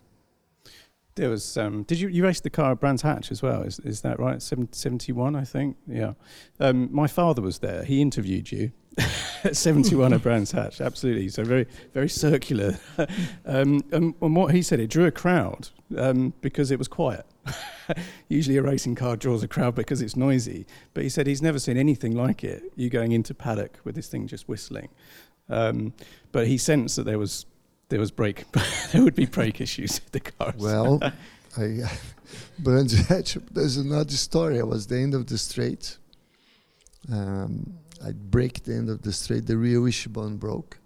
There 1.17 1.31
was. 1.31 1.57
Um, 1.57 1.85
did 1.85 2.01
you 2.01 2.09
you 2.09 2.25
raced 2.25 2.43
the 2.43 2.51
car 2.51 2.73
at 2.73 2.81
Brands 2.81 3.03
Hatch 3.03 3.31
as 3.31 3.43
well? 3.43 3.63
Is 3.63 3.79
is 3.81 4.01
that 4.01 4.19
right? 4.19 4.43
Seven, 4.43 4.73
71, 4.73 5.37
I 5.37 5.45
think. 5.45 5.77
Yeah. 5.87 6.15
Um, 6.59 6.89
my 6.93 7.07
father 7.07 7.41
was 7.41 7.61
there. 7.61 7.85
He 7.85 8.01
interviewed 8.01 8.51
you 8.51 8.73
at 9.45 9.57
71 9.57 10.13
at 10.13 10.23
Brands 10.23 10.51
Hatch. 10.51 10.81
Absolutely. 10.81 11.29
So 11.29 11.45
very 11.45 11.67
very 11.93 12.09
circular. 12.09 12.79
um, 13.47 13.85
and, 13.93 14.15
and 14.21 14.37
what 14.37 14.55
he 14.55 14.63
said, 14.63 14.81
it 14.81 14.91
drew 14.91 15.07
a 15.07 15.13
crowd 15.13 15.69
um, 15.97 16.35
because 16.41 16.73
it 16.73 16.79
was 16.79 16.89
quiet. 16.89 17.27
Usually 18.29 18.57
a 18.57 18.63
racing 18.63 18.97
car 18.97 19.17
draws 19.17 19.45
a 19.45 19.49
crowd 19.49 19.77
because 19.77 20.03
it's 20.03 20.17
noisy. 20.17 20.67
But 20.95 21.05
he 21.05 21.09
said 21.09 21.29
he's 21.29 21.43
never 21.43 21.61
seen 21.61 21.77
anything 21.77 22.17
like 22.17 22.43
it. 22.43 22.73
You 22.75 22.91
going 22.91 23.13
into 23.13 23.35
paddock 23.35 23.79
with 23.85 23.95
this 23.95 24.09
thing 24.09 24.27
just 24.27 24.49
whistling. 24.49 24.89
Um, 25.49 25.93
but 26.33 26.49
he 26.49 26.59
sensed 26.59 26.97
that 26.97 27.05
there 27.05 27.19
was 27.19 27.47
there 27.89 28.01
was 28.01 28.11
brake 28.11 28.45
there 28.93 29.03
would 29.03 29.15
be 29.15 29.27
brake 29.27 29.61
issues 29.61 30.01
with 30.03 30.13
the 30.13 30.21
cars. 30.21 30.55
Well, 30.57 31.01
I, 31.57 31.91
Brands 32.59 32.95
Hatch, 33.09 33.39
there's 33.51 33.77
another 33.77 34.11
story. 34.11 34.61
I 34.61 34.65
was 34.65 34.87
the 34.87 34.97
end 34.97 35.15
of 35.15 35.27
the 35.27 35.39
straight. 35.39 35.99
Um, 37.13 37.75
I 38.05 38.13
break 38.13 38.65
the 38.65 38.75
end 38.75 38.91
of 38.91 39.03
the 39.03 39.13
straight. 39.13 39.47
The 39.47 39.57
rear 39.57 39.81
wishbone 39.81 40.37
broke. 40.37 40.79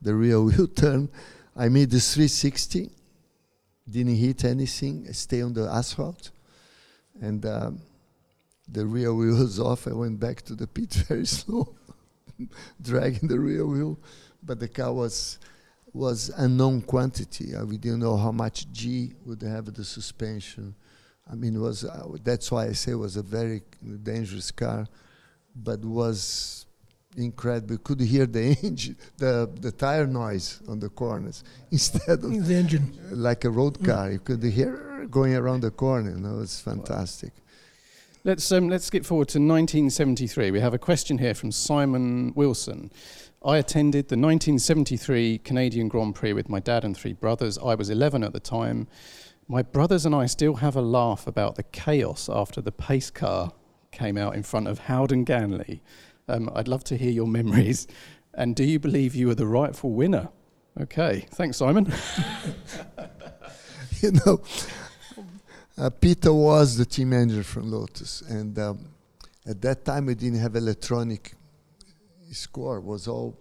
The 0.00 0.14
rear 0.14 0.40
wheel 0.40 0.66
turned. 0.66 1.08
I 1.56 1.68
made 1.68 1.90
this 1.90 2.14
360. 2.14 2.90
Didn't 3.90 4.14
hit 4.14 4.44
anything. 4.44 5.06
I 5.08 5.12
stay 5.12 5.42
on 5.42 5.52
the 5.52 5.68
asphalt. 5.68 6.30
And 7.20 7.44
um, 7.46 7.80
the 8.68 8.86
rear 8.86 9.14
wheel 9.14 9.36
was 9.38 9.60
off. 9.60 9.86
I 9.86 9.92
went 9.92 10.18
back 10.18 10.42
to 10.42 10.54
the 10.54 10.66
pit 10.66 10.92
very 11.08 11.26
slow, 11.26 11.74
dragging 12.80 13.28
the 13.28 13.38
rear 13.38 13.66
wheel. 13.66 13.98
But 14.42 14.60
the 14.60 14.68
car 14.68 14.92
was 14.92 15.38
was 15.92 16.30
unknown 16.36 16.82
quantity. 16.82 17.54
Uh, 17.54 17.64
we 17.64 17.76
didn't 17.76 18.00
know 18.00 18.16
how 18.16 18.32
much 18.32 18.70
G 18.72 19.12
would 19.26 19.42
have 19.42 19.72
the 19.74 19.84
suspension. 19.84 20.74
I 21.30 21.34
mean, 21.34 21.60
was 21.60 21.84
uh, 21.84 22.08
that's 22.24 22.50
why 22.50 22.66
I 22.66 22.72
say 22.72 22.92
it 22.92 22.96
was 22.96 23.16
a 23.16 23.22
very 23.22 23.62
dangerous 24.02 24.50
car, 24.50 24.86
but 25.54 25.84
was 25.84 26.66
incredible. 27.16 27.72
You 27.74 27.78
could 27.78 28.00
hear 28.00 28.26
the 28.26 28.56
engine, 28.62 28.96
the 29.18 29.50
the 29.60 29.70
tire 29.70 30.06
noise 30.06 30.60
on 30.68 30.80
the 30.80 30.88
corners 30.88 31.44
instead 31.70 32.24
of 32.24 32.46
The 32.46 32.54
engine. 32.54 32.98
like 33.12 33.44
a 33.44 33.50
road 33.50 33.84
car. 33.84 34.10
You 34.10 34.18
could 34.18 34.42
hear 34.42 35.06
going 35.10 35.34
around 35.34 35.60
the 35.60 35.70
corner. 35.70 36.10
You 36.10 36.20
know, 36.20 36.40
it's 36.40 36.60
fantastic. 36.60 37.32
Let's 38.24 38.50
um, 38.52 38.68
let's 38.68 38.84
skip 38.86 39.04
forward 39.04 39.28
to 39.28 39.38
1973. 39.38 40.50
We 40.52 40.60
have 40.60 40.74
a 40.74 40.78
question 40.78 41.18
here 41.18 41.34
from 41.34 41.50
Simon 41.52 42.32
Wilson. 42.34 42.90
I 43.44 43.58
attended 43.58 44.06
the 44.06 44.14
1973 44.14 45.38
Canadian 45.38 45.88
Grand 45.88 46.14
Prix 46.14 46.32
with 46.32 46.48
my 46.48 46.60
dad 46.60 46.84
and 46.84 46.96
three 46.96 47.12
brothers. 47.12 47.58
I 47.58 47.74
was 47.74 47.90
11 47.90 48.22
at 48.22 48.32
the 48.32 48.38
time. 48.38 48.86
My 49.48 49.62
brothers 49.62 50.06
and 50.06 50.14
I 50.14 50.26
still 50.26 50.54
have 50.56 50.76
a 50.76 50.80
laugh 50.80 51.26
about 51.26 51.56
the 51.56 51.64
chaos 51.64 52.28
after 52.32 52.60
the 52.60 52.70
pace 52.70 53.10
car 53.10 53.52
came 53.90 54.16
out 54.16 54.36
in 54.36 54.44
front 54.44 54.68
of 54.68 54.80
Howden 54.80 55.24
Ganley. 55.24 55.80
Um, 56.28 56.50
I'd 56.54 56.68
love 56.68 56.84
to 56.84 56.96
hear 56.96 57.10
your 57.10 57.26
memories. 57.26 57.88
And 58.34 58.54
do 58.54 58.62
you 58.62 58.78
believe 58.78 59.16
you 59.16 59.26
were 59.26 59.34
the 59.34 59.46
rightful 59.46 59.90
winner? 59.90 60.28
Okay, 60.80 61.26
thanks, 61.32 61.56
Simon. 61.56 61.92
you 64.00 64.12
know, 64.24 64.40
uh, 65.76 65.90
Peter 65.90 66.32
was 66.32 66.76
the 66.76 66.86
team 66.86 67.10
manager 67.10 67.42
from 67.42 67.70
Lotus, 67.70 68.22
and 68.22 68.58
um, 68.58 68.88
at 69.46 69.60
that 69.60 69.84
time 69.84 70.06
we 70.06 70.14
didn't 70.14 70.38
have 70.38 70.56
electronic 70.56 71.34
score. 72.32 72.80
Was 72.80 73.08
all, 73.08 73.38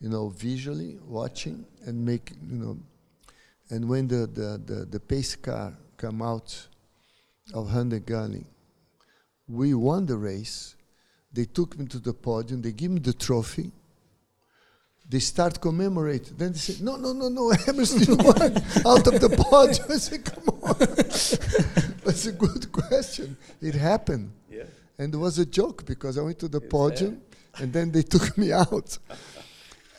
you 0.00 0.08
know, 0.08 0.28
visually 0.30 0.98
watching 1.06 1.64
and 1.86 2.04
make, 2.04 2.32
you 2.50 2.58
know, 2.58 2.78
and 3.70 3.88
when 3.88 4.08
the 4.08 4.26
the 4.26 4.60
the, 4.64 4.84
the 4.86 5.00
pace 5.00 5.36
car 5.36 5.74
come 5.96 6.22
out 6.22 6.68
of 7.54 7.70
Howden 7.70 8.00
Ganley, 8.00 8.44
we 9.48 9.74
won 9.74 10.06
the 10.06 10.16
race. 10.16 10.76
They 11.32 11.44
took 11.46 11.78
me 11.78 11.86
to 11.86 11.98
the 11.98 12.12
podium. 12.12 12.60
They 12.60 12.72
give 12.72 12.90
me 12.90 13.00
the 13.00 13.14
trophy. 13.14 13.72
They 15.08 15.18
start 15.18 15.60
commemorate. 15.60 16.36
Then 16.36 16.52
they 16.52 16.58
say, 16.58 16.76
"No, 16.82 16.96
no, 16.96 17.12
no, 17.12 17.28
no! 17.28 17.50
Hammerstein 17.66 18.16
won 18.18 18.56
out 18.86 19.06
of 19.06 19.20
the 19.20 19.34
podium." 19.36 19.86
I 19.90 19.96
said, 19.96 20.24
"Come 20.24 20.48
on." 20.62 20.78
That's 22.04 22.26
a 22.26 22.32
good 22.32 22.70
question. 22.72 23.36
It 23.60 23.74
happened. 23.74 24.32
Yeah. 24.50 24.64
And 24.98 25.14
it 25.14 25.16
was 25.16 25.38
a 25.38 25.46
joke 25.46 25.86
because 25.86 26.18
I 26.18 26.22
went 26.22 26.38
to 26.40 26.48
the 26.48 26.58
It's 26.58 26.68
podium 26.68 27.20
and 27.58 27.72
then 27.72 27.90
they 27.92 28.02
took 28.14 28.36
me 28.36 28.52
out. 28.52 28.98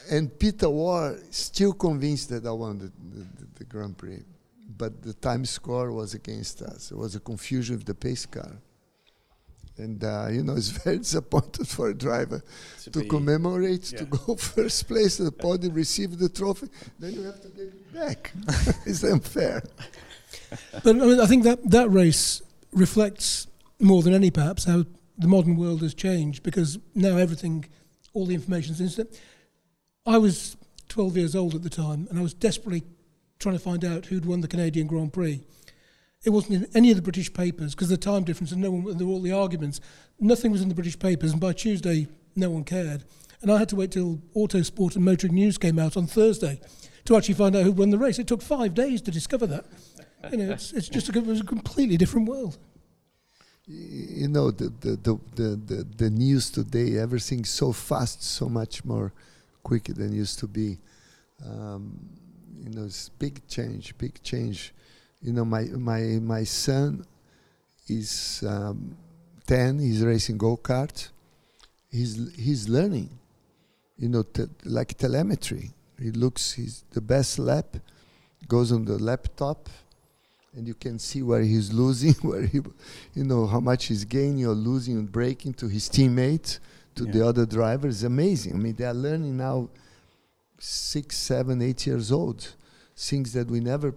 And 0.10 0.38
Peter 0.38 0.70
Warr 0.70 1.18
still 1.32 1.74
convinced 1.74 2.30
that 2.30 2.46
I 2.46 2.52
won 2.52 2.78
the, 2.78 2.92
the, 3.18 3.28
the 3.60 3.64
Grand 3.64 3.98
Prix. 3.98 4.24
But 4.78 5.02
the 5.02 5.14
time 5.14 5.46
score 5.46 5.92
was 5.92 6.14
against 6.14 6.62
us. 6.62 6.92
It 6.92 6.98
was 6.98 7.16
a 7.16 7.20
confusion 7.20 7.78
with 7.78 7.86
the 7.86 7.94
pace 7.94 8.26
car. 8.26 8.52
And, 9.78 10.04
uh, 10.04 10.28
you 10.30 10.44
know, 10.44 10.56
it's 10.56 10.70
very 10.84 11.00
disappointed 11.00 11.68
for 11.68 11.90
a 11.90 11.94
driver 11.94 12.44
to 12.84 13.00
be- 13.00 13.08
commemorate, 13.08 13.84
to 13.84 14.06
go 14.06 14.36
first 14.56 14.88
place 14.88 15.20
at 15.20 15.26
the 15.26 15.32
podium, 15.32 15.74
receive 15.74 16.18
the 16.18 16.30
trophy, 16.30 16.68
then 17.00 17.14
you 17.14 17.24
have 17.24 17.42
to 17.42 17.50
get 17.50 17.68
it 17.68 17.94
back. 17.94 18.32
it's 18.86 19.04
unfair. 19.04 19.64
But 20.84 20.88
I, 20.88 20.94
mean, 20.94 21.20
I 21.20 21.26
think 21.26 21.44
that 21.44 21.70
that 21.72 21.90
race 21.90 22.42
reflects 22.72 23.48
more 23.80 24.02
than 24.02 24.14
any 24.14 24.32
perhaps 24.32 24.66
how 24.66 24.86
the 25.24 25.30
modern 25.30 25.56
world 25.56 25.82
has 25.82 25.94
changed 25.94 26.44
because 26.44 26.78
now 26.94 27.18
everything, 27.18 27.66
all 28.14 28.26
the 28.26 28.36
information 28.36 28.74
is 28.74 28.82
instant. 28.82 29.20
I 30.06 30.18
was 30.18 30.58
12 30.90 31.18
years 31.18 31.36
old 31.36 31.56
at 31.56 31.64
the 31.64 31.70
time 31.70 32.08
and 32.10 32.20
I 32.20 32.22
was 32.22 32.34
desperately 32.34 32.84
trying 33.40 33.56
to 33.56 33.62
find 33.62 33.84
out 33.84 34.08
who'd 34.08 34.26
won 34.26 34.42
the 34.42 34.48
Canadian 34.48 34.88
Grand 34.88 35.14
Prix. 35.14 35.42
It 36.24 36.30
wasn't 36.30 36.64
in 36.64 36.70
any 36.76 36.90
of 36.90 36.96
the 36.96 37.02
British 37.02 37.34
papers 37.34 37.76
because 37.76 37.90
the 37.90 37.98
time 37.98 38.24
difference 38.24 38.52
and 38.52 38.62
no 38.62 38.72
one, 38.72 38.98
there 38.98 39.06
were 39.08 39.14
all 39.14 39.22
the 39.22 39.32
arguments. 39.34 39.82
Nothing 40.20 40.52
was 40.52 40.62
in 40.62 40.70
the 40.70 40.76
British 40.76 40.98
papers, 40.98 41.32
and 41.32 41.42
by 41.42 41.52
Tuesday, 41.52 42.08
no 42.36 42.50
one 42.50 42.64
cared. 42.64 43.04
And 43.42 43.52
I 43.52 43.58
had 43.58 43.68
to 43.70 43.76
wait 43.76 43.92
till 43.92 44.22
Autosport 44.36 44.96
and 44.96 45.04
Motoring 45.04 45.34
News 45.34 45.58
came 45.58 45.78
out 45.78 45.98
on 45.98 46.08
Thursday 46.08 46.62
to 47.06 47.18
actually 47.18 47.34
find 47.34 47.56
out 47.56 47.64
who 47.64 47.74
won 47.74 47.90
the 47.90 47.98
race. 47.98 48.20
It 48.20 48.28
took 48.28 48.42
five 48.42 48.74
days 48.74 49.02
to 49.02 49.12
discover 49.12 49.46
that. 49.48 49.66
You 50.32 50.38
know, 50.38 50.54
it's, 50.54 50.72
it's 50.72 50.88
just 50.88 51.10
a, 51.10 51.18
it 51.18 51.26
was 51.26 51.42
a 51.42 51.46
completely 51.46 51.98
different 51.98 52.30
world. 52.30 52.58
You 53.68 54.28
know 54.28 54.52
the 54.52 54.72
the, 54.82 54.96
the, 54.98 55.20
the, 55.36 55.56
the 55.66 55.88
the 55.98 56.10
news 56.10 56.50
today 56.50 56.98
everything's 56.98 57.50
so 57.50 57.72
fast 57.72 58.22
so 58.22 58.50
much 58.50 58.84
more 58.84 59.12
quicker 59.64 59.94
than 59.94 60.12
used 60.14 60.40
to 60.40 60.48
be. 60.48 60.78
Um, 61.46 61.98
you 62.64 62.70
know 62.72 62.86
it's 62.86 63.10
big 63.10 63.46
change 63.48 63.98
big 63.98 64.22
change. 64.22 64.74
You 65.22 65.34
know 65.34 65.46
my 65.46 65.64
my 65.64 66.02
my 66.22 66.44
son 66.44 67.06
is 67.88 68.44
um, 68.48 68.96
10 69.46 69.80
he's 69.80 70.02
racing 70.02 70.38
go-kart 70.38 71.10
he's 71.92 72.34
he's 72.34 72.70
learning 72.70 73.10
you 73.98 74.10
know 74.10 74.24
te- 74.24 74.48
like 74.66 74.98
telemetry. 74.98 75.72
He 76.00 76.12
looks 76.12 76.54
he's 76.54 76.84
the 76.92 77.02
best 77.02 77.40
lap 77.40 77.78
goes 78.48 78.72
on 78.72 78.86
the 78.86 78.98
laptop, 78.98 79.70
and 80.56 80.68
you 80.68 80.74
can 80.74 81.00
see 81.00 81.22
where 81.24 81.42
he's 81.42 81.74
losing, 81.74 82.14
where 82.22 82.44
he, 82.46 82.60
you 83.14 83.24
know, 83.24 83.48
how 83.48 83.60
much 83.60 83.86
he's 83.86 84.06
gaining 84.06 84.46
or 84.46 84.54
losing 84.54 84.98
and 84.98 85.12
breaking 85.12 85.54
to 85.56 85.68
his 85.68 85.90
teammates, 85.90 86.60
to 86.96 87.06
the 87.06 87.20
Yeah. 87.20 87.26
other 87.26 87.46
drivers. 87.46 88.04
Amazing. 88.04 88.54
I 88.54 88.58
mean, 88.58 88.76
they 88.76 88.86
are 88.86 88.94
learning 88.94 89.36
now, 89.38 89.70
six, 90.60 91.18
seven, 91.18 91.62
eight 91.62 91.86
years 91.88 92.12
old, 92.12 92.56
things 92.96 93.34
that 93.34 93.50
we 93.50 93.60
never 93.60 93.94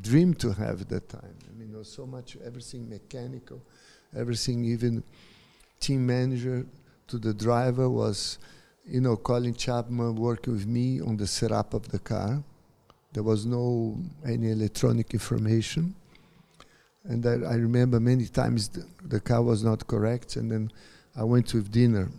dreamed 0.00 0.38
to 0.40 0.52
have 0.52 0.80
at 0.82 0.88
that 0.88 1.08
time. 1.08 1.34
I 1.48 1.58
mean, 1.58 1.70
there 1.70 1.78
was 1.78 1.90
so 1.90 2.06
much, 2.06 2.36
everything 2.44 2.88
mechanical, 2.88 3.62
everything, 4.14 4.64
even 4.64 5.02
team 5.80 6.06
manager 6.06 6.66
to 7.08 7.18
the 7.18 7.32
driver 7.32 7.88
was, 7.88 8.38
you 8.84 9.00
know, 9.00 9.16
Colin 9.16 9.54
Chapman 9.54 10.16
working 10.16 10.52
with 10.54 10.66
me 10.66 11.00
on 11.00 11.16
the 11.16 11.26
setup 11.26 11.74
of 11.74 11.88
the 11.88 11.98
car. 11.98 12.42
There 13.16 13.22
was 13.22 13.46
no 13.46 13.96
any 14.26 14.50
electronic 14.50 15.14
information. 15.14 15.94
And 17.04 17.24
I, 17.24 17.52
I 17.52 17.54
remember 17.54 17.98
many 17.98 18.26
times 18.26 18.68
the, 18.68 18.86
the 19.06 19.20
car 19.20 19.40
was 19.40 19.64
not 19.64 19.86
correct. 19.86 20.36
And 20.36 20.52
then 20.52 20.70
I 21.16 21.24
went 21.24 21.48
to 21.48 21.62
dinner 21.62 22.10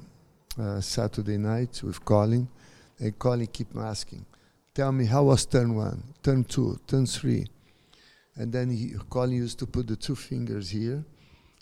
uh, 0.60 0.82
Saturday 0.82 1.38
night 1.38 1.84
with 1.84 2.04
Colin. 2.04 2.48
And 2.98 3.20
Colin 3.20 3.45
kept 3.45 3.78
asking, 3.78 4.26
tell 4.74 4.91
me 4.91 5.06
how 5.06 5.26
was 5.26 5.45
turn 5.45 5.76
one, 5.76 6.02
turn 6.24 6.43
two, 6.43 6.80
turn 6.88 7.06
three. 7.06 7.45
And 8.36 8.52
then 8.52 8.72
he, 8.72 8.95
Colin 9.08 9.34
used 9.34 9.60
to 9.60 9.68
put 9.68 9.86
the 9.86 9.95
two 9.95 10.16
fingers 10.16 10.72
here 10.72 11.06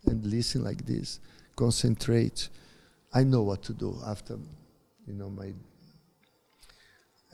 and 0.06 0.26
listen 0.26 0.64
like 0.64 0.86
this, 0.86 1.20
concentrate. 1.58 2.48
I 3.14 3.26
know 3.26 3.42
what 3.42 3.64
to 3.64 3.74
do 3.74 4.00
after, 4.08 4.40
you 5.06 5.14
know, 5.14 5.30
my. 5.30 5.52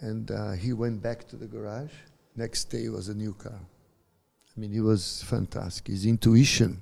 And 0.02 0.30
uh, 0.32 0.52
he 0.52 0.74
went 0.74 1.02
back 1.02 1.28
to 1.30 1.36
the 1.36 1.45
garage. 1.45 1.91
Next 2.36 2.66
day 2.66 2.89
was 2.89 3.10
a 3.10 3.14
new 3.14 3.34
car. 3.34 3.60
I 4.56 4.60
mean, 4.60 4.72
he 4.72 4.82
was 4.82 5.24
fantastic. 5.24 5.88
His 5.88 6.06
intuition 6.06 6.82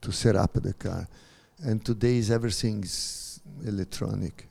to 0.00 0.12
set 0.12 0.34
up 0.34 0.54
the 0.54 0.72
car. 0.74 1.06
And 1.62 1.84
today 1.84 2.16
is 2.16 2.30
everything's 2.30 3.40
electronic. 3.64 4.48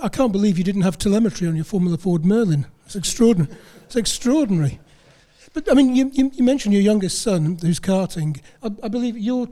I 0.00 0.08
can't 0.08 0.32
believe 0.32 0.58
you 0.58 0.64
didn't 0.64 0.82
have 0.82 0.98
telemetry 0.98 1.46
on 1.46 1.56
your 1.56 1.64
Formula 1.64 1.96
Ford 1.96 2.22
Merlyn. 2.22 2.66
It's 2.86 2.96
extraordinary. 2.96 3.54
It's 3.84 3.96
extraordinary. 3.96 4.80
But 5.52 5.70
I 5.70 5.74
mean, 5.74 5.94
you, 5.94 6.10
you, 6.12 6.30
you 6.34 6.44
mentioned 6.44 6.74
your 6.74 6.82
youngest 6.82 7.22
son 7.22 7.58
who's 7.60 7.80
karting. 7.80 8.40
I, 8.62 8.70
I 8.82 8.88
believe 8.88 9.16
you're 9.16 9.48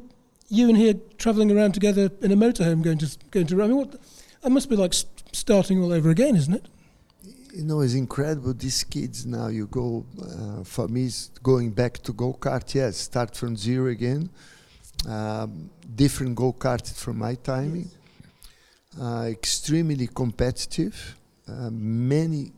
you 0.49 0.69
and 0.69 0.77
he 0.77 0.91
are 0.91 1.01
travelling 1.17 1.51
around 1.51 1.73
together 1.73 2.11
in 2.21 2.31
a 2.31 2.37
motorhome 2.37 2.83
going 2.83 2.99
to 2.99 3.17
going 3.31 3.47
to. 3.47 3.63
I 3.63 3.67
mean, 3.67 3.77
what? 3.77 3.97
That 4.43 4.51
must 4.51 4.69
be 4.69 4.77
like 4.77 4.93
s- 4.93 5.07
starting 5.33 5.83
all 5.83 5.93
over 5.93 6.11
again, 6.11 6.37
isn't 6.37 6.53
it? 6.53 6.67
You 7.53 7.65
know, 7.65 7.81
it's 7.81 7.95
incredible. 7.95 8.55
These 8.55 8.85
kids 8.85 9.27
now, 9.27 9.49
you 9.49 9.67
go, 9.67 10.07
uh, 10.21 10.65
for 10.65 10.89
me, 10.89 11.05
it's 11.05 11.29
going 11.43 11.71
back 11.71 11.99
to 11.99 12.13
go 12.13 12.33
kart, 12.33 12.75
yes, 12.75 12.97
start 12.97 13.37
from 13.37 13.57
zero 13.57 13.89
again. 13.89 14.31
Um, 15.07 15.71
different 15.95 16.35
go 16.35 16.53
kart 16.53 16.91
from 16.95 17.19
my 17.19 17.35
timing. 17.35 17.91
Uh, 18.99 19.27
extremely 19.29 20.07
competitive, 20.07 21.17
uh, 21.49 21.71
many 21.71 22.53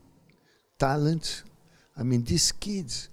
talent. 0.78 1.42
I 1.96 2.02
mean, 2.02 2.22
these 2.24 2.52
kids. 2.52 3.08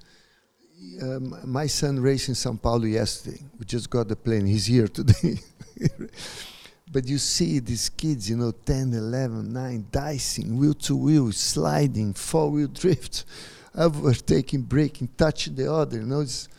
Um, 1.02 1.36
my 1.46 1.68
son 1.68 2.00
raced 2.00 2.30
in 2.30 2.36
São 2.36 2.60
Paulo 2.60 2.86
yesterday. 2.86 3.40
We 3.60 3.66
just 3.66 3.90
got 3.90 4.08
the 4.08 4.16
plane. 4.16 4.48
He's 4.48 4.66
here 4.66 4.88
today. 4.88 5.40
But 6.92 7.08
you 7.08 7.18
see 7.18 7.60
these 7.60 7.90
kids, 7.90 8.30
you 8.30 8.36
know, 8.36 8.52
10, 8.52 8.94
11, 8.94 9.54
9, 9.54 9.86
dicing, 9.92 10.58
wheel 10.58 10.74
to 10.74 10.96
wheel, 10.96 11.32
sliding, 11.32 12.14
four 12.14 12.50
wheel 12.50 12.68
drift, 12.74 13.24
overtaking, 13.76 14.64
braking, 14.64 15.10
touching 15.18 15.56
the 15.56 15.72
other. 15.72 15.98
You 15.98 16.06
know, 16.06 16.20
it's, 16.20 16.50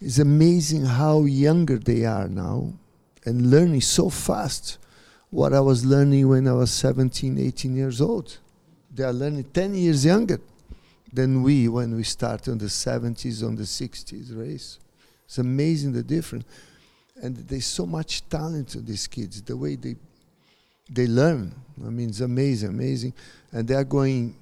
it's 0.00 0.18
amazing 0.18 0.86
how 0.86 1.24
younger 1.24 1.78
they 1.78 2.04
are 2.06 2.28
now 2.28 2.72
and 3.26 3.50
learning 3.50 3.80
so 3.82 4.08
fast 4.08 4.78
what 5.30 5.52
I 5.52 5.60
was 5.60 5.84
learning 5.84 6.28
when 6.28 6.46
I 6.46 6.52
was 6.52 6.70
17, 6.72 7.38
18 7.38 7.76
years 7.76 8.00
old. 8.00 8.38
They 8.94 9.02
are 9.02 9.12
learning 9.12 9.44
10 9.52 9.74
years 9.74 10.04
younger 10.04 10.40
than 11.12 11.42
we 11.42 11.68
when 11.68 11.96
we 11.96 12.04
started 12.04 12.52
in 12.52 12.58
the 12.58 12.66
70s, 12.66 13.44
on 13.44 13.56
the 13.56 13.64
60s 13.64 14.36
race. 14.36 14.78
It's 15.26 15.38
amazing 15.38 15.92
the 15.92 16.02
difference 16.02 16.44
and 17.22 17.36
there's 17.48 17.66
so 17.66 17.86
much 17.86 18.28
talent 18.28 18.68
to 18.68 18.80
these 18.80 19.06
kids 19.06 19.42
the 19.42 19.56
way 19.56 19.76
they 19.76 19.96
they 20.90 21.06
learn 21.06 21.52
i 21.86 21.88
mean 21.90 22.08
it's 22.08 22.20
amazing 22.20 22.68
amazing 22.70 23.12
and 23.52 23.66
they're 23.68 23.84
going 23.84 24.34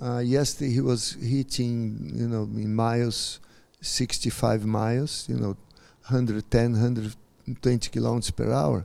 uh, 0.00 0.18
yesterday 0.18 0.70
he 0.72 0.80
was 0.80 1.12
hitting 1.20 2.10
you 2.14 2.28
know 2.28 2.42
in 2.42 2.74
miles 2.74 3.40
65 3.80 4.64
miles 4.64 5.26
you 5.28 5.36
know 5.36 5.56
110 6.08 6.72
120 6.72 7.90
kilometers 7.90 8.30
per 8.30 8.50
hour 8.52 8.84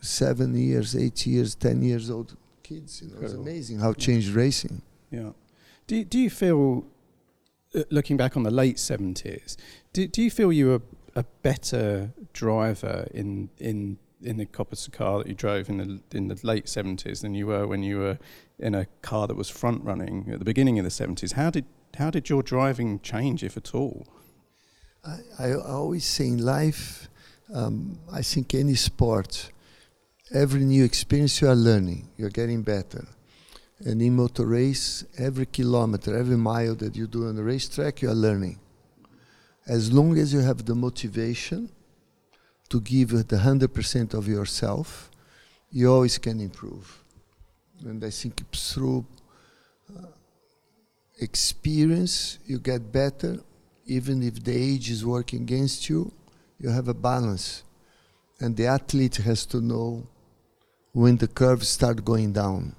seven 0.00 0.54
years 0.54 0.94
eight 0.96 1.26
years 1.26 1.54
ten 1.54 1.82
years 1.82 2.10
old 2.10 2.36
kids 2.62 3.00
you 3.02 3.08
know 3.08 3.14
it's 3.14 3.32
Incredible. 3.32 3.42
amazing 3.42 3.78
how 3.78 3.92
changed 3.92 4.28
racing 4.28 4.82
Yeah. 5.10 5.30
Do 5.86 5.96
you, 5.96 6.04
do 6.04 6.18
you 6.18 6.30
feel, 6.30 6.84
uh, 7.74 7.82
looking 7.90 8.16
back 8.16 8.36
on 8.38 8.42
the 8.42 8.50
late 8.50 8.78
seventies, 8.78 9.56
do 9.92 10.06
do 10.08 10.22
you 10.22 10.30
feel 10.30 10.50
you 10.52 10.66
were 10.70 10.82
a 11.14 11.24
better 11.42 12.12
driver 12.32 13.06
in 13.12 13.50
in 13.58 13.98
in 14.22 14.36
the 14.38 14.46
Copersucar 14.46 15.18
that 15.18 15.28
you 15.28 15.34
drove 15.34 15.68
in 15.68 15.76
the 15.78 16.16
in 16.16 16.28
the 16.28 16.38
late 16.42 16.68
seventies 16.68 17.20
than 17.20 17.34
you 17.34 17.46
were 17.46 17.66
when 17.66 17.82
you 17.82 17.98
were 17.98 18.18
in 18.58 18.74
a 18.74 18.86
car 19.02 19.26
that 19.26 19.36
was 19.36 19.50
front 19.50 19.84
running 19.84 20.30
at 20.32 20.38
the 20.38 20.44
beginning 20.44 20.78
of 20.78 20.84
the 20.84 20.90
seventies? 20.90 21.32
How 21.32 21.50
did 21.50 21.66
how 21.96 22.10
did 22.10 22.28
your 22.28 22.42
driving 22.42 23.00
change, 23.00 23.44
if 23.44 23.56
at 23.56 23.74
all? 23.74 24.06
I, 25.04 25.18
I 25.38 25.54
always 25.54 26.04
say 26.04 26.26
in 26.26 26.38
life, 26.38 27.08
um, 27.52 27.98
I 28.12 28.22
think 28.22 28.54
any 28.54 28.74
sport, 28.74 29.52
every 30.32 30.64
new 30.64 30.84
experience 30.84 31.40
you 31.40 31.48
are 31.48 31.54
learning, 31.54 32.10
you're 32.16 32.30
getting 32.30 32.62
better. 32.62 33.06
And 33.80 34.00
in 34.00 34.16
motor 34.16 34.46
race, 34.46 35.04
every 35.18 35.46
kilometer, 35.46 36.16
every 36.16 36.36
mile 36.36 36.74
that 36.76 36.96
you 36.96 37.06
do 37.06 37.28
on 37.28 37.36
the 37.36 37.42
racetrack, 37.42 38.02
you 38.02 38.10
are 38.10 38.14
learning. 38.14 38.58
As 39.66 39.92
long 39.92 40.18
as 40.18 40.32
you 40.32 40.40
have 40.40 40.64
the 40.64 40.74
motivation 40.74 41.70
to 42.68 42.80
give 42.80 43.10
the 43.28 43.36
100% 43.36 44.14
of 44.14 44.28
yourself, 44.28 45.10
you 45.70 45.90
always 45.90 46.18
can 46.18 46.40
improve. 46.40 47.02
And 47.84 48.04
I 48.04 48.10
think 48.10 48.42
through 48.52 49.06
uh, 49.96 50.06
experience, 51.18 52.38
you 52.46 52.58
get 52.58 52.92
better, 52.92 53.40
even 53.86 54.22
if 54.22 54.42
the 54.42 54.56
age 54.56 54.90
is 54.90 55.04
working 55.04 55.42
against 55.42 55.88
you, 55.88 56.12
you 56.58 56.68
have 56.68 56.88
a 56.88 56.94
balance. 56.94 57.62
And 58.40 58.56
the 58.56 58.66
athlete 58.66 59.16
has 59.16 59.46
to 59.46 59.60
know 59.60 60.06
when 60.92 61.16
the 61.16 61.28
curves 61.28 61.68
start 61.68 62.04
going 62.04 62.32
down. 62.32 62.74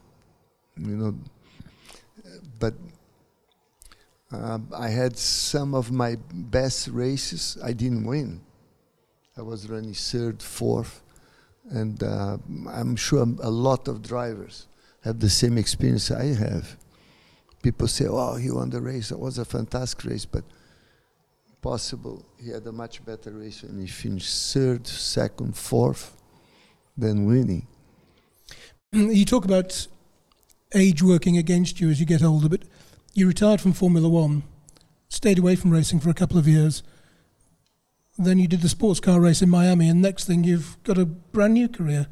You 0.78 0.98
know, 0.98 1.16
but 2.60 2.74
uh, 4.36 4.60
I 4.76 4.90
had 4.90 5.18
some 5.18 5.74
of 5.74 5.92
my 5.92 6.18
best 6.34 6.88
races. 6.88 7.58
I 7.64 7.74
didn't 7.74 8.06
win. 8.06 8.42
I 9.38 9.42
was 9.42 9.70
running 9.70 9.94
third, 9.94 10.42
fourth, 10.42 11.02
and 11.70 12.02
uh, 12.02 12.38
I'm 12.70 12.96
sure 12.96 13.26
a 13.42 13.50
lot 13.50 13.88
of 13.88 14.02
drivers 14.02 14.68
have 15.04 15.20
the 15.20 15.30
same 15.30 15.58
experience 15.58 16.10
I 16.12 16.34
have. 16.34 16.78
People 17.62 17.88
say, 17.88 18.06
"Oh, 18.08 18.36
he 18.36 18.52
won 18.52 18.70
the 18.70 18.82
race. 18.82 19.12
It 19.12 19.20
was 19.20 19.38
a 19.38 19.46
fantastic 19.46 20.06
race," 20.06 20.26
but 20.26 20.44
possible 21.62 22.24
he 22.40 22.52
had 22.52 22.66
a 22.68 22.72
much 22.72 23.04
better 23.04 23.32
race 23.32 23.64
and 23.64 23.82
he 23.82 23.88
finished 23.88 24.54
third, 24.54 24.86
second, 24.86 25.58
fourth 25.58 26.16
than 26.96 27.26
winning. 27.26 27.66
you 28.92 29.26
talk 29.26 29.46
about 29.46 29.88
age 30.76 31.02
working 31.02 31.38
against 31.38 31.82
you 31.82 31.90
as 31.90 32.00
you 32.00 32.06
get 32.06 32.24
older, 32.24 32.50
but 32.50 32.64
you 33.16 33.28
retired 33.28 33.62
from 33.62 33.74
Formula 33.74 34.08
One, 34.08 34.44
stayed 35.10 35.40
away 35.40 35.56
from 35.56 35.72
racing 35.72 36.02
for 36.02 36.10
a 36.10 36.14
couple 36.14 36.38
of 36.38 36.48
years. 36.48 36.84
Then 38.18 38.38
you 38.38 38.48
did 38.48 38.62
the 38.62 38.70
sports 38.70 39.00
car 39.00 39.20
race 39.20 39.42
in 39.42 39.50
Miami, 39.50 39.90
and 39.90 40.02
next 40.02 40.26
thing 40.26 40.44
you've 40.44 40.78
got 40.84 40.98
a 40.98 41.06
brand 41.06 41.54
new 41.56 41.68
career. 41.68 42.08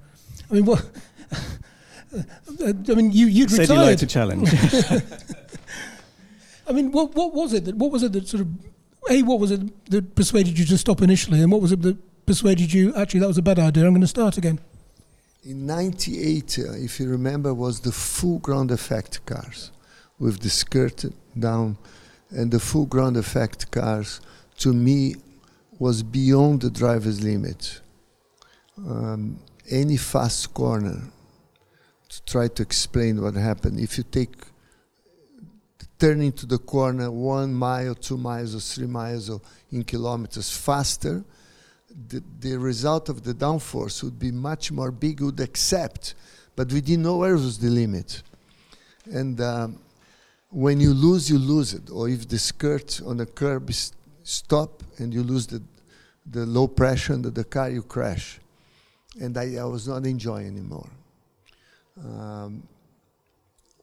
I 0.50 0.54
mean, 0.56 0.66
what? 0.66 0.86
I 2.66 2.94
mean, 2.94 3.12
you 3.12 3.28
you'd 3.28 3.52
Said 3.52 3.70
you 3.70 3.76
retired. 3.76 3.86
like 3.86 3.98
to 4.00 4.08
challenge. 4.08 4.50
I 6.68 6.72
mean, 6.72 6.92
what 6.92 7.14
what 7.16 7.34
was 7.34 7.54
it 7.54 7.66
that 7.66 7.76
what 7.76 7.92
was 7.92 8.04
it 8.04 8.14
that 8.14 8.28
sort 8.28 8.42
of 8.42 8.48
a 9.10 9.24
what 9.24 9.40
was 9.40 9.52
it 9.52 9.90
that 9.92 10.16
persuaded 10.16 10.58
you 10.58 10.66
to 10.66 10.78
stop 10.78 11.02
initially, 11.02 11.42
and 11.42 11.52
what 11.52 11.62
was 11.62 11.72
it 11.72 11.82
that 11.82 11.98
persuaded 12.26 12.72
you 12.72 12.94
actually 12.96 13.20
that 13.22 13.28
was 13.28 13.38
a 13.38 13.42
bad 13.42 13.60
idea? 13.60 13.86
I'm 13.86 13.92
going 13.92 14.02
to 14.02 14.08
start 14.08 14.38
again. 14.38 14.60
In 15.44 15.66
98, 15.66 16.58
uh, 16.60 16.72
if 16.72 17.02
you 17.02 17.10
remember, 17.10 17.54
was 17.54 17.82
the 17.82 17.92
full 17.92 18.40
ground 18.40 18.72
effect 18.72 19.26
cars 19.26 19.72
with 20.20 20.40
the 20.40 20.50
skirt 20.50 21.06
down. 21.38 21.78
And 22.30 22.52
the 22.52 22.60
full 22.60 22.86
ground 22.86 23.18
effect 23.18 23.70
cars, 23.72 24.22
to 24.58 24.74
me, 24.74 25.16
was 25.78 26.02
beyond 26.04 26.62
the 26.62 26.70
driver's 26.70 27.24
limit. 27.24 27.82
Um, 28.78 29.40
any 29.70 29.98
fast 29.98 30.54
corner, 30.54 31.02
to 32.10 32.26
try 32.26 32.48
to 32.48 32.64
explain 32.64 33.22
what 33.22 33.36
happened, 33.36 33.80
if 33.80 33.98
you 33.98 34.04
take 34.04 34.36
turning 36.04 36.34
to 36.34 36.46
the 36.46 36.58
corner 36.58 37.10
one 37.10 37.54
mile, 37.54 37.96
two 37.96 38.18
miles, 38.18 38.54
or 38.54 38.60
three 38.60 38.88
miles 38.88 39.30
or 39.30 39.40
in 39.72 39.86
kilometers 39.86 40.50
faster, 40.52 41.24
the, 42.10 42.22
the 42.42 42.58
result 42.58 43.08
of 43.08 43.24
the 43.24 43.34
downforce 43.34 44.04
would 44.04 44.20
be 44.20 44.30
much 44.30 44.70
more 44.70 44.92
big, 44.92 45.22
would 45.22 45.40
accept, 45.40 46.16
but 46.58 46.70
we 46.74 46.82
didn't 46.82 47.04
know 47.04 47.18
where 47.18 47.36
was 47.36 47.58
the 47.58 47.70
limit. 47.70 48.22
And 49.06 49.40
um, 49.40 49.80
when 50.54 50.80
you 50.80 50.94
lose, 50.94 51.30
you 51.30 51.40
lose 51.40 51.74
it. 51.74 51.90
Or 51.90 52.08
if 52.08 52.28
the 52.28 52.38
skirt 52.38 53.02
on 53.06 53.18
the 53.18 53.26
curb 53.26 53.70
is 53.70 53.94
stop 54.24 54.84
and 55.00 55.14
you 55.14 55.24
lose 55.24 55.48
the, 55.48 55.62
the 56.26 56.46
low 56.46 56.68
pressure 56.68 57.14
under 57.14 57.32
the 57.32 57.44
car, 57.44 57.70
you 57.70 57.82
crash. 57.82 58.40
And 59.20 59.38
I, 59.38 59.56
I 59.56 59.66
was 59.66 59.88
not 59.88 60.06
enjoying 60.06 60.48
anymore. 60.48 60.90
Um, 62.00 62.64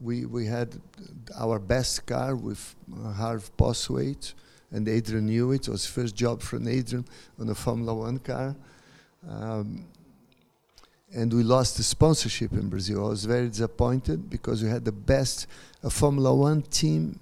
we, 0.00 0.24
we 0.24 0.46
had 0.46 0.80
our 1.38 1.58
best 1.58 2.06
car 2.06 2.34
with 2.34 2.74
Harv 3.16 3.50
Postlethwaite 3.56 4.32
and 4.70 4.88
Adrian 4.88 5.28
Newey. 5.28 5.56
It 5.56 5.68
was 5.68 5.86
first 5.86 6.14
job 6.14 6.40
from 6.40 6.66
Adrian 6.66 7.04
on 7.38 7.48
a 7.50 7.54
Formula 7.54 7.94
One 7.94 8.18
car. 8.18 8.56
Um, 9.28 9.86
and 11.12 11.32
we 11.32 11.42
lost 11.42 11.76
the 11.76 11.82
sponsorship 11.82 12.52
in 12.52 12.68
Brazil. 12.68 13.06
I 13.06 13.10
was 13.10 13.24
very 13.24 13.48
disappointed 13.48 14.30
because 14.30 14.62
we 14.62 14.68
had 14.68 14.84
the 14.84 14.92
best. 14.92 15.46
A 15.82 15.90
Formula 15.90 16.34
One 16.34 16.62
team 16.62 17.18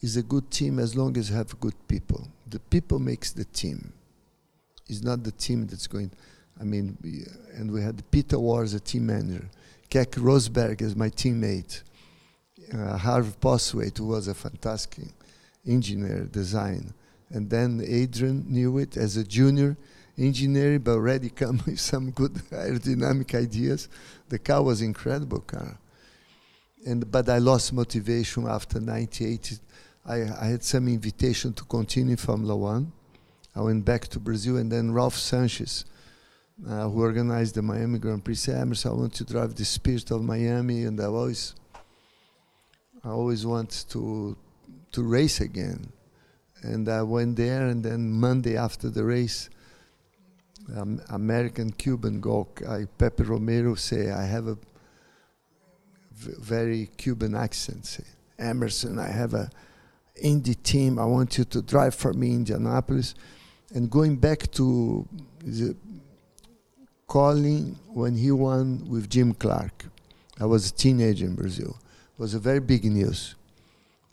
is 0.00 0.16
a 0.16 0.22
good 0.22 0.50
team 0.50 0.78
as 0.78 0.94
long 0.94 1.16
as 1.16 1.30
you 1.30 1.36
have 1.36 1.58
good 1.58 1.74
people. 1.88 2.28
The 2.48 2.60
people 2.60 2.98
makes 2.98 3.32
the 3.32 3.44
team. 3.44 3.92
It's 4.88 5.02
not 5.02 5.24
the 5.24 5.32
team 5.32 5.66
that's 5.66 5.86
going. 5.86 6.12
I 6.60 6.64
mean, 6.64 6.96
and 7.54 7.70
we 7.70 7.82
had 7.82 8.08
Peter 8.10 8.38
Warr 8.38 8.62
as 8.62 8.74
a 8.74 8.80
team 8.80 9.06
manager, 9.06 9.48
Keke 9.90 10.20
Rosberg 10.22 10.80
as 10.80 10.94
my 10.94 11.10
teammate, 11.10 11.82
uh, 12.72 12.96
Harv 12.96 13.38
Postlethwaite, 13.40 13.98
who 13.98 14.06
was 14.06 14.28
a 14.28 14.34
fantastic 14.34 15.08
engineer 15.66 16.28
design, 16.30 16.94
and 17.30 17.50
then 17.50 17.82
Adrian 17.84 18.44
Newey 18.44 18.96
as 18.96 19.16
a 19.16 19.24
junior 19.24 19.76
engineer, 20.18 20.78
but 20.78 20.92
already 20.92 21.30
come 21.30 21.60
with 21.66 21.80
some 21.80 22.10
good 22.10 22.34
aerodynamic 22.50 23.34
ideas. 23.34 23.88
The 24.28 24.38
car 24.38 24.62
was 24.62 24.82
incredible 24.82 25.40
car, 25.40 25.78
and 26.86 27.10
but 27.10 27.28
I 27.28 27.38
lost 27.38 27.72
motivation 27.72 28.46
after 28.46 28.80
'98. 28.80 29.58
I, 30.06 30.22
I 30.40 30.46
had 30.46 30.62
some 30.62 30.88
invitation 30.88 31.52
to 31.54 31.64
continue 31.64 32.16
Formula 32.16 32.56
One. 32.56 32.92
I 33.54 33.60
went 33.60 33.84
back 33.84 34.06
to 34.08 34.20
Brazil, 34.20 34.56
and 34.58 34.70
then 34.70 34.92
Ralph 34.92 35.16
Sanchez, 35.16 35.84
uh, 36.68 36.88
who 36.88 37.00
organized 37.00 37.54
the 37.54 37.62
Miami 37.62 37.98
Grand 37.98 38.24
Prix, 38.24 38.36
said, 38.36 38.60
"Emerson, 38.60 38.92
I 38.92 38.94
want 38.94 39.14
to 39.14 39.24
drive 39.24 39.54
the 39.54 39.64
Spirit 39.64 40.10
of 40.10 40.22
Miami," 40.22 40.84
and 40.84 41.00
I 41.00 41.04
always, 41.06 41.54
I 43.04 43.10
always 43.10 43.44
want 43.44 43.84
to 43.90 44.36
to 44.92 45.02
race 45.02 45.40
again. 45.40 45.92
And 46.62 46.88
I 46.88 47.02
went 47.02 47.36
there, 47.36 47.66
and 47.66 47.84
then 47.84 48.10
Monday 48.10 48.56
after 48.56 48.88
the 48.88 49.04
race, 49.04 49.50
um, 50.74 51.00
American 51.10 51.70
Cuban 51.70 52.20
guy 52.20 52.86
Pepe 52.98 53.22
Romero 53.22 53.74
say 53.74 54.10
I 54.10 54.24
have 54.24 54.48
a 54.48 54.58
v- 56.12 56.32
very 56.38 56.90
Cuban 56.96 57.34
accent. 57.34 57.86
Say, 57.86 58.04
Emerson, 58.38 58.98
I 58.98 59.08
have 59.08 59.34
a 59.34 59.50
Indy 60.20 60.54
team. 60.54 60.98
I 60.98 61.04
want 61.04 61.38
you 61.38 61.44
to 61.44 61.62
drive 61.62 61.94
for 61.94 62.12
me 62.12 62.32
Indianapolis. 62.32 63.14
And 63.74 63.90
going 63.90 64.16
back 64.16 64.50
to 64.52 65.06
the 65.44 65.76
Colin 67.06 67.76
when 67.88 68.16
he 68.16 68.30
won 68.30 68.88
with 68.88 69.08
Jim 69.10 69.34
Clark, 69.34 69.86
I 70.40 70.46
was 70.46 70.70
a 70.70 70.74
teenager 70.74 71.26
in 71.26 71.34
Brazil. 71.34 71.76
It 72.18 72.20
was 72.20 72.34
a 72.34 72.38
very 72.38 72.60
big 72.60 72.84
news. 72.84 73.34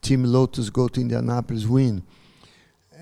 Team 0.01 0.23
Lotus 0.23 0.69
go 0.69 0.87
to 0.89 0.99
Indianapolis, 1.01 1.65
win 1.65 2.03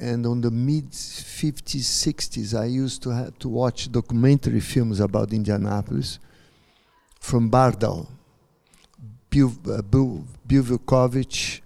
and 0.02 0.26
on 0.26 0.42
the 0.42 0.52
mid 0.52 0.92
50s 0.92 1.88
60s 2.08 2.60
i 2.60 2.66
used 2.66 3.02
to 3.04 3.12
have 3.12 3.38
to 3.40 3.48
watch 3.48 3.90
documentary 3.92 4.60
films 4.60 5.00
about 5.00 5.32
indianapolis 5.32 6.20
from 7.20 7.50
bardal 7.50 8.08
Bivukovic. 9.32 11.62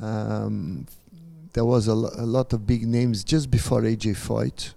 Um, 0.00 0.86
there 1.52 1.64
was 1.64 1.86
a, 1.86 1.94
lo- 1.94 2.10
a, 2.16 2.26
lot 2.26 2.52
of 2.52 2.66
big 2.66 2.86
names 2.86 3.22
just 3.22 3.50
before 3.50 3.82
AJ 3.82 4.16
Foyt. 4.16 4.74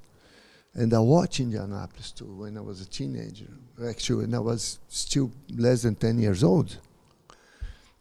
And 0.76 0.94
I 0.94 1.00
watched 1.00 1.40
Indianapolis 1.40 2.12
too 2.12 2.26
when 2.26 2.56
I 2.56 2.62
was 2.62 2.82
a 2.82 2.86
teenager. 2.86 3.48
Actually, 3.84 4.26
when 4.26 4.36
I 4.36 4.40
was 4.40 4.78
still 4.88 5.32
less 5.50 5.82
than 5.82 5.96
10 5.96 6.20
years 6.20 6.44
old. 6.44 6.78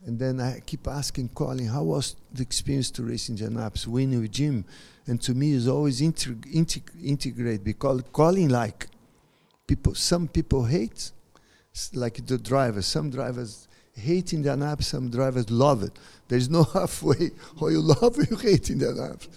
And 0.07 0.20
then 0.20 0.40
I 0.40 0.61
keep 0.64 0.86
asking 0.86 1.30
Colin, 1.30 1.66
how 1.66 1.82
was 1.82 2.14
the 2.32 2.42
experience 2.42 2.92
to 2.92 3.02
race 3.02 3.28
in 3.28 3.34
Indianapolis, 3.34 3.88
winning 3.88 4.20
with 4.20 4.30
Jim? 4.30 4.64
And 5.07 5.20
to 5.22 5.34
me, 5.34 5.52
it's 5.52 5.66
always 5.66 6.00
integ- 6.00 6.52
integ- 6.54 7.04
integrate 7.04 7.64
because 7.64 8.02
Colin 8.12 8.48
like 8.48 8.86
people. 9.66 9.96
Some 9.96 10.28
people 10.28 10.64
hate, 10.64 11.11
like 11.92 12.24
the 12.24 12.38
drivers. 12.38 12.86
Some 12.86 13.11
drivers 13.11 13.66
hate 13.94 14.32
Indianapolis. 14.32 14.86
Some 14.86 15.11
drivers 15.11 15.50
love 15.50 15.82
it. 15.82 15.98
There's 16.28 16.48
no 16.48 16.62
halfway. 16.72 17.32
Or 17.61 17.72
you 17.72 17.80
love 17.80 18.16
or 18.16 18.22
you 18.30 18.36
hate 18.36 18.70
Indianapolis. 18.70 19.28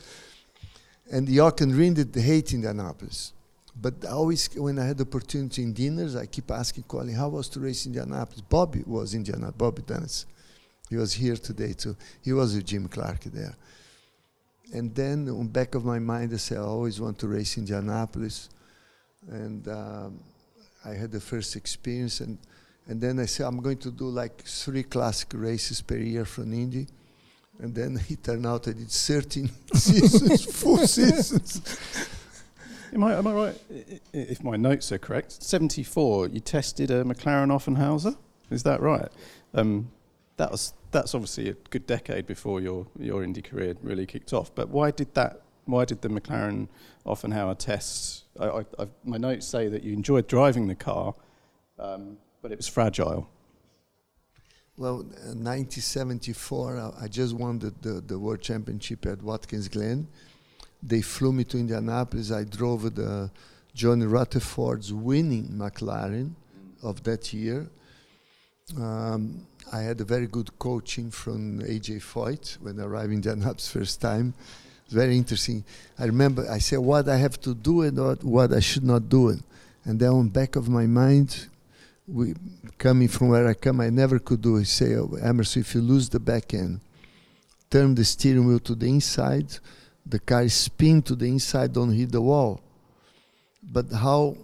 And 1.11 1.27
Jochen 1.27 1.71
Rindt 1.71 1.95
did 1.95 2.15
hate 2.15 2.53
Indianapolis. 2.53 3.33
But 3.81 4.05
always, 4.05 4.47
when 4.55 4.77
I 4.77 4.85
had 4.85 4.97
the 4.97 5.05
opportunity 5.05 5.63
in 5.63 5.73
dinners, 5.73 6.15
I 6.15 6.27
keep 6.27 6.51
asking 6.51 6.83
Colin, 6.83 7.15
how 7.15 7.29
was 7.29 7.49
to 7.49 7.59
race 7.59 7.87
in 7.87 7.93
Indianapolis? 7.93 8.41
Bobby 8.41 8.83
was 8.85 9.15
in 9.15 9.21
Indianapolis, 9.21 9.57
Bobby 9.57 9.81
Dennis. 9.81 10.25
He 10.89 10.95
was 10.95 11.13
here 11.13 11.35
today 11.35 11.73
too. 11.73 11.95
He 12.21 12.33
was 12.33 12.55
with 12.55 12.65
Jim 12.65 12.87
Clark 12.87 13.21
there. 13.25 13.55
And 14.73 14.93
then 14.93 15.29
on 15.29 15.47
back 15.47 15.75
of 15.75 15.85
my 15.85 15.99
mind, 15.99 16.33
I 16.33 16.37
said, 16.37 16.57
I 16.57 16.61
always 16.61 16.99
want 16.99 17.19
to 17.19 17.27
race 17.27 17.57
in 17.57 17.63
Indianapolis. 17.63 18.49
And 19.29 19.67
um, 19.67 20.19
I 20.85 20.93
had 20.93 21.11
the 21.11 21.19
first 21.19 21.55
experience. 21.55 22.21
And, 22.21 22.37
and 22.87 23.01
then 23.01 23.19
I 23.19 23.25
said, 23.25 23.45
I'm 23.45 23.61
going 23.61 23.77
to 23.79 23.91
do 23.91 24.09
like 24.09 24.43
three 24.43 24.83
classic 24.83 25.29
races 25.33 25.81
per 25.81 25.97
year 25.97 26.25
from 26.25 26.53
Indy. 26.53 26.87
And 27.59 27.73
then 27.75 27.99
it 28.09 28.23
turned 28.23 28.45
out 28.45 28.67
I 28.67 28.73
did 28.73 28.89
13 28.89 29.49
seasons, 29.73 30.45
full 30.45 30.77
seasons. 30.87 31.61
Am 32.93 33.03
I, 33.03 33.15
am 33.15 33.27
I 33.27 33.33
right? 33.33 33.61
If 34.13 34.43
my 34.43 34.55
notes 34.55 34.91
are 34.91 34.97
correct, 34.97 35.43
74, 35.43 36.29
you 36.29 36.39
tested 36.39 36.89
a 36.89 37.03
McLaren 37.03 37.49
Offenhauser? 37.49 38.17
Is 38.49 38.63
that 38.63 38.81
right? 38.81 39.09
Um, 39.53 39.91
that 40.39 40.51
was 40.51 40.73
that's 40.91 41.13
obviously 41.13 41.49
a 41.49 41.53
good 41.69 41.85
decade 41.85 42.25
before 42.25 42.61
your 42.61 42.87
your 42.97 43.23
Indy 43.23 43.41
career 43.41 43.75
really 43.83 44.05
kicked 44.05 44.33
off. 44.33 44.55
But 44.55 44.69
why 44.69 44.89
did 44.91 45.13
that? 45.13 45.41
Why 45.65 45.85
did 45.85 46.01
the 46.01 46.09
McLaren 46.09 46.67
Offenhauser 47.05 47.57
tests? 47.57 48.23
I, 48.39 48.65
I, 48.79 48.87
my 49.03 49.17
notes 49.17 49.45
say 49.45 49.67
that 49.67 49.83
you 49.83 49.93
enjoyed 49.93 50.27
driving 50.27 50.67
the 50.67 50.75
car, 50.75 51.13
um, 51.77 52.17
but 52.41 52.51
it 52.51 52.57
was 52.57 52.67
fragile. 52.67 53.29
Well, 54.77 54.99
uh, 55.01 55.35
1974, 55.35 56.77
I, 56.77 57.03
I 57.03 57.07
just 57.09 57.35
won 57.35 57.59
the, 57.59 57.73
the, 57.81 58.01
the, 58.01 58.17
World 58.17 58.41
Championship 58.41 59.05
at 59.05 59.21
Watkins 59.21 59.67
Glen. 59.67 60.07
They 60.81 61.01
flew 61.01 61.33
me 61.33 61.43
to 61.43 61.59
Indianapolis. 61.59 62.31
I 62.31 62.45
drove 62.45 62.95
the 62.95 63.29
Johnny 63.73 64.05
Rutherford's 64.05 64.93
winning 64.93 65.49
McLaren 65.49 66.31
of 66.81 67.03
that 67.03 67.33
year. 67.33 67.69
Um, 68.77 69.45
I 69.71 69.81
had 69.81 70.01
a 70.01 70.03
very 70.03 70.25
good 70.25 70.57
coaching 70.57 71.11
from 71.11 71.59
AJ 71.59 72.01
Foyt 72.01 72.59
when 72.59 72.79
I 72.79 72.83
arrived 72.83 73.11
in 73.11 73.17
Indianapolis 73.17 73.69
first 73.71 74.01
time. 74.01 74.33
It 74.37 74.85
was 74.85 74.93
very 74.93 75.15
interesting. 75.15 75.63
I 75.99 76.05
remember 76.05 76.49
I 76.49 76.57
said 76.57 76.79
what 76.79 77.07
I 77.07 77.17
have 77.17 77.39
to 77.41 77.53
do 77.53 77.81
and 77.81 77.97
what, 77.97 78.23
what 78.23 78.53
I 78.53 78.61
should 78.61 78.83
not 78.83 79.09
do. 79.09 79.37
And 79.85 79.99
then 79.99 80.09
on 80.09 80.29
back 80.29 80.55
of 80.55 80.69
my 80.69 80.87
mind, 80.87 81.47
we, 82.07 82.33
coming 82.79 83.07
from 83.07 83.29
where 83.29 83.47
I 83.47 83.53
come, 83.53 83.81
I 83.81 83.91
never 83.91 84.17
could 84.17 84.41
do 84.41 84.57
it. 84.57 84.65
Say, 84.65 84.95
oh, 84.95 85.15
Emerson, 85.21 85.61
if 85.61 85.75
you 85.75 85.81
lose 85.81 86.09
the 86.09 86.19
back 86.19 86.53
end, 86.55 86.79
turn 87.69 87.93
the 87.93 88.03
steering 88.03 88.47
wheel 88.47 88.59
to 88.59 88.73
the 88.73 88.89
inside, 88.89 89.59
the 90.03 90.19
car 90.19 90.49
spin 90.49 91.03
to 91.03 91.15
the 91.15 91.27
inside, 91.27 91.73
don't 91.73 91.91
hit 91.91 92.11
the 92.11 92.21
wall. 92.21 92.61
But 93.61 93.91
how 93.91 94.35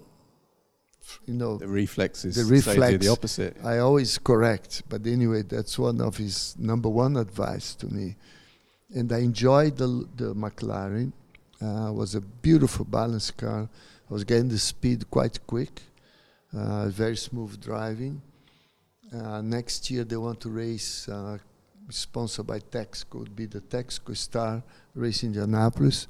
you 1.25 1.33
know 1.33 1.57
the 1.57 1.67
reflexes 1.67 2.35
the 2.35 2.45
reflex 2.45 3.05
the 3.05 3.11
opposite. 3.11 3.57
I 3.63 3.79
always 3.79 4.17
correct 4.17 4.83
but 4.89 5.05
anyway 5.05 5.41
that's 5.43 5.77
one 5.77 6.01
of 6.01 6.17
his 6.17 6.55
number 6.57 6.89
one 6.89 7.17
advice 7.17 7.75
to 7.75 7.87
me. 7.87 8.15
And 8.93 9.11
i 9.11 9.19
enjoyed 9.19 9.77
the 9.77 10.07
the 10.15 10.33
mclaren. 10.35 11.11
Uh, 11.61 11.89
was 11.91 12.15
a 12.15 12.21
beautiful 12.21 12.83
balance 12.83 13.31
car. 13.31 13.69
I 14.09 14.13
was 14.13 14.25
getting 14.25 14.49
the 14.49 14.59
speed 14.59 15.09
quite 15.09 15.39
quick. 15.47 15.81
Uh, 16.53 16.89
very 16.89 17.15
smooth 17.15 17.61
driving. 17.61 18.21
Uh, 19.13 19.41
next 19.41 19.89
year 19.89 20.03
they 20.03 20.17
want 20.17 20.41
to 20.41 20.49
race 20.49 21.07
uh, 21.07 21.37
sponsored 21.89 22.47
by 22.47 22.59
texaco. 22.59 23.19
Would 23.19 23.35
be 23.35 23.45
the 23.45 23.61
texaco 23.61 24.15
star 24.17 24.63
race 24.93 25.23
in 25.23 25.29
indianapolis. 25.29 26.07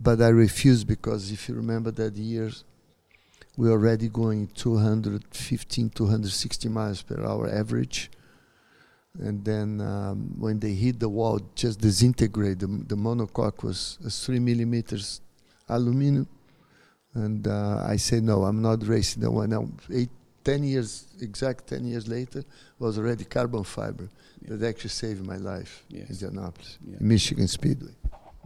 But 0.00 0.20
i 0.22 0.28
refused 0.28 0.86
because 0.86 1.30
if 1.30 1.48
you 1.48 1.54
remember 1.54 1.90
that 1.92 2.14
year 2.16 2.50
we're 3.58 3.72
already 3.72 4.08
going 4.08 4.46
215, 4.54 5.90
260 5.90 6.68
miles 6.68 7.02
per 7.02 7.18
hour 7.26 7.48
average. 7.50 8.08
and 9.20 9.44
then 9.44 9.80
um, 9.80 10.16
when 10.38 10.60
they 10.60 10.74
hit 10.74 11.00
the 11.00 11.08
wall, 11.08 11.40
just 11.56 11.80
disintegrate. 11.80 12.60
The, 12.60 12.68
the 12.68 12.96
monocoque 12.96 13.64
was 13.64 13.98
a 14.06 14.10
three 14.10 14.38
millimeters 14.38 15.20
aluminum, 15.68 16.26
and 17.14 17.46
uh, 17.48 17.82
I 17.94 17.96
said 17.96 18.22
no, 18.22 18.44
I'm 18.44 18.62
not 18.62 18.86
racing 18.86 19.22
the 19.22 19.30
one. 19.30 19.50
Now, 19.50 19.66
eight, 19.92 20.10
ten 20.44 20.62
years 20.62 20.90
exact, 21.20 21.66
ten 21.66 21.84
years 21.84 22.06
later, 22.06 22.44
was 22.78 22.96
already 22.98 23.24
carbon 23.24 23.64
fiber 23.64 24.08
Yeah. 24.42 24.56
that 24.56 24.68
actually 24.68 24.90
saved 24.90 25.26
my 25.26 25.36
life 25.52 25.72
in 25.90 25.96
Yes. 25.98 26.10
Indianapolis, 26.10 26.78
Yeah. 26.86 26.98
Michigan 27.00 27.48
Speedway. 27.48 27.94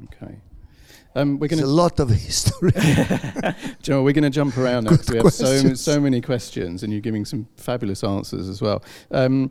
Okay. 0.04 0.34
Um, 1.14 1.38
we're 1.38 1.46
It's 1.46 1.54
going 1.56 1.64
a 1.64 1.66
lot 1.66 2.00
of 2.00 2.08
history. 2.10 2.72
Joe, 3.82 4.02
we're 4.02 4.12
going 4.14 4.24
to 4.24 4.30
jump 4.30 4.56
around 4.56 4.84
now 4.84 4.90
Good 4.90 5.00
'cause 5.00 5.10
we 5.10 5.16
have 5.18 5.32
so, 5.32 5.44
questions. 5.44 5.80
so 5.80 6.00
many 6.00 6.20
questions, 6.20 6.82
and 6.82 6.92
you're 6.92 7.02
giving 7.02 7.24
some 7.24 7.48
fabulous 7.56 8.02
answers 8.02 8.48
as 8.48 8.62
well. 8.62 8.82
Um, 9.10 9.50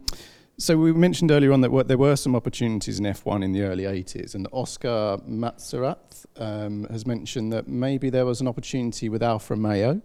so 0.57 0.77
we 0.77 0.91
mentioned 0.93 1.31
earlier 1.31 1.51
on 1.53 1.61
that 1.61 1.71
wa- 1.71 1.83
there 1.83 1.97
were 1.97 2.15
some 2.15 2.35
opportunities 2.35 2.99
in 2.99 3.05
F1 3.05 3.43
in 3.43 3.51
the 3.51 3.61
early 3.61 3.83
80s, 3.83 4.33
and 4.33 4.47
Oscar 4.51 5.17
Matsurath 5.27 6.25
um, 6.37 6.85
has 6.89 7.05
mentioned 7.05 7.53
that 7.53 7.67
maybe 7.67 8.09
there 8.09 8.25
was 8.25 8.41
an 8.41 8.47
opportunity 8.47 9.07
with 9.09 9.21
Alfa 9.21 9.53
Romeo. 9.55 10.01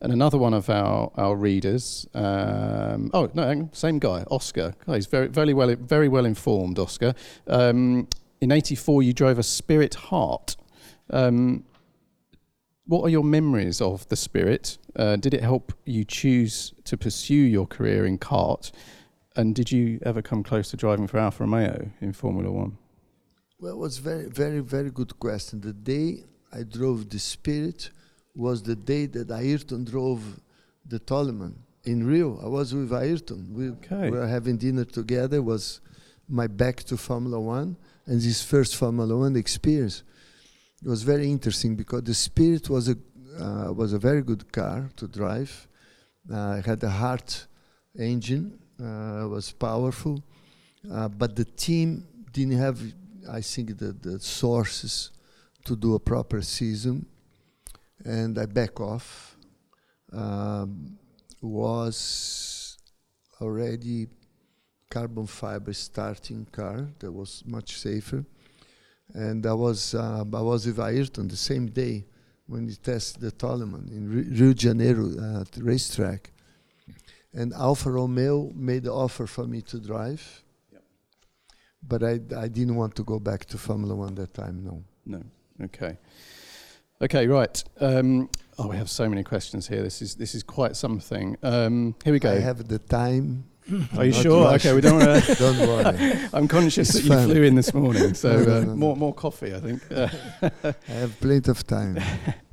And 0.00 0.12
another 0.12 0.36
one 0.36 0.52
of 0.52 0.68
our, 0.68 1.10
our 1.14 1.34
readers, 1.34 2.06
um, 2.14 3.10
oh 3.14 3.30
no, 3.32 3.46
hang 3.46 3.60
on, 3.62 3.70
same 3.72 3.98
guy, 3.98 4.24
Oscar. 4.30 4.74
He's 4.86 5.06
very 5.06 5.28
very 5.28 5.54
well 5.54 5.74
very 5.76 6.08
well 6.08 6.26
informed, 6.26 6.78
Oscar. 6.78 7.14
Um, 7.46 8.08
in 8.40 8.52
'84, 8.52 9.02
you 9.02 9.12
drove 9.14 9.38
a 9.38 9.42
Spirit 9.42 9.94
Hart. 9.94 10.56
Um, 11.10 11.64
what 12.86 13.02
are 13.02 13.08
your 13.08 13.24
memories 13.24 13.80
of 13.80 14.06
the 14.08 14.16
Spirit? 14.16 14.78
Uh, 14.96 15.16
did 15.16 15.34
it 15.34 15.42
help 15.42 15.72
you 15.84 16.04
choose 16.04 16.72
to 16.84 16.96
pursue 16.96 17.34
your 17.34 17.66
career 17.66 18.04
in 18.06 18.18
CART? 18.18 18.72
And 19.36 19.54
did 19.54 19.72
you 19.72 19.98
ever 20.04 20.22
come 20.22 20.42
close 20.42 20.70
to 20.70 20.76
driving 20.76 21.06
for 21.06 21.18
Alfa 21.18 21.42
Romeo 21.44 21.90
in 22.00 22.12
Formula 22.12 22.50
One? 22.50 22.78
Well, 23.58 23.72
it 23.72 23.78
was 23.78 23.98
very, 23.98 24.26
very, 24.28 24.60
very 24.60 24.90
good 24.90 25.18
question. 25.18 25.60
The 25.60 25.72
day 25.72 26.24
I 26.52 26.62
drove 26.62 27.08
the 27.08 27.18
Spirit 27.18 27.90
was 28.36 28.62
the 28.62 28.76
day 28.76 29.06
that 29.06 29.30
Ayrton 29.30 29.84
drove 29.84 30.40
the 30.86 30.98
Toleman 30.98 31.56
in 31.84 32.06
Rio. 32.06 32.38
I 32.42 32.48
was 32.48 32.74
with 32.74 32.92
Ayrton. 32.92 33.48
We 33.54 33.70
Okay. 33.70 34.10
were 34.10 34.26
having 34.26 34.56
dinner 34.58 34.84
together. 34.84 35.38
It 35.38 35.44
Was 35.44 35.80
my 36.28 36.46
back 36.46 36.82
to 36.84 36.96
Formula 36.96 37.40
One 37.40 37.76
and 38.06 38.20
his 38.22 38.42
first 38.42 38.76
Formula 38.76 39.16
One 39.16 39.36
experience. 39.36 40.02
It 40.84 40.88
was 40.88 41.02
very 41.02 41.30
interesting 41.30 41.76
because 41.76 42.02
the 42.02 42.12
Spirit 42.12 42.68
was 42.68 42.90
a 42.90 42.96
uh, 43.40 43.72
was 43.72 43.94
a 43.94 43.98
very 43.98 44.22
good 44.22 44.52
car 44.52 44.90
to 44.96 45.08
drive. 45.08 45.66
Uh, 46.30 46.56
it 46.58 46.66
had 46.66 46.84
a 46.84 46.90
Hart 46.90 47.46
engine, 47.98 48.58
uh, 48.78 49.26
was 49.28 49.50
powerful, 49.50 50.22
uh, 50.92 51.08
but 51.08 51.34
the 51.34 51.44
team 51.44 52.06
didn't 52.32 52.58
have, 52.58 52.80
I 53.30 53.40
think, 53.40 53.78
the, 53.78 53.92
the 53.92 54.18
sources 54.20 55.10
to 55.64 55.74
do 55.74 55.94
a 55.94 55.98
proper 55.98 56.42
season, 56.42 57.06
and 58.04 58.38
I 58.38 58.46
back 58.46 58.78
off. 58.80 59.36
Um, 60.12 60.98
was 61.40 62.78
already 63.40 64.06
carbon 64.90 65.26
fiber 65.26 65.72
starting 65.72 66.46
car 66.52 66.88
that 67.00 67.10
was 67.10 67.42
much 67.46 67.78
safer, 67.78 68.24
and 69.14 69.46
I 69.46 69.54
was 69.54 69.94
uh, 69.94 70.24
I 70.32 70.42
was 70.42 70.66
with 70.66 70.78
Ayrton 70.78 71.28
the 71.28 71.36
same 71.36 71.66
day 71.66 72.06
when 72.46 72.68
he 72.68 72.74
tested 72.74 73.22
the 73.22 73.30
Toleman 73.30 73.88
in 73.90 74.10
Rio 74.10 74.52
de 74.52 74.54
Janeiro 74.54 75.06
uh, 75.18 75.40
at 75.40 75.52
the 75.52 75.62
racetrack, 75.62 76.32
and 77.32 77.52
Alfa 77.54 77.90
Romeo 77.90 78.50
made 78.54 78.82
the 78.82 78.92
offer 78.92 79.26
for 79.26 79.46
me 79.46 79.62
to 79.62 79.78
drive 79.80 80.44
but 81.88 82.02
I, 82.02 82.20
I 82.36 82.48
didn't 82.48 82.76
want 82.76 82.94
to 82.96 83.04
go 83.04 83.18
back 83.18 83.44
to 83.46 83.58
Formula 83.58 83.94
One 83.94 84.14
that 84.16 84.34
time. 84.34 84.64
No. 84.64 84.82
No. 85.06 85.22
Okay. 85.62 85.98
Okay. 87.00 87.26
Right. 87.26 87.62
Um, 87.80 88.30
oh, 88.58 88.68
we 88.68 88.76
have 88.76 88.90
so 88.90 89.08
many 89.08 89.22
questions 89.22 89.68
here. 89.68 89.82
This 89.82 90.00
is 90.02 90.14
this 90.14 90.34
is 90.34 90.42
quite 90.42 90.76
something. 90.76 91.36
Um, 91.42 91.94
here 92.04 92.12
we 92.12 92.18
go. 92.18 92.30
I 92.32 92.40
have 92.40 92.66
the 92.68 92.78
time. 92.78 93.44
Are 93.96 94.04
you 94.04 94.12
not 94.12 94.22
sure? 94.22 94.44
rush. 94.44 94.66
Okay. 94.66 94.74
We 94.74 94.80
don't 94.80 94.98
want 94.98 95.24
to. 95.24 95.34
Don't 95.38 95.58
worry. 95.68 96.18
I'm 96.34 96.46
conscious 96.48 96.88
It's 96.90 96.98
that 96.98 97.04
you 97.04 97.08
fun. 97.08 97.28
flew 97.28 97.42
in 97.42 97.54
this 97.54 97.72
morning, 97.72 98.14
so 98.14 98.36
No, 98.36 98.44
no, 98.44 98.56
uh, 98.56 98.60
no, 98.60 98.66
no. 98.66 98.74
more 98.76 98.96
more 98.96 99.14
coffee, 99.14 99.54
I 99.54 99.60
think. 99.60 99.82
Uh, 99.90 100.08
I 100.88 100.92
have 100.92 101.18
plenty 101.20 101.50
of 101.50 101.66
time. 101.66 101.98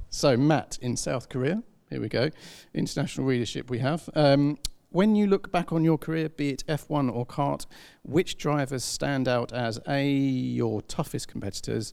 so 0.10 0.38
Matt 0.38 0.78
in 0.82 0.96
South 0.96 1.28
Korea. 1.30 1.64
Here 1.90 2.00
we 2.00 2.08
go. 2.08 2.30
International 2.74 3.28
readership 3.28 3.70
we 3.70 3.80
have. 3.80 4.10
Um, 4.16 4.58
when 4.92 5.16
you 5.16 5.28
look 5.28 5.52
back 5.52 5.72
on 5.74 5.84
your 5.84 5.98
career, 5.98 6.30
be 6.30 6.50
it 6.50 6.64
F1 6.68 7.14
or 7.14 7.26
CART, 7.26 7.66
which 8.04 8.38
drivers 8.38 8.84
stand 8.84 9.28
out 9.28 9.52
as 9.54 9.80
A, 9.88 10.10
your 10.10 10.82
toughest 10.82 11.28
competitors, 11.28 11.92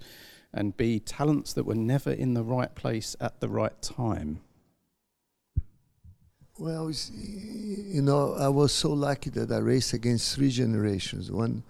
and 0.53 0.77
B, 0.77 0.99
talents 1.01 1.53
that 1.55 1.65
were 1.65 1.75
never 1.77 2.11
in 2.13 2.35
the 2.35 2.43
right 2.45 2.75
place 2.75 3.15
at 3.21 3.41
the 3.41 3.49
right 3.49 3.81
time? 3.83 4.41
Well, 6.59 6.91
you 6.91 8.03
know, 8.03 8.35
I 8.35 8.49
was 8.49 8.73
so 8.73 8.93
lucky 8.93 9.31
that 9.31 9.53
I 9.53 9.59
raced 9.59 9.93
against 9.93 10.35
three 10.35 10.51
generations. 10.51 11.31
One, 11.31 11.63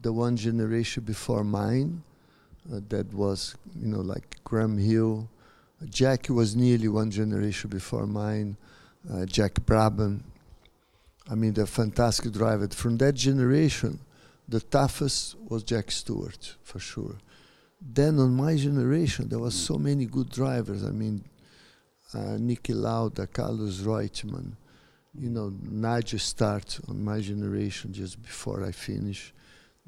the 0.00 0.10
one 0.10 0.38
generation 0.38 1.02
before 1.02 1.44
mine, 1.44 2.02
uh, 2.72 2.80
that 2.88 3.12
was, 3.12 3.56
you 3.78 3.88
know, 3.88 4.00
like 4.00 4.42
Graham 4.42 4.78
Hill. 4.78 5.28
Jackie 5.90 6.32
was 6.32 6.56
nearly 6.56 6.88
one 6.88 7.10
generation 7.10 7.68
before 7.68 8.06
mine. 8.06 8.56
Uh, 9.12 9.26
Jack 9.26 9.52
Brabham. 9.66 10.22
I 11.30 11.34
mean, 11.34 11.52
the 11.52 11.66
fantastic 11.66 12.32
driver. 12.32 12.68
From 12.68 12.96
that 12.96 13.16
generation, 13.16 14.00
the 14.48 14.60
toughest 14.60 15.36
was 15.46 15.62
Jack 15.62 15.90
Stewart, 15.90 16.56
for 16.62 16.78
sure. 16.78 17.16
Then 17.82 18.18
on 18.18 18.34
my 18.34 18.56
generation, 18.56 19.28
there 19.28 19.40
was 19.40 19.54
so 19.54 19.76
many 19.76 20.06
good 20.06 20.30
drivers. 20.30 20.82
I 20.84 20.90
mean, 20.90 21.22
uh, 22.16 22.38
Niki 22.38 22.74
Lauda, 22.74 23.26
Carlos 23.26 23.80
Reutemann, 23.82 24.52
you 25.18 25.30
know, 25.30 25.52
Nigel 25.70 26.18
Start 26.18 26.78
on 26.88 26.96
my 27.04 27.20
generation 27.20 27.92
just 27.92 28.22
before 28.22 28.64
I 28.64 28.72
finish. 28.72 29.32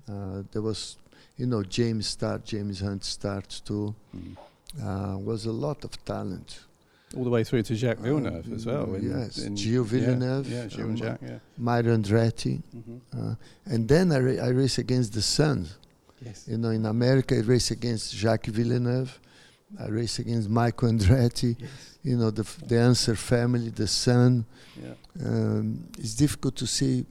Uh, 0.08 0.42
there 0.52 0.62
was, 0.62 0.96
you 1.36 1.46
know, 1.46 1.62
James 1.62 2.06
Start, 2.06 2.44
James 2.44 2.80
Hunt 2.80 3.04
Start 3.04 3.48
too. 3.64 3.94
Uh, 4.82 5.16
was 5.18 5.46
a 5.46 5.52
lot 5.52 5.84
of 5.84 5.92
talent. 6.04 6.60
All 7.16 7.24
the 7.24 7.30
way 7.30 7.42
through 7.42 7.62
to 7.62 7.74
Jacques 7.74 7.98
Villeneuve 8.06 8.52
as 8.52 8.66
well. 8.66 8.94
in- 8.94 9.10
Yes, 9.18 9.38
in- 9.38 9.54
Gio 9.54 9.72
yeah, 9.76 9.82
Villeneuve, 9.92 10.46
Yeah, 10.52 10.66
Gio 10.66 10.80
and 10.80 10.90
um, 10.90 10.96
Jacques, 10.96 11.20
yeah. 11.22 11.38
Mario 11.56 11.96
Andretti. 11.96 12.60
Mhm. 12.76 13.00
Uh, 13.16 13.34
and 13.72 13.88
then 13.88 14.12
I, 14.12 14.18
ra- 14.18 14.44
I 14.44 14.48
race 14.48 14.76
against 14.78 15.14
the 15.14 15.22
Sun. 15.22 15.68
Yes. 16.24 16.44
You 16.50 16.58
know, 16.58 16.70
in 16.70 16.84
America, 16.84 17.34
I 17.36 17.40
race 17.40 17.70
against 17.70 18.14
Jacques 18.14 18.46
Villeneuve. 18.52 19.18
I 19.78 19.86
race 19.88 20.18
against 20.18 20.48
Michael 20.48 20.88
Andretti. 20.90 21.56
You 22.02 22.16
know, 22.16 22.30
the, 22.30 22.42
f- 22.42 22.60
the 22.66 22.80
Unser 22.80 23.14
family, 23.16 23.68
the 23.70 23.86
Sun. 23.86 24.46
Yeah. 24.82 24.94
um, 25.26 25.88
it's 25.98 26.14
difficult 26.14 26.56
to 26.56 26.66
see. 26.66 27.04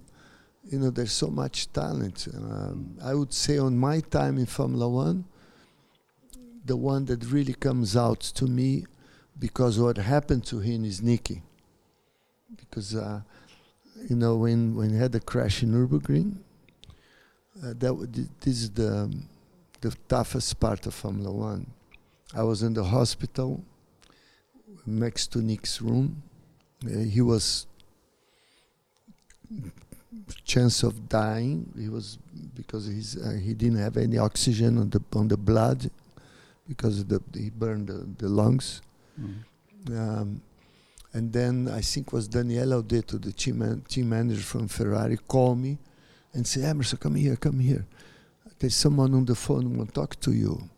You 0.70 0.80
know, 0.80 0.90
there's 0.90 1.12
so 1.12 1.28
much 1.28 1.72
talent. 1.72 2.28
Um, 2.34 2.98
I 3.04 3.14
would 3.14 3.34
say 3.34 3.58
on 3.58 3.78
my 3.78 4.00
time 4.02 4.38
in 4.38 4.46
Formula 4.46 4.90
One, 4.90 5.26
the 6.66 6.76
one 6.76 7.06
that 7.06 7.24
really 7.32 7.54
comes 7.54 7.96
out 7.96 8.20
to 8.20 8.46
me 8.46 8.86
because 9.40 9.80
what 9.80 9.98
happened 9.98 10.46
to 10.48 10.60
him 10.60 10.84
is 10.84 11.00
Niki. 11.02 11.42
Because, 12.60 12.96
uh, 12.96 13.22
you 14.10 14.16
know, 14.16 14.36
when, 14.36 14.76
when 14.76 14.90
he 14.90 14.98
had 14.98 15.12
the 15.12 15.20
crash 15.20 15.64
in 15.64 15.72
Nürburgring, 15.74 16.38
uh, 17.64 17.68
that 17.70 17.82
w- 17.82 18.08
this 18.42 18.58
is 18.64 18.72
the, 18.72 19.14
the 19.82 19.96
toughest 20.10 20.60
part 20.60 20.86
of 20.88 20.94
Formula 20.94 21.32
One. 21.32 21.68
I 22.36 22.44
was 22.44 22.64
in 22.64 22.74
the 22.74 22.84
hospital 22.84 23.64
next 24.86 25.28
to 25.34 25.40
Nick's 25.40 25.82
room. 25.82 26.24
Uh, 26.86 27.00
he 27.00 27.22
was 27.22 27.68
chance 30.44 30.84
of 30.84 31.08
dying. 31.10 31.72
He 31.78 31.90
was 31.90 32.18
because 32.56 32.88
he's 32.88 33.18
uh, 33.18 33.38
he 33.42 33.54
didn't 33.54 33.80
have 33.80 33.98
any 33.98 34.18
oxygen 34.18 34.78
on 34.78 34.90
the 34.90 35.02
on 35.14 35.28
the 35.28 35.38
blood 35.38 35.90
because 36.68 37.00
of 37.00 37.08
the 37.08 37.22
he 37.34 37.50
burned 37.50 37.88
the, 37.88 38.08
the 38.18 38.28
lungs. 38.30 38.82
Mhm. 39.20 39.44
Um, 39.90 40.42
and 41.14 41.32
then 41.32 41.70
I 41.70 41.82
think 41.82 42.12
was 42.12 42.28
Daniele 42.28 42.84
Audetto, 42.84 43.20
the 43.20 43.32
team, 43.32 43.60
man, 43.60 43.82
team 43.88 44.10
manager 44.10 44.42
from 44.42 44.68
Ferrari, 44.68 45.18
called 45.18 45.58
me 45.58 45.78
and 46.34 46.46
said, 46.46 46.64
Emerson, 46.66 47.00
come 47.00 47.16
here, 47.16 47.36
come 47.38 47.60
here. 47.60 47.86
There's 48.60 48.76
someone 48.76 49.14
on 49.14 49.26
the 49.26 49.34
phone 49.34 49.64
who 49.64 49.70
want 49.70 49.94
talk 49.94 50.20
to 50.20 50.34
you. 50.34 50.70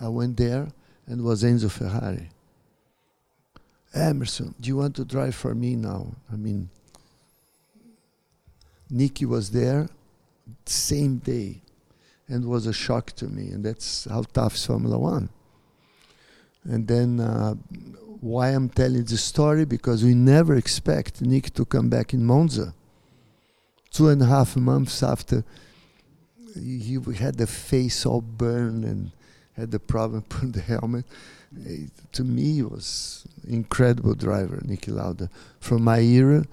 I 0.00 0.08
went 0.08 0.36
there 0.36 0.68
and 1.06 1.22
was 1.22 1.42
Enzo 1.42 1.70
Ferrari. 1.70 2.30
Emerson, 3.94 4.54
do 4.60 4.68
you 4.68 4.76
want 4.76 4.96
to 4.96 5.04
drive 5.04 5.34
for 5.34 5.54
me 5.54 5.76
now? 5.76 6.14
I 6.32 6.36
mean, 6.36 6.70
Niki 8.90 9.26
was 9.26 9.50
there 9.50 9.88
same 10.66 11.18
day 11.18 11.62
and 12.28 12.46
was 12.46 12.66
a 12.66 12.72
shock 12.72 13.12
to 13.12 13.26
me. 13.26 13.50
And 13.50 13.64
that's 13.64 14.06
how 14.06 14.22
tough 14.22 14.54
is 14.54 14.66
Formula 14.66 14.98
One. 14.98 15.28
And 16.64 16.86
then 16.86 17.20
uh, 17.20 17.54
why 18.20 18.48
I'm 18.48 18.68
telling 18.68 19.04
the 19.04 19.16
story 19.16 19.64
because 19.64 20.04
we 20.04 20.14
never 20.14 20.54
expect 20.54 21.20
Nick 21.20 21.52
to 21.54 21.64
come 21.64 21.88
back 21.88 22.14
in 22.14 22.24
Monza 22.24 22.74
two 23.90 24.08
and 24.08 24.22
a 24.22 24.26
half 24.26 24.56
months 24.56 25.02
after 25.02 25.44
he 26.54 26.98
had 27.18 27.36
the 27.36 27.46
face 27.46 28.06
all 28.06 28.20
burned 28.20 28.84
and 28.84 29.10
had 29.56 29.70
the 29.70 29.78
problem 29.78 30.22
putting 30.28 30.52
the 30.52 30.60
helmet. 30.60 31.04
It, 31.64 31.90
to 32.12 32.24
me, 32.24 32.54
he 32.54 32.62
was 32.62 33.24
incredible 33.46 34.14
driver, 34.14 34.56
Niki 34.64 34.92
Lauda. 34.94 35.28
From 35.60 35.84
my 35.84 36.00
era, 36.00 36.44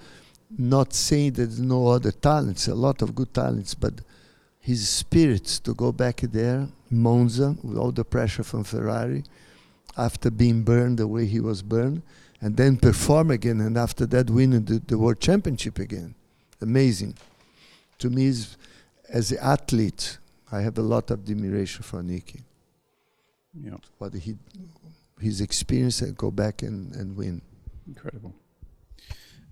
not 0.58 0.94
saying 0.94 1.34
there's 1.34 1.60
no 1.60 1.88
other 1.88 2.12
talents, 2.12 2.68
a 2.68 2.76
lot 2.76 3.02
of 3.02 3.16
good 3.16 3.34
talents, 3.34 3.76
but 3.76 3.94
his 4.60 4.90
spirit 4.90 5.46
to 5.64 5.74
go 5.74 5.92
back 5.92 6.18
there, 6.22 6.68
Monza, 6.90 7.56
with 7.64 7.78
all 7.78 7.92
the 7.92 8.04
pressure 8.04 8.44
from 8.44 8.64
Ferrari, 8.64 9.24
after 9.98 10.30
being 10.30 10.64
burned 10.64 10.98
the 10.98 11.08
way 11.08 11.26
he 11.26 11.40
was 11.40 11.62
burned, 11.62 12.02
and 12.42 12.56
then 12.58 12.78
perform 12.78 13.32
again, 13.32 13.62
and 13.62 13.78
after 13.78 14.06
that 14.06 14.30
winning 14.30 14.66
the, 14.66 14.80
the 14.80 14.98
World 14.98 15.20
Championship 15.20 15.78
again. 15.80 16.16
Amazing. 16.62 17.16
To 18.00 18.10
me, 18.10 18.28
as 19.10 19.32
an 19.32 19.38
athlete, 19.42 20.18
I 20.52 20.62
have 20.62 20.78
a 20.78 20.82
lot 20.82 21.12
of 21.12 21.30
admiration 21.30 21.84
for 21.84 22.02
Niki. 22.02 22.42
Yeah. 23.54 23.76
What 23.98 24.14
he, 24.14 24.38
his 25.20 25.42
experience 25.42 26.02
and 26.02 26.18
go 26.18 26.32
back 26.32 26.62
and, 26.62 26.94
and 26.96 27.16
win. 27.16 27.42
Incredible. 27.88 28.34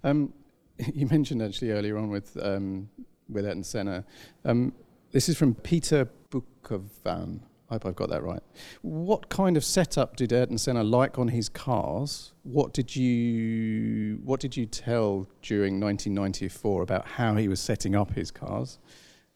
Um, 0.04 0.34
you 0.94 1.08
mentioned 1.08 1.42
actually 1.42 1.72
earlier 1.72 1.98
on 1.98 2.10
with 2.10 2.38
um, 2.42 2.90
with 3.30 3.46
Ayrton 3.46 3.64
Senna. 3.64 4.06
Um, 4.46 4.74
this 5.12 5.30
is 5.30 5.38
from 5.38 5.56
Peter 5.56 6.08
Bukovan. 6.30 7.42
I 7.70 7.74
hope 7.74 7.86
I've 7.86 7.96
got 7.96 8.10
that 8.12 8.24
right. 8.24 8.42
What 8.82 9.28
kind 9.28 9.58
of 9.58 9.64
setup 9.66 10.16
did 10.16 10.32
Ayrton 10.32 10.58
Senna 10.58 10.84
like 10.84 11.20
on 11.20 11.28
his 11.28 11.50
cars? 11.50 12.32
What 12.44 12.74
did 12.74 12.96
you 12.96 14.20
What 14.24 14.40
did 14.40 14.56
you 14.56 14.66
tell 14.66 15.28
during 15.42 15.80
1994 15.80 16.84
about 16.84 17.06
how 17.06 17.36
he 17.36 17.48
was 17.48 17.60
setting 17.60 17.96
up 17.96 18.14
his 18.14 18.32
cars? 18.32 18.80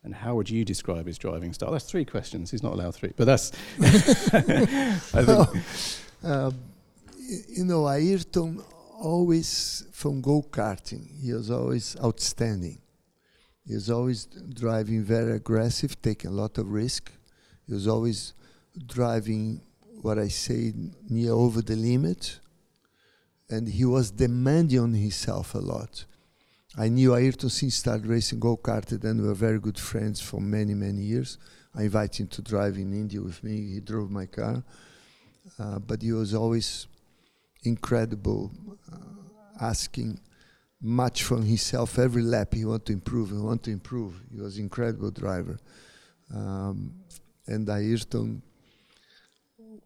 And 0.04 0.16
how 0.16 0.36
would 0.36 0.49
you 0.49 0.66
describe 0.66 1.06
his 1.06 1.18
driving 1.18 1.54
style? 1.54 1.72
That's 1.72 1.86
three 1.86 2.06
questions. 2.06 2.49
He's 2.49 2.64
not 2.64 2.74
allowed 2.74 2.95
three, 2.95 3.14
but 3.16 3.26
that's. 3.26 3.52
I 3.80 5.24
think. 5.24 5.64
Um, 6.24 6.54
you 7.49 7.66
know, 7.66 7.88
Ayrton 7.88 8.64
always 8.99 9.86
from 9.91 10.22
go 10.22 10.43
karting. 10.43 11.08
He 11.20 11.34
was 11.34 11.49
always 11.49 11.97
outstanding. 12.04 12.80
He 13.66 13.74
was 13.74 13.89
always 13.89 14.26
driving 14.26 15.04
very 15.04 15.34
aggressive, 15.34 15.99
taking 16.02 16.30
a 16.30 16.34
lot 16.34 16.58
of 16.58 16.72
risk. 16.72 17.12
He 17.66 17.74
was 17.74 17.88
always 17.88 18.34
driving 18.86 19.62
what 20.02 20.20
I 20.20 20.28
say 20.28 20.74
near 21.10 21.32
over 21.32 21.62
the 21.62 21.76
limit, 21.76 22.39
and 23.49 23.68
he 23.68 23.86
was 23.86 24.12
demanding 24.12 24.80
on 24.80 24.93
himself 24.93 25.56
a 25.56 25.60
lot. 25.60 26.06
I 26.78 26.88
knew 26.88 27.15
Ayrton 27.15 27.49
since 27.49 27.76
started 27.76 28.05
racing 28.05 28.39
go 28.39 28.55
karted, 28.55 29.03
and 29.03 29.22
we 29.22 29.28
were 29.28 29.34
very 29.34 29.59
good 29.59 29.78
friends 29.78 30.22
for 30.22 30.39
many 30.39 30.74
many 30.74 31.01
years. 31.01 31.38
I 31.76 31.84
invited 31.84 32.22
him 32.22 32.28
to 32.28 32.41
drive 32.41 32.78
in 32.78 32.93
Indy 32.93 33.19
with 33.19 33.43
me. 33.43 33.74
He 33.74 33.80
drove 33.82 34.09
my 34.09 34.26
car, 34.26 34.63
uh, 35.59 35.80
but 35.80 36.01
he 36.01 36.13
was 36.13 36.34
always 36.34 36.88
incredible, 37.63 38.51
uh, 38.91 38.97
asking 39.59 40.19
much 40.82 41.24
from 41.24 41.43
himself 41.43 41.99
every 41.99 42.22
lap. 42.22 42.53
He 42.53 42.63
wanted 42.63 42.86
to 42.86 42.93
improve. 42.93 43.32
He 43.32 43.38
want 43.38 43.63
to 43.63 43.72
improve. 43.72 44.22
He 44.34 44.39
was 44.39 44.57
incredible 44.57 45.11
driver, 45.11 45.59
um, 46.34 46.93
and 47.47 47.69
Ayrton 47.69 48.41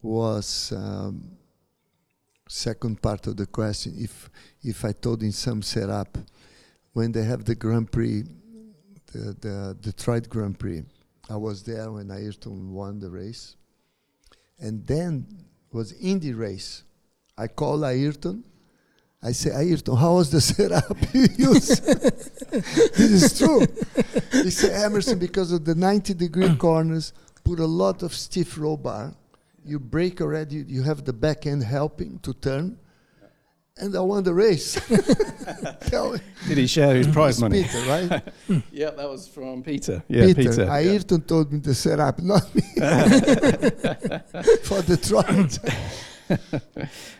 was 0.03 0.71
um, 0.71 1.31
second 2.47 3.01
part 3.01 3.25
of 3.25 3.37
the 3.37 3.47
question. 3.47 3.95
If 3.97 4.29
if 4.61 4.85
I 4.85 4.91
told 4.91 5.23
in 5.23 5.31
some 5.31 5.63
setup 5.63 6.15
when 6.95 7.11
they 7.11 7.25
have 7.25 7.43
the 7.43 7.55
Grand 7.55 7.91
Prix, 7.91 8.23
the, 9.11 9.35
the 9.41 9.77
Detroit 9.81 10.29
Grand 10.29 10.57
Prix, 10.57 10.81
I 11.29 11.35
was 11.35 11.61
there 11.61 11.91
when 11.91 12.09
Ayrton 12.09 12.71
won 12.71 12.99
the 12.99 13.09
race, 13.09 13.57
and 14.59 14.87
then 14.87 15.27
was 15.73 15.91
Indy 15.99 16.33
race. 16.33 16.83
I 17.37 17.47
called 17.47 17.83
Ayrton. 17.83 18.45
I 19.21 19.33
say, 19.33 19.49
Ayrton, 19.51 19.97
how 19.97 20.15
was 20.15 20.29
the 20.29 20.39
setup 20.53 20.95
you 21.13 21.27
used? 21.37 21.83
this 22.51 22.99
is 22.99 23.37
true. 23.37 23.67
He 24.31 24.49
said, 24.49 24.71
Emerson, 24.81 25.19
because 25.19 25.51
of 25.51 25.65
the 25.65 25.75
90 25.75 26.13
degree 26.13 26.55
corners, 26.57 27.11
put 27.43 27.59
a 27.59 27.65
lot 27.65 28.03
of 28.03 28.13
stiff 28.13 28.57
roll 28.57 28.77
bar. 28.77 29.13
You 29.65 29.79
break 29.81 30.21
already, 30.21 30.63
you 30.65 30.83
have 30.83 31.03
the 31.03 31.11
back 31.11 31.45
end 31.45 31.65
helping 31.65 32.19
to 32.19 32.33
turn. 32.33 32.79
And 33.77 33.93
I 33.93 33.99
won 33.99 34.23
the 34.23 34.33
race. 34.33 34.75
Did 36.47 36.57
he 36.57 36.65
share 36.65 36.95
his 36.95 37.09
prize 37.09 37.41
money? 37.41 37.63
Peter, 37.63 37.79
right? 37.89 38.23
yeah, 38.71 38.91
that 38.91 39.09
was 39.09 39.27
from 39.27 39.63
Peter. 39.63 40.01
Yeah, 40.07 40.27
Peter. 40.27 40.49
Peter. 40.49 40.71
Ayrton 40.71 41.21
told 41.23 41.51
me 41.51 41.59
the 41.59 41.75
setup, 41.75 42.21
not 42.21 42.55
me. 42.55 42.61
For 44.63 44.81
Detroit. 44.81 45.59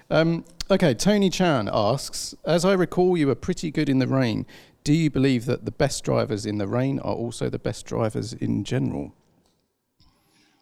um, 0.09 0.45
okay, 0.71 0.93
Tony 0.93 1.29
Chan 1.29 1.69
asks 1.73 2.33
As 2.45 2.63
I 2.63 2.71
recall, 2.71 3.17
you 3.17 3.27
were 3.27 3.35
pretty 3.35 3.69
good 3.69 3.89
in 3.89 3.99
the 3.99 4.07
rain. 4.07 4.45
Do 4.85 4.93
you 4.93 5.09
believe 5.09 5.47
that 5.47 5.65
the 5.65 5.71
best 5.71 6.05
drivers 6.05 6.45
in 6.45 6.57
the 6.57 6.67
rain 6.67 6.99
are 6.99 7.15
also 7.15 7.49
the 7.49 7.59
best 7.59 7.85
drivers 7.85 8.31
in 8.31 8.63
general? 8.63 9.13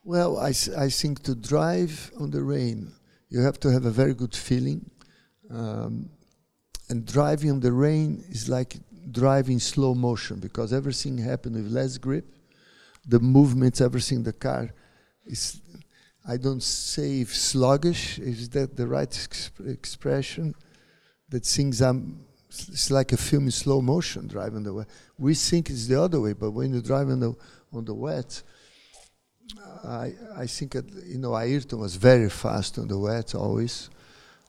Well, 0.04 0.40
I, 0.40 0.56
I 0.76 0.90
think 0.90 1.22
to 1.24 1.36
drive 1.36 2.10
on 2.20 2.32
the 2.32 2.42
rain, 2.42 2.94
you 3.30 3.42
have 3.42 3.60
to 3.60 3.72
have 3.72 3.86
a 3.86 3.92
very 3.92 4.16
good 4.16 4.36
feeling. 4.36 4.90
Um, 5.54 6.10
and 6.90 7.06
driving 7.06 7.52
on 7.52 7.60
the 7.60 7.72
rain 7.72 8.24
is 8.30 8.50
like 8.50 8.76
driving 9.12 9.60
slow 9.60 9.94
motion 9.94 10.40
because 10.40 10.74
everything 10.74 11.18
happens 11.18 11.56
with 11.56 11.72
less 11.72 11.98
grip. 11.98 12.26
The 13.06 13.20
movements, 13.20 13.82
everything, 13.82 14.24
the 14.24 14.34
car 14.34 14.74
is 15.26 15.62
I 16.26 16.38
don't 16.38 16.64
say 16.64 17.22
if 17.22 17.36
sluggish, 17.36 18.18
is 18.18 18.50
that 18.50 18.78
the 18.78 18.88
right 18.88 19.10
exp- 19.10 19.70
expression? 19.70 20.56
That 21.28 21.46
things 21.46 21.82
are, 21.82 21.96
it's 22.50 22.90
like 22.90 23.12
a 23.12 23.18
film 23.18 23.46
in 23.46 23.52
slow 23.52 23.82
motion 23.82 24.28
driving 24.28 24.64
the 24.64 24.74
way. 24.74 24.86
We 25.18 25.36
think 25.36 25.70
it's 25.70 25.88
the 25.88 26.02
other 26.02 26.22
way, 26.22 26.34
but 26.34 26.52
when 26.52 26.74
you 26.74 26.82
drive 26.82 27.10
on 27.10 27.20
the, 27.20 27.34
on 27.74 27.84
the 27.84 27.94
wet, 27.94 28.42
I, 29.84 30.14
I 30.38 30.48
think, 30.48 30.72
that, 30.72 30.90
you 31.06 31.18
know, 31.18 31.36
Ayrton 31.36 31.80
was 31.80 31.96
very 31.98 32.30
fast 32.30 32.80
on 32.80 32.88
the 32.88 32.98
wet 32.98 33.36
always. 33.36 33.90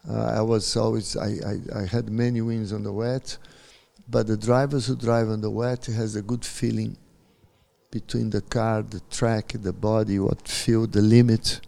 Uh, 0.09 0.39
I 0.39 0.41
was 0.43 0.77
always, 0.77 1.17
I, 1.17 1.29
I, 1.47 1.81
I 1.81 1.87
had 1.87 2.11
many 2.11 2.41
wins 2.41 2.73
on 2.73 2.83
the 2.83 2.93
wet, 2.93 3.39
but 4.09 4.27
the 4.27 4.37
drivers 4.37 4.87
who 4.87 4.97
drive 4.97 5.29
on 5.29 5.41
the 5.41 5.51
wet 5.51 5.87
has 5.87 6.15
a 6.17 6.23
good 6.23 6.45
feeling 6.45 6.97
between 7.91 8.29
the 8.29 8.43
car, 8.43 8.83
the 8.83 9.01
track, 9.11 9.55
the 9.55 9.73
body, 9.73 10.19
what 10.19 10.47
feel 10.47 10.87
the 10.87 11.01
limit. 11.01 11.61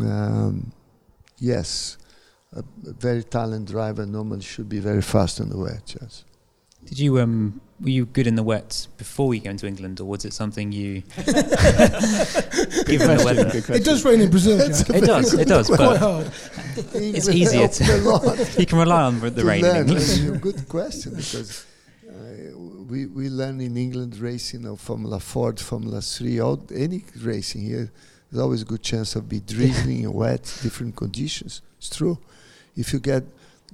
Um, 0.00 0.72
yes, 1.38 1.96
a, 2.52 2.58
a, 2.58 2.92
very 2.92 3.22
talented 3.22 3.68
driver 3.72 4.04
normally 4.04 4.42
should 4.42 4.68
be 4.68 4.80
very 4.80 5.02
fast 5.02 5.40
on 5.40 5.48
the 5.50 5.56
wet. 5.56 5.96
Yes. 6.00 6.24
Did 6.84 6.98
you 6.98 7.20
um 7.20 7.60
were 7.80 7.90
you 7.90 8.06
good 8.06 8.26
in 8.26 8.36
the 8.36 8.42
wet 8.42 8.86
before 8.98 9.34
you 9.34 9.40
came 9.40 9.56
to 9.56 9.66
England, 9.66 10.00
or 10.00 10.04
was 10.04 10.24
it 10.24 10.32
something 10.32 10.72
you? 10.72 11.02
given 11.16 11.34
the 13.16 13.22
weather, 13.24 13.74
it 13.74 13.84
does 13.84 14.04
rain 14.04 14.20
in 14.20 14.30
Brazil. 14.30 14.60
It 14.60 15.04
does. 15.04 15.34
It 15.34 15.48
does. 15.48 15.68
Quite 15.68 15.98
hard. 15.98 16.30
It's 16.94 17.28
easier 17.28 17.68
to. 17.68 18.48
you 18.58 18.66
can 18.66 18.78
rely 18.78 19.02
on 19.02 19.20
the 19.20 19.44
rain 19.44 19.62
learn. 19.62 19.88
in 19.88 19.96
England. 19.96 20.40
good 20.40 20.68
question 20.68 21.14
because 21.16 21.66
uh, 22.08 22.56
we 22.88 23.06
we 23.06 23.28
learn 23.28 23.60
in 23.60 23.76
England 23.76 24.16
racing 24.18 24.66
of 24.66 24.80
Formula 24.80 25.18
Ford, 25.18 25.58
Formula 25.58 26.00
Three, 26.00 26.40
all 26.40 26.64
any 26.74 27.04
racing 27.20 27.62
here. 27.62 27.90
There's 28.30 28.42
always 28.42 28.62
a 28.62 28.66
good 28.66 28.82
chance 28.82 29.14
of 29.16 29.28
be 29.28 29.40
drizzling 29.40 30.10
wet, 30.12 30.42
different 30.62 30.96
conditions. 30.96 31.62
It's 31.78 31.90
true. 31.90 32.18
If 32.76 32.92
you 32.92 32.98
get 32.98 33.22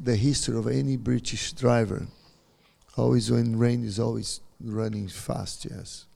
the 0.03 0.17
history 0.17 0.57
of 0.57 0.67
any 0.67 0.97
British 0.97 1.53
driver, 1.53 2.07
always 2.97 3.31
when 3.31 3.59
rain 3.59 3.85
is 3.85 3.99
always 3.99 4.41
running 4.61 5.09
fast, 5.09 5.67
yes, 5.71 6.07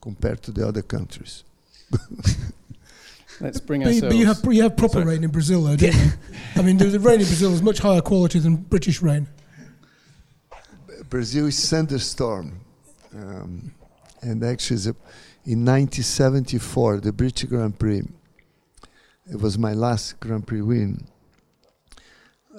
compared 0.00 0.42
to 0.42 0.52
the 0.52 0.66
other 0.66 0.82
countries. 0.82 1.44
Let's 3.40 3.60
bring 3.60 3.82
but, 3.82 3.88
ourselves. 3.88 4.14
But 4.14 4.16
you 4.16 4.26
have 4.26 4.54
you 4.54 4.62
have 4.62 4.76
proper 4.76 4.94
Sorry. 4.94 5.04
rain 5.06 5.24
in 5.24 5.30
Brazil, 5.30 5.62
though, 5.62 5.76
don't 5.76 5.94
you? 5.94 6.10
I 6.56 6.62
mean, 6.62 6.76
the, 6.76 6.84
the 6.86 7.00
rain 7.00 7.20
in 7.20 7.26
Brazil 7.26 7.52
is 7.52 7.62
much 7.62 7.78
higher 7.78 8.00
quality 8.00 8.38
than 8.38 8.56
British 8.56 9.02
rain. 9.02 9.26
Brazil 11.08 11.46
is 11.46 11.68
thunderstorm, 11.68 12.60
um, 13.14 13.72
and 14.22 14.42
actually, 14.44 14.76
it's 14.76 14.86
in 15.44 15.64
1974, 15.64 17.00
the 17.00 17.12
British 17.12 17.48
Grand 17.48 17.78
Prix. 17.78 18.02
It 19.30 19.40
was 19.40 19.58
my 19.58 19.72
last 19.72 20.20
Grand 20.20 20.46
Prix 20.46 20.60
win. 20.60 21.06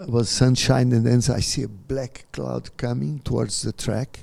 It 0.02 0.10
was 0.10 0.30
sunshine, 0.30 0.92
and 0.92 1.06
then 1.06 1.22
I 1.36 1.40
see 1.40 1.64
a 1.64 1.68
black 1.68 2.26
cloud 2.32 2.76
coming 2.78 3.20
towards 3.20 3.62
the 3.62 3.72
track. 3.72 4.22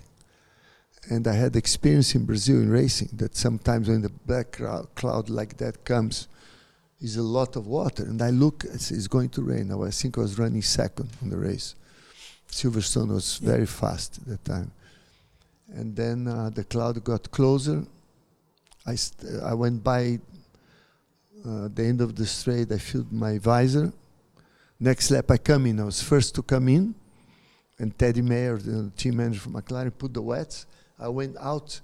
And 1.09 1.27
I 1.27 1.35
had 1.35 1.57
experience 1.57 2.15
in 2.15 2.25
Brazil 2.27 2.57
in 2.57 2.71
racing 2.71 3.11
that 3.15 3.37
sometimes 3.37 3.89
when 3.89 4.03
the 4.03 4.11
black 4.11 4.61
cloud 4.95 5.31
like 5.31 5.57
that 5.59 5.85
comes, 5.85 6.29
is 7.01 7.17
a 7.17 7.23
lot 7.23 7.57
of 7.57 7.67
water. 7.67 8.05
And 8.05 8.21
I 8.21 8.31
look, 8.31 8.65
it's, 8.65 8.91
it's 8.91 9.09
going 9.09 9.31
to 9.31 9.43
rain. 9.43 9.69
Now 9.69 9.85
I 9.85 9.91
think 9.91 10.19
I 10.19 10.21
was 10.21 10.39
running 10.39 10.63
second 10.63 11.09
in 11.23 11.31
the 11.31 11.37
race. 11.37 11.75
Silverstone 12.51 13.09
was 13.09 13.39
very 13.39 13.67
fast 13.67 14.19
at 14.19 14.27
that 14.27 14.45
time. 14.45 14.73
and 15.73 15.95
then 15.95 16.27
uh, 16.27 16.51
the 16.51 16.65
cloud 16.65 17.03
got 17.05 17.31
closer. 17.31 17.85
I, 18.87 18.97
st- 18.97 19.43
I 19.43 19.55
went 19.55 19.85
by 19.85 20.19
uh, 21.47 21.69
the 21.73 21.85
end 21.85 22.01
of 22.01 22.17
the 22.17 22.27
straight, 22.27 22.71
I 22.73 22.79
filled 22.79 23.13
my 23.13 23.39
visor. 23.39 23.93
Next 24.81 25.11
lap, 25.11 25.31
I 25.31 25.37
come 25.37 25.67
in. 25.67 25.79
I 25.79 25.85
was 25.85 26.03
first 26.03 26.35
to 26.37 26.43
come 26.43 26.69
in, 26.69 26.95
and 27.79 27.97
Teddy 27.99 28.23
Mayer, 28.23 28.57
the 28.57 28.91
team 28.97 29.19
manager 29.19 29.41
for 29.41 29.51
McLaren, 29.51 29.93
put 29.97 30.15
the 30.15 30.23
wets. 30.23 30.65
I 30.99 31.09
went 31.09 31.37
out, 31.39 31.79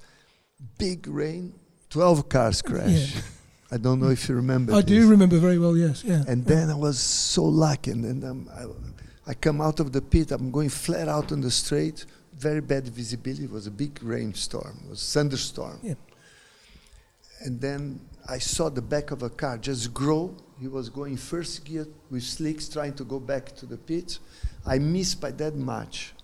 big 0.79 1.07
rain, 1.07 1.53
12 1.91 2.29
cars 2.29 2.63
crash. 2.63 3.15
Yeah. 3.15 3.21
I 3.71 3.77
don't 3.79 4.01
know 4.01 4.09
if 4.09 4.29
you 4.29 4.37
remember. 4.37 4.73
I 4.73 4.77
this. 4.77 4.85
do 4.85 5.11
remember 5.11 5.39
very 5.39 5.59
well. 5.59 5.77
Yes, 5.77 6.05
yeah. 6.05 6.23
And 6.27 6.45
then 6.45 6.71
I 6.71 6.75
was 6.75 6.99
so 6.99 7.45
lucky, 7.45 7.91
and 7.91 8.05
then 8.05 8.31
um, 8.31 8.49
I, 8.55 9.31
I 9.31 9.35
come 9.35 9.61
out 9.61 9.81
of 9.81 9.93
the 9.93 10.01
pit. 10.01 10.31
I'm 10.31 10.51
going 10.51 10.69
flat 10.69 11.09
out 11.09 11.33
on 11.33 11.41
the 11.41 11.51
straight. 11.51 12.07
Very 12.39 12.61
bad 12.61 12.87
visibility. 12.89 13.45
It 13.45 13.51
was 13.51 13.67
a 13.67 13.71
big 13.71 14.03
rainstorm. 14.03 14.79
It 14.85 14.91
was 14.91 15.13
thunderstorm. 15.13 15.81
Yeah. 15.83 15.95
And 17.41 17.61
then 17.61 18.01
I 18.29 18.39
saw 18.39 18.69
the 18.71 18.83
back 18.83 19.11
of 19.11 19.23
a 19.23 19.31
car 19.31 19.59
just 19.59 19.93
grow. 19.93 20.35
He 20.59 20.69
was 20.69 20.89
going 20.89 21.17
first 21.17 21.65
gear 21.65 21.87
with 22.11 22.23
slicks, 22.23 22.69
trying 22.69 22.95
to 22.95 23.05
go 23.05 23.21
back 23.21 23.55
to 23.57 23.67
the 23.67 23.77
pit. 23.77 24.19
I 24.65 24.79
missed 24.79 25.21
by 25.21 25.31
that 25.33 25.55
much, 25.55 26.15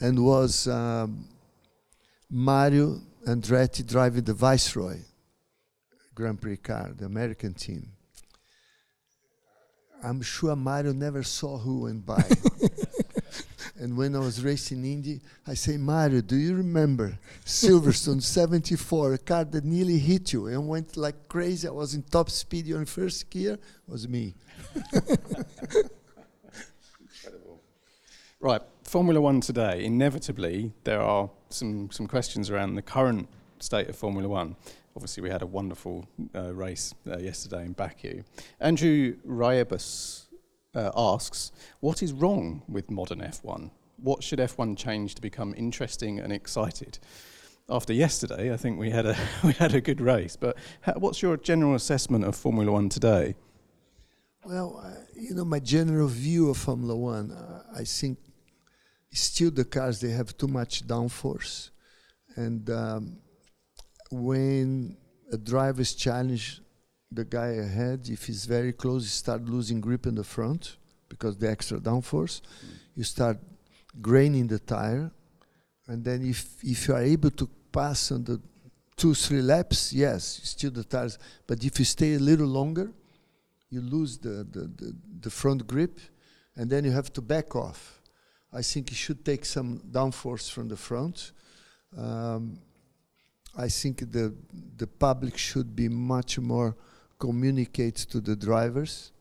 and 0.00 0.22
was 0.24 0.68
um, 0.68 1.24
Mario 2.30 3.00
Andretti 3.26 3.86
driving 3.86 4.24
the 4.24 4.34
Viceroy 4.34 4.98
Grand 6.14 6.40
Prix 6.40 6.58
car, 6.58 6.92
the 6.96 7.06
American 7.06 7.54
team. 7.54 7.92
I'm 10.02 10.22
sure 10.22 10.54
Mario 10.54 10.92
never 10.92 11.22
saw 11.22 11.58
who 11.58 11.82
went 11.82 12.04
by. 12.04 12.22
and 13.80 13.96
when 13.96 14.16
I 14.16 14.18
was 14.18 14.42
racing 14.42 14.84
Indy, 14.84 15.20
I 15.46 15.54
say, 15.54 15.76
Mario, 15.76 16.20
do 16.20 16.36
you 16.36 16.56
remember 16.56 17.18
Silverstone 17.44 18.22
74, 18.36 19.14
a 19.14 19.18
car 19.18 19.44
that 19.44 19.64
nearly 19.64 19.98
hit 19.98 20.32
you 20.32 20.48
and 20.48 20.68
went 20.68 20.96
like 20.96 21.28
crazy? 21.28 21.68
I 21.68 21.70
was 21.70 21.94
in 21.94 22.02
top 22.02 22.28
speed, 22.30 22.66
you're 22.66 22.84
first 22.86 23.30
gear? 23.30 23.58
was 23.86 24.08
me. 24.08 24.34
Incredible. 27.14 27.60
Right, 28.40 28.62
Formula 28.84 29.20
One 29.20 29.40
today. 29.40 29.84
Inevitably, 29.84 30.72
there 30.84 31.02
are 31.02 31.28
some, 31.48 31.90
some 31.90 32.06
questions 32.06 32.50
around 32.50 32.76
the 32.76 32.82
current 32.82 33.28
state 33.58 33.88
of 33.88 33.96
Formula 33.96 34.28
One. 34.28 34.54
Obviously, 34.94 35.24
we 35.24 35.30
had 35.30 35.42
a 35.42 35.46
wonderful 35.46 36.06
uh, 36.36 36.52
race 36.54 36.94
uh, 37.10 37.18
yesterday 37.18 37.64
in 37.64 37.72
Baku. 37.72 38.22
Andrew 38.60 39.16
Ryebus 39.26 40.27
uh, 40.78 40.90
asks, 40.96 41.52
what 41.80 42.02
is 42.02 42.12
wrong 42.12 42.62
with 42.68 42.90
modern 42.90 43.20
F1? 43.20 43.70
What 43.96 44.22
should 44.22 44.38
F1 44.38 44.76
change 44.76 45.14
to 45.16 45.22
become 45.22 45.54
interesting 45.56 46.20
and 46.20 46.32
excited? 46.32 46.98
After 47.68 47.92
yesterday, 47.92 48.52
I 48.52 48.56
think 48.56 48.78
we 48.78 48.90
had 48.90 49.04
a 49.04 49.16
we 49.44 49.52
had 49.52 49.74
a 49.74 49.80
good 49.80 50.00
race. 50.00 50.36
But 50.36 50.56
ha- 50.82 50.94
what's 50.96 51.20
your 51.20 51.36
general 51.36 51.74
assessment 51.74 52.24
of 52.24 52.34
Formula 52.36 52.72
One 52.72 52.88
today? 52.88 53.34
Well, 54.44 54.80
uh, 54.82 55.02
you 55.14 55.34
know, 55.34 55.44
my 55.44 55.58
general 55.58 56.08
view 56.08 56.48
of 56.50 56.56
Formula 56.56 56.96
One, 56.96 57.32
uh, 57.32 57.62
I 57.76 57.84
think 57.84 58.18
still 59.12 59.50
the 59.50 59.64
cars, 59.64 60.00
they 60.00 60.10
have 60.10 60.36
too 60.36 60.48
much 60.48 60.86
downforce. 60.86 61.70
And 62.36 62.70
um, 62.70 63.18
when 64.10 64.96
a 65.32 65.36
driver 65.36 65.80
is 65.80 65.94
challenged 65.94 66.60
the 67.10 67.24
guy 67.24 67.48
ahead, 67.48 68.08
if 68.10 68.26
he's 68.26 68.44
very 68.44 68.72
close, 68.72 69.02
you 69.04 69.08
start 69.08 69.44
losing 69.44 69.80
grip 69.80 70.06
in 70.06 70.14
the 70.14 70.24
front 70.24 70.76
because 71.08 71.36
the 71.36 71.50
extra 71.50 71.78
downforce. 71.78 72.40
You 72.94 73.04
start 73.04 73.38
graining 74.00 74.46
the 74.46 74.58
tire. 74.58 75.10
And 75.86 76.04
then 76.04 76.24
if, 76.24 76.62
if 76.62 76.88
you 76.88 76.94
are 76.94 77.02
able 77.02 77.30
to 77.30 77.48
pass 77.72 78.12
on 78.12 78.24
the 78.24 78.40
two, 78.96 79.14
three 79.14 79.40
laps, 79.40 79.92
yes, 79.92 80.40
still 80.44 80.70
the 80.70 80.84
tires. 80.84 81.18
But 81.46 81.64
if 81.64 81.78
you 81.78 81.84
stay 81.84 82.14
a 82.14 82.18
little 82.18 82.46
longer, 82.46 82.92
you 83.70 83.80
lose 83.80 84.18
the, 84.18 84.46
the, 84.50 84.70
the, 84.76 84.96
the 85.20 85.30
front 85.30 85.66
grip 85.66 85.98
and 86.56 86.68
then 86.68 86.84
you 86.84 86.90
have 86.90 87.12
to 87.14 87.22
back 87.22 87.54
off. 87.56 88.00
I 88.52 88.62
think 88.62 88.90
you 88.90 88.96
should 88.96 89.24
take 89.24 89.44
some 89.44 89.80
downforce 89.90 90.50
from 90.50 90.68
the 90.68 90.76
front. 90.76 91.32
Um, 91.96 92.58
I 93.56 93.68
think 93.68 94.10
the 94.12 94.34
the 94.76 94.86
public 94.86 95.36
should 95.36 95.74
be 95.74 95.88
much 95.88 96.38
more 96.38 96.76
communicate 97.18 97.96
to 97.96 98.20
the 98.20 98.36
drivers. 98.36 99.12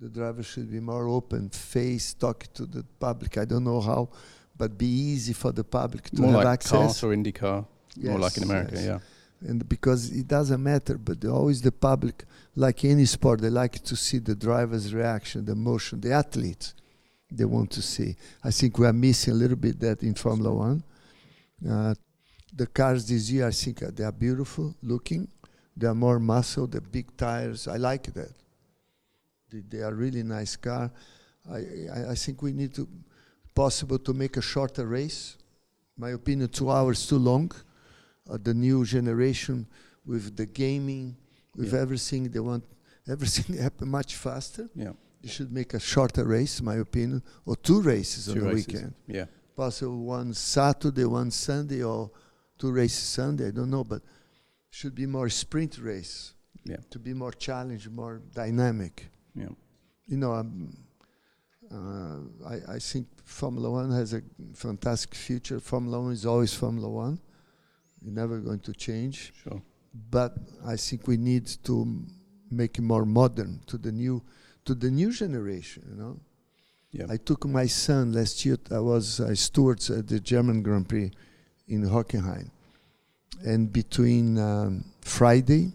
The 0.00 0.08
drivers 0.08 0.46
should 0.46 0.70
be 0.70 0.80
more 0.80 1.08
open, 1.08 1.48
face, 1.50 2.12
talk 2.14 2.46
to 2.54 2.66
the 2.66 2.84
public. 2.98 3.38
I 3.38 3.44
don't 3.46 3.64
know 3.64 3.80
how, 3.80 4.10
but 4.56 4.76
be 4.76 4.86
easy 4.86 5.32
for 5.32 5.52
the 5.52 5.64
public 5.64 6.10
to 6.10 6.22
More 6.22 6.32
have 6.32 6.44
like 6.44 6.54
access. 6.54 7.00
CART 7.00 7.04
or 7.04 7.16
IndyCar, 7.16 7.66
yes, 7.96 8.10
more 8.10 8.18
like 8.18 8.36
in 8.36 8.42
America, 8.44 8.74
yes. 8.74 8.84
yeah. 8.84 8.98
and 9.48 9.68
because 9.68 10.10
it 10.10 10.26
doesn't 10.26 10.62
matter 10.62 10.96
but 10.96 11.24
always 11.24 11.60
the 11.60 11.72
public 11.72 12.24
like 12.54 12.84
any 12.84 13.04
sport 13.04 13.40
they 13.40 13.50
like 13.50 13.82
to 13.84 13.94
see 13.96 14.18
the 14.18 14.34
driver's 14.34 14.94
reaction 14.94 15.44
the 15.44 15.54
motion 15.54 16.00
the 16.00 16.12
athletes. 16.12 16.74
they 17.30 17.44
want 17.44 17.70
to 17.70 17.82
see 17.82 18.16
i 18.44 18.50
think 18.50 18.78
we 18.78 18.86
are 18.86 18.92
missing 18.92 19.34
a 19.34 19.36
little 19.36 19.56
bit 19.56 19.78
that 19.78 20.02
in 20.02 20.14
formula 20.14 20.52
one 20.52 20.82
uh, 21.68 21.94
the 22.54 22.66
cars 22.66 23.06
this 23.08 23.30
year 23.30 23.46
i 23.46 23.50
think 23.50 23.82
uh, 23.82 23.90
they 23.94 24.04
are 24.04 24.12
beautiful 24.12 24.74
looking 24.82 25.28
they 25.76 25.86
are 25.86 25.94
more 25.94 26.18
muscle 26.18 26.66
the 26.66 26.80
big 26.80 27.16
tires 27.16 27.68
i 27.68 27.76
like 27.76 28.12
that 28.14 28.32
they, 29.50 29.60
they 29.68 29.82
are 29.82 29.94
really 29.94 30.22
nice 30.22 30.56
car 30.56 30.90
I, 31.50 31.58
I, 31.58 32.10
I 32.10 32.14
think 32.14 32.42
we 32.42 32.52
need 32.52 32.74
to 32.74 32.88
possible 33.54 33.98
to 34.00 34.12
make 34.12 34.36
a 34.36 34.42
shorter 34.42 34.86
race 34.86 35.36
my 35.96 36.10
opinion 36.10 36.48
two 36.48 36.70
hours 36.70 37.06
too 37.06 37.18
long 37.18 37.50
uh, 38.28 38.38
the 38.42 38.52
new 38.54 38.84
generation 38.84 39.66
with 40.04 40.36
the 40.36 40.46
gaming, 40.46 41.16
with 41.56 41.72
Yeah. 41.72 41.80
everything. 41.80 42.28
They 42.30 42.40
want 42.40 42.64
everything 43.08 43.56
happen 43.56 43.88
much 43.88 44.16
faster. 44.16 44.68
Yeah, 44.74 44.92
You 45.22 45.28
should 45.28 45.52
make 45.52 45.74
a 45.74 45.80
shorter 45.80 46.24
race, 46.24 46.60
my 46.60 46.76
opinion, 46.76 47.22
or 47.44 47.54
two 47.56 47.80
races 47.80 48.24
two 48.26 48.32
on 48.32 48.38
the 48.38 48.46
races. 48.46 48.66
weekend. 48.66 48.94
Yeah, 49.06 49.26
Possible 49.56 49.98
one 50.04 50.34
Saturday, 50.34 51.04
one 51.04 51.30
Sunday, 51.30 51.82
or 51.84 52.10
two 52.58 52.72
races 52.72 52.98
Sunday. 53.04 53.46
I 53.48 53.50
don't 53.52 53.70
know, 53.70 53.84
but 53.84 54.02
should 54.70 54.94
be 54.94 55.06
more 55.06 55.28
sprint 55.28 55.78
race 55.78 56.34
yeah, 56.64 56.76
to 56.90 56.98
be 56.98 57.14
more 57.14 57.32
challenged, 57.32 57.90
more 57.90 58.20
dynamic. 58.34 59.08
yeah. 59.34 59.48
You 60.08 60.16
know, 60.18 60.32
um, 60.34 60.76
uh, 61.72 62.48
I, 62.48 62.74
I 62.76 62.78
think 62.78 63.08
Formula 63.24 63.70
One 63.70 63.90
has 63.90 64.12
a 64.14 64.22
fantastic 64.54 65.14
future. 65.14 65.58
Formula 65.60 66.00
One 66.00 66.12
is 66.12 66.24
always 66.26 66.54
Formula 66.54 66.88
One. 66.88 67.18
It's 68.00 68.10
never 68.10 68.38
going 68.38 68.60
to 68.60 68.72
change. 68.72 69.32
Sure. 69.42 69.60
but 70.10 70.34
I 70.64 70.76
think 70.76 71.08
we 71.08 71.16
need 71.16 71.46
to 71.64 72.04
make 72.50 72.78
it 72.78 72.82
more 72.82 73.04
modern 73.04 73.60
to 73.66 73.78
the 73.78 73.90
new 73.90 74.22
to 74.64 74.74
the 74.74 74.90
new 74.90 75.10
generation. 75.10 75.82
You 75.90 75.96
know, 76.02 76.20
Yeah. 76.92 77.06
I 77.10 77.16
took 77.16 77.44
my 77.46 77.66
son 77.66 78.12
last 78.12 78.44
year. 78.44 78.58
I 78.70 78.78
was 78.80 79.20
uh, 79.20 79.34
stewards 79.34 79.90
at 79.90 80.06
the 80.08 80.20
German 80.20 80.62
Grand 80.62 80.88
Prix 80.88 81.10
in 81.68 81.82
Hockenheim, 81.82 82.50
and 83.44 83.72
between 83.72 84.38
um, 84.38 84.84
Friday 85.00 85.72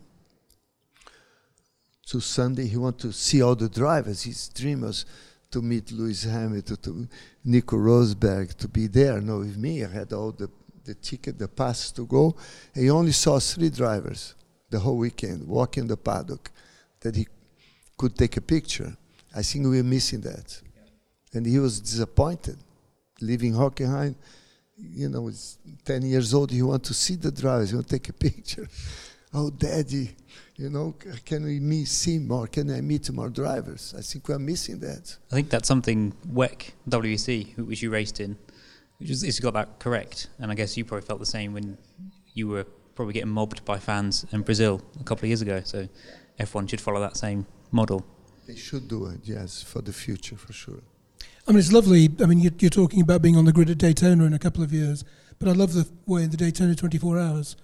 to 2.07 2.19
Sunday, 2.19 2.67
he 2.67 2.77
wanted 2.77 3.01
to 3.01 3.13
see 3.13 3.41
all 3.41 3.55
the 3.55 3.69
drivers. 3.69 4.23
His 4.23 4.49
dream 4.49 4.81
was 4.81 5.05
to 5.51 5.61
meet 5.61 5.91
Lewis 5.91 6.23
Hamilton, 6.23 6.77
to 6.77 7.07
Nico 7.43 7.77
Rosberg, 7.77 8.55
to 8.57 8.67
be 8.67 8.87
there. 8.87 9.21
No, 9.21 9.39
with 9.39 9.57
me, 9.57 9.83
I 9.83 9.89
had 9.89 10.13
all 10.13 10.31
the 10.31 10.49
the 10.83 10.95
ticket, 10.95 11.37
the 11.37 11.47
pass 11.47 11.91
to 11.91 12.05
go. 12.05 12.35
He 12.73 12.89
only 12.89 13.11
saw 13.11 13.39
three 13.39 13.69
drivers 13.69 14.35
the 14.69 14.79
whole 14.79 14.97
weekend 14.97 15.47
walking 15.47 15.87
the 15.87 15.97
paddock 15.97 16.51
that 17.01 17.15
he 17.15 17.27
could 17.97 18.17
take 18.17 18.37
a 18.37 18.41
picture. 18.41 18.95
I 19.35 19.43
think 19.43 19.67
we 19.67 19.77
were 19.77 19.83
missing 19.83 20.21
that. 20.21 20.61
And 21.33 21.45
he 21.45 21.59
was 21.59 21.79
disappointed 21.79 22.57
leaving 23.21 23.53
Hockenheim. 23.53 24.15
You 24.81 25.09
know, 25.09 25.27
he's 25.27 25.57
10 25.85 26.03
years 26.03 26.33
old, 26.33 26.51
he 26.51 26.61
want 26.61 26.83
to 26.85 26.93
see 26.93 27.15
the 27.15 27.31
drivers, 27.31 27.69
he 27.69 27.75
want 27.75 27.87
to 27.87 27.99
take 27.99 28.09
a 28.09 28.13
picture. 28.13 28.67
oh, 29.33 29.49
daddy, 29.49 30.15
you 30.55 30.69
know, 30.69 30.95
can 31.25 31.43
we 31.43 31.59
meet, 31.59 31.87
see 31.87 32.19
more? 32.19 32.47
Can 32.47 32.69
I 32.71 32.81
meet 32.81 33.11
more 33.11 33.29
drivers? 33.29 33.93
I 33.97 34.01
think 34.01 34.27
we're 34.27 34.39
missing 34.39 34.79
that. 34.79 35.17
I 35.31 35.35
think 35.35 35.49
that's 35.49 35.67
something 35.67 36.13
WEC 36.27 36.71
WEC, 36.89 37.57
which 37.57 37.81
you 37.81 37.89
raced 37.89 38.19
in, 38.19 38.37
which 38.99 39.09
is 39.09 39.23
it's 39.23 39.39
got 39.39 39.53
that 39.53 39.79
correct. 39.79 40.27
And 40.39 40.51
I 40.51 40.55
guess 40.55 40.77
you 40.77 40.85
probably 40.85 41.05
felt 41.05 41.19
the 41.19 41.25
same 41.25 41.53
when 41.53 41.77
you 42.33 42.47
were 42.47 42.65
probably 42.95 43.13
getting 43.13 43.29
mobbed 43.29 43.63
by 43.65 43.79
fans 43.79 44.25
in 44.31 44.41
Brazil 44.41 44.81
a 44.99 45.03
couple 45.03 45.25
of 45.25 45.29
years 45.29 45.41
ago. 45.41 45.61
So 45.63 45.87
F1 46.39 46.69
should 46.69 46.81
follow 46.81 46.99
that 46.99 47.17
same 47.17 47.45
model. 47.71 48.05
They 48.47 48.55
should 48.55 48.87
do 48.87 49.05
it, 49.07 49.21
yes, 49.23 49.63
for 49.63 49.81
the 49.81 49.93
future, 49.93 50.35
for 50.35 50.53
sure. 50.53 50.81
I 51.47 51.51
mean, 51.51 51.59
it's 51.59 51.71
lovely. 51.71 52.09
I 52.21 52.25
mean, 52.25 52.39
you're, 52.39 52.53
you're 52.59 52.69
talking 52.69 53.01
about 53.01 53.21
being 53.21 53.35
on 53.35 53.45
the 53.45 53.51
grid 53.51 53.69
at 53.69 53.77
Daytona 53.77 54.25
in 54.25 54.33
a 54.33 54.39
couple 54.39 54.63
of 54.63 54.71
years, 54.71 55.03
but 55.39 55.49
I 55.49 55.53
love 55.53 55.73
the 55.73 55.87
way 56.05 56.23
in 56.23 56.29
the 56.29 56.37
Daytona 56.37 56.75
24 56.75 57.19
hours, 57.19 57.55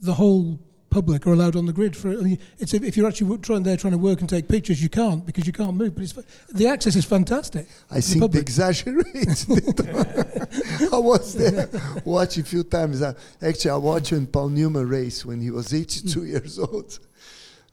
the 0.00 0.14
whole 0.14 0.58
public 0.90 1.26
are 1.26 1.32
allowed 1.32 1.56
on 1.56 1.66
the 1.66 1.72
grid. 1.72 1.96
For 1.96 2.10
I 2.10 2.16
mean, 2.16 2.38
it's 2.58 2.74
if 2.74 2.96
you're 2.96 3.06
actually 3.06 3.38
trying 3.38 3.62
there 3.62 3.76
trying 3.76 3.92
to 3.92 3.98
work 3.98 4.20
and 4.20 4.28
take 4.28 4.48
pictures, 4.48 4.82
you 4.82 4.88
can't 4.88 5.24
because 5.24 5.46
you 5.46 5.52
can't 5.52 5.74
move. 5.74 5.94
But 5.94 6.04
it's 6.04 6.12
the 6.52 6.66
access 6.66 6.96
is 6.96 7.04
fantastic. 7.04 7.66
I 7.90 8.00
think 8.00 8.32
they 8.32 8.40
exaggerate. 8.40 9.46
I 10.92 10.98
was 10.98 11.34
there 11.34 11.68
watching 12.04 12.42
a 12.42 12.46
few 12.46 12.64
times. 12.64 13.00
Uh, 13.02 13.14
actually, 13.40 13.70
I 13.70 13.76
watched 13.76 14.12
when 14.12 14.26
Paul 14.26 14.50
Newman 14.50 14.88
race 14.88 15.24
when 15.24 15.40
he 15.40 15.50
was 15.50 15.72
82 15.80 16.20
hmm. 16.20 16.26
years 16.26 16.58
old. 16.58 16.98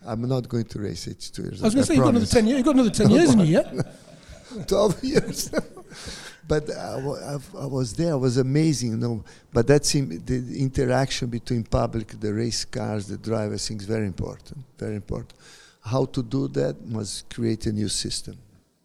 I'm 0.06 0.22
not 0.28 0.48
going 0.48 0.66
to 0.66 0.80
race 0.80 1.08
82 1.08 1.42
years 1.42 1.54
old. 1.54 1.62
I 1.62 1.66
was 1.66 1.74
going 1.74 1.84
to 1.84 1.88
say, 1.88 1.96
you've 1.96 2.04
got 2.04 2.10
another 2.12 2.26
10 2.26 2.48
years, 2.48 2.58
you've 2.58 2.66
got 2.66 2.76
another 2.76 2.90
10 2.90 3.10
years 3.10 3.34
in 3.34 3.40
you, 3.40 3.46
yeah? 3.46 3.82
12 4.68 5.04
years. 5.04 5.52
but 6.48 6.70
I, 6.72 7.38
I, 7.60 7.66
was 7.66 7.94
there. 7.94 8.14
It 8.14 8.18
was 8.18 8.38
amazing, 8.38 8.92
you 8.92 8.98
know. 8.98 9.24
But 9.52 9.68
that's 9.68 9.92
the 9.92 10.56
interaction 10.58 11.30
between 11.30 11.64
public, 11.64 12.20
the 12.20 12.34
race 12.34 12.66
cars, 12.66 13.08
the 13.08 13.18
drivers. 13.18 13.68
things 13.68 13.86
very 13.86 14.06
important. 14.06 14.64
Very 14.78 14.96
important. 14.96 15.34
How 15.82 16.06
to 16.06 16.24
do 16.24 16.48
that 16.50 16.86
must 16.86 17.34
create 17.34 17.66
a 17.66 17.72
new 17.72 17.90
system. 17.90 18.38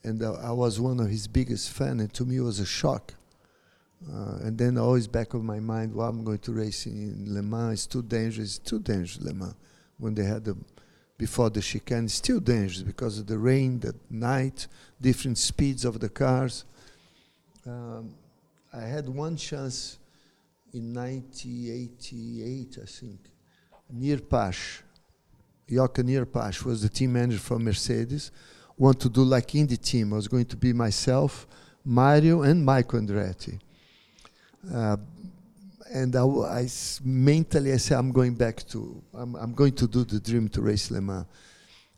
And 0.03 0.23
uh, 0.23 0.33
I 0.33 0.51
was 0.51 0.79
one 0.79 0.99
of 0.99 1.09
his 1.09 1.27
biggest 1.27 1.69
fans, 1.69 2.01
and 2.01 2.13
to 2.15 2.25
me 2.25 2.37
it 2.37 2.41
was 2.41 2.59
a 2.59 2.65
shock. 2.65 3.13
Uh, 4.11 4.39
and 4.41 4.57
then 4.57 4.77
always 4.79 5.07
back 5.07 5.35
of 5.35 5.43
my 5.43 5.59
mind, 5.59 5.93
well, 5.93 6.09
I'm 6.09 6.23
going 6.23 6.39
to 6.39 6.51
race 6.51 6.87
in 6.87 7.25
Le 7.27 7.43
Mans. 7.43 7.73
It's 7.73 7.85
too 7.85 8.01
dangerous. 8.01 8.57
It's 8.57 8.69
too 8.69 8.79
dangerous, 8.79 9.21
Le 9.21 9.33
Mans. 9.33 9.53
When 9.99 10.15
they 10.15 10.23
had 10.23 10.43
the 10.43 10.57
before 11.19 11.51
the 11.51 11.61
chicane, 11.61 12.05
it's 12.05 12.15
still 12.15 12.39
dangerous 12.39 12.81
because 12.81 13.19
of 13.19 13.27
the 13.27 13.37
rain, 13.37 13.79
the 13.79 13.93
night, 14.09 14.67
different 14.99 15.37
speeds 15.37 15.85
of 15.85 15.99
the 15.99 16.09
cars. 16.09 16.65
Um, 17.65 18.15
I 18.73 18.81
had 18.81 19.07
one 19.07 19.37
chance 19.37 19.99
in 20.73 20.93
1988, 20.93 22.79
I 22.81 22.85
think. 22.85 23.19
Neerpasch, 23.93 24.81
Jochen 25.69 26.07
Neerpasch 26.07 26.63
was 26.63 26.81
the 26.81 26.89
team 26.89 27.13
manager 27.13 27.39
for 27.39 27.59
Mercedes. 27.59 28.31
Want 28.75 28.99
to 29.01 29.09
do 29.09 29.23
like 29.23 29.53
in 29.53 29.67
the 29.67 29.77
team. 29.77 30.13
I 30.13 30.15
was 30.15 30.27
going 30.27 30.45
to 30.45 30.57
be 30.57 30.73
myself, 30.73 31.45
Mario, 31.85 32.41
and 32.41 32.65
Michael 32.65 33.01
Andretti. 33.01 33.59
Uh, 34.73 34.97
and 35.93 36.15
I, 36.15 36.23
I, 36.25 36.67
mentally 37.03 37.73
I 37.73 37.77
said 37.77 37.99
I'm 37.99 38.11
going 38.11 38.33
back 38.33 38.67
to 38.69 39.03
I'm, 39.13 39.35
I'm, 39.35 39.53
going 39.53 39.73
to 39.73 39.87
do 39.87 40.03
the 40.03 40.19
dream 40.19 40.49
to 40.49 40.61
race 40.61 40.89
Le 40.89 41.01
Mans, 41.01 41.25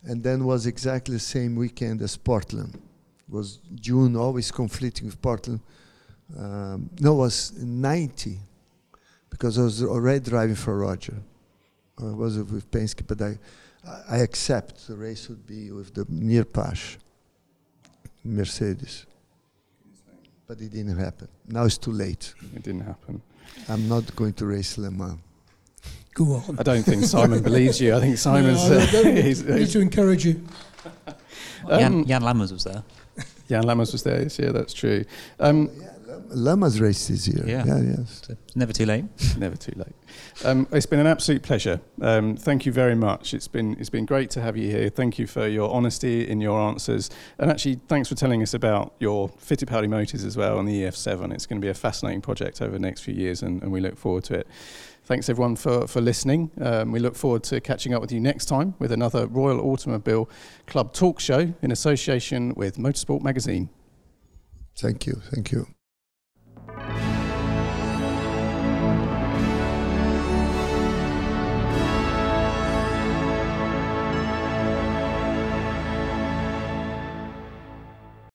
and 0.03 0.21
then 0.21 0.43
was 0.43 0.65
exactly 0.65 1.13
the 1.15 1.19
same 1.21 1.55
weekend 1.55 2.01
as 2.01 2.17
Portland. 2.17 2.75
It 2.75 3.33
was 3.33 3.59
June, 3.75 4.17
always 4.17 4.51
conflicting 4.51 5.05
with 5.05 5.21
Portland 5.21 5.61
um, 6.37 6.89
no, 6.99 7.13
it 7.13 7.17
was 7.17 7.53
90 7.53 8.39
because 9.29 9.59
I 9.59 9.63
was 9.63 9.83
already 9.83 10.19
driving 10.19 10.55
for 10.55 10.77
Roger. 10.77 11.15
I 11.99 12.05
was 12.05 12.37
with 12.37 12.69
Penske, 12.71 13.05
but 13.07 13.21
I, 13.21 13.37
I 14.09 14.17
accept 14.17 14.87
the 14.87 14.95
race 14.95 15.29
would 15.29 15.45
be 15.45 15.71
with 15.71 15.93
the 15.93 16.05
Neerpasch 16.05 16.97
Mercedes. 18.23 19.05
But 20.47 20.61
it 20.61 20.71
didn't 20.71 20.97
happen. 20.97 21.27
Now 21.47 21.65
it's 21.65 21.77
too 21.77 21.91
late. 21.91 22.33
It 22.55 22.63
didn't 22.63 22.85
happen. 22.85 23.21
I'm 23.69 23.87
not 23.87 24.15
going 24.15 24.33
to 24.33 24.45
race 24.45 24.77
Le 24.77 24.91
Mans. 24.91 25.19
Go 26.13 26.41
on. 26.47 26.57
I 26.59 26.63
don't 26.63 26.83
think 26.83 27.03
Simon 27.03 27.41
believes 27.41 27.81
you. 27.81 27.95
I 27.95 27.99
think 27.99 28.17
Simon's. 28.17 28.69
No, 28.69 28.77
I 28.77 29.21
he's, 29.21 29.43
need 29.43 29.67
to 29.69 29.79
encourage 29.79 30.25
you. 30.25 30.41
Um, 31.67 31.79
Jan, 31.79 32.05
Jan 32.05 32.21
Lammers 32.21 32.51
was 32.51 32.63
there. 32.63 32.83
Jan 33.49 33.63
Lammers 33.63 33.91
was 33.91 34.03
there. 34.03 34.21
Yeah, 34.21 34.51
that's 34.51 34.73
true. 34.73 35.03
Um, 35.39 35.69
yeah. 35.77 35.89
Lammers 36.29 36.81
race 36.81 37.07
this 37.07 37.27
year. 37.27 37.43
Yeah, 37.45 37.63
yeah 37.65 37.81
yes. 37.81 38.21
It's 38.29 38.55
never 38.55 38.73
too 38.73 38.85
late. 38.85 39.05
never 39.37 39.55
too 39.55 39.73
late. 39.75 39.95
Um, 40.43 40.67
it's 40.71 40.85
been 40.85 40.99
an 40.99 41.07
absolute 41.07 41.43
pleasure. 41.43 41.81
Um, 42.01 42.35
thank 42.35 42.65
you 42.65 42.71
very 42.71 42.95
much. 42.95 43.33
It's 43.33 43.47
been 43.47 43.75
it's 43.79 43.89
been 43.89 44.05
great 44.05 44.29
to 44.31 44.41
have 44.41 44.57
you 44.57 44.69
here. 44.69 44.89
Thank 44.89 45.19
you 45.19 45.27
for 45.27 45.47
your 45.47 45.71
honesty 45.73 46.27
in 46.27 46.41
your 46.41 46.59
answers, 46.59 47.09
and 47.37 47.51
actually 47.51 47.79
thanks 47.87 48.09
for 48.09 48.15
telling 48.15 48.41
us 48.41 48.53
about 48.53 48.93
your 48.99 49.29
Fittipaldi 49.29 49.89
motors 49.89 50.23
as 50.23 50.37
well 50.37 50.57
on 50.57 50.65
the 50.65 50.83
EF7. 50.83 51.33
It's 51.33 51.45
going 51.45 51.61
to 51.61 51.65
be 51.65 51.69
a 51.69 51.73
fascinating 51.73 52.21
project 52.21 52.61
over 52.61 52.71
the 52.71 52.79
next 52.79 53.01
few 53.01 53.13
years, 53.13 53.41
and, 53.41 53.61
and 53.61 53.71
we 53.71 53.79
look 53.79 53.97
forward 53.97 54.23
to 54.25 54.35
it. 54.35 54.47
Thanks 55.05 55.29
everyone 55.29 55.55
for, 55.55 55.85
for 55.85 56.01
listening. 56.01 56.49
Um, 56.59 56.91
we 56.91 56.99
look 56.99 57.15
forward 57.15 57.43
to 57.43 57.61
catching 57.61 57.93
up 57.93 58.01
with 58.01 58.11
you 58.11 58.19
next 58.19 58.45
time 58.45 58.73
with 58.79 58.91
another 58.91 59.27
Royal 59.27 59.61
Automobile 59.61 60.27
Club 60.65 60.93
talk 60.93 61.19
show 61.19 61.53
in 61.61 61.71
association 61.71 62.55
with 62.55 62.77
Motorsport 62.77 63.21
Magazine. 63.21 63.69
Thank 64.75 65.05
you. 65.05 65.21
Thank 65.31 65.51
you. 65.51 65.74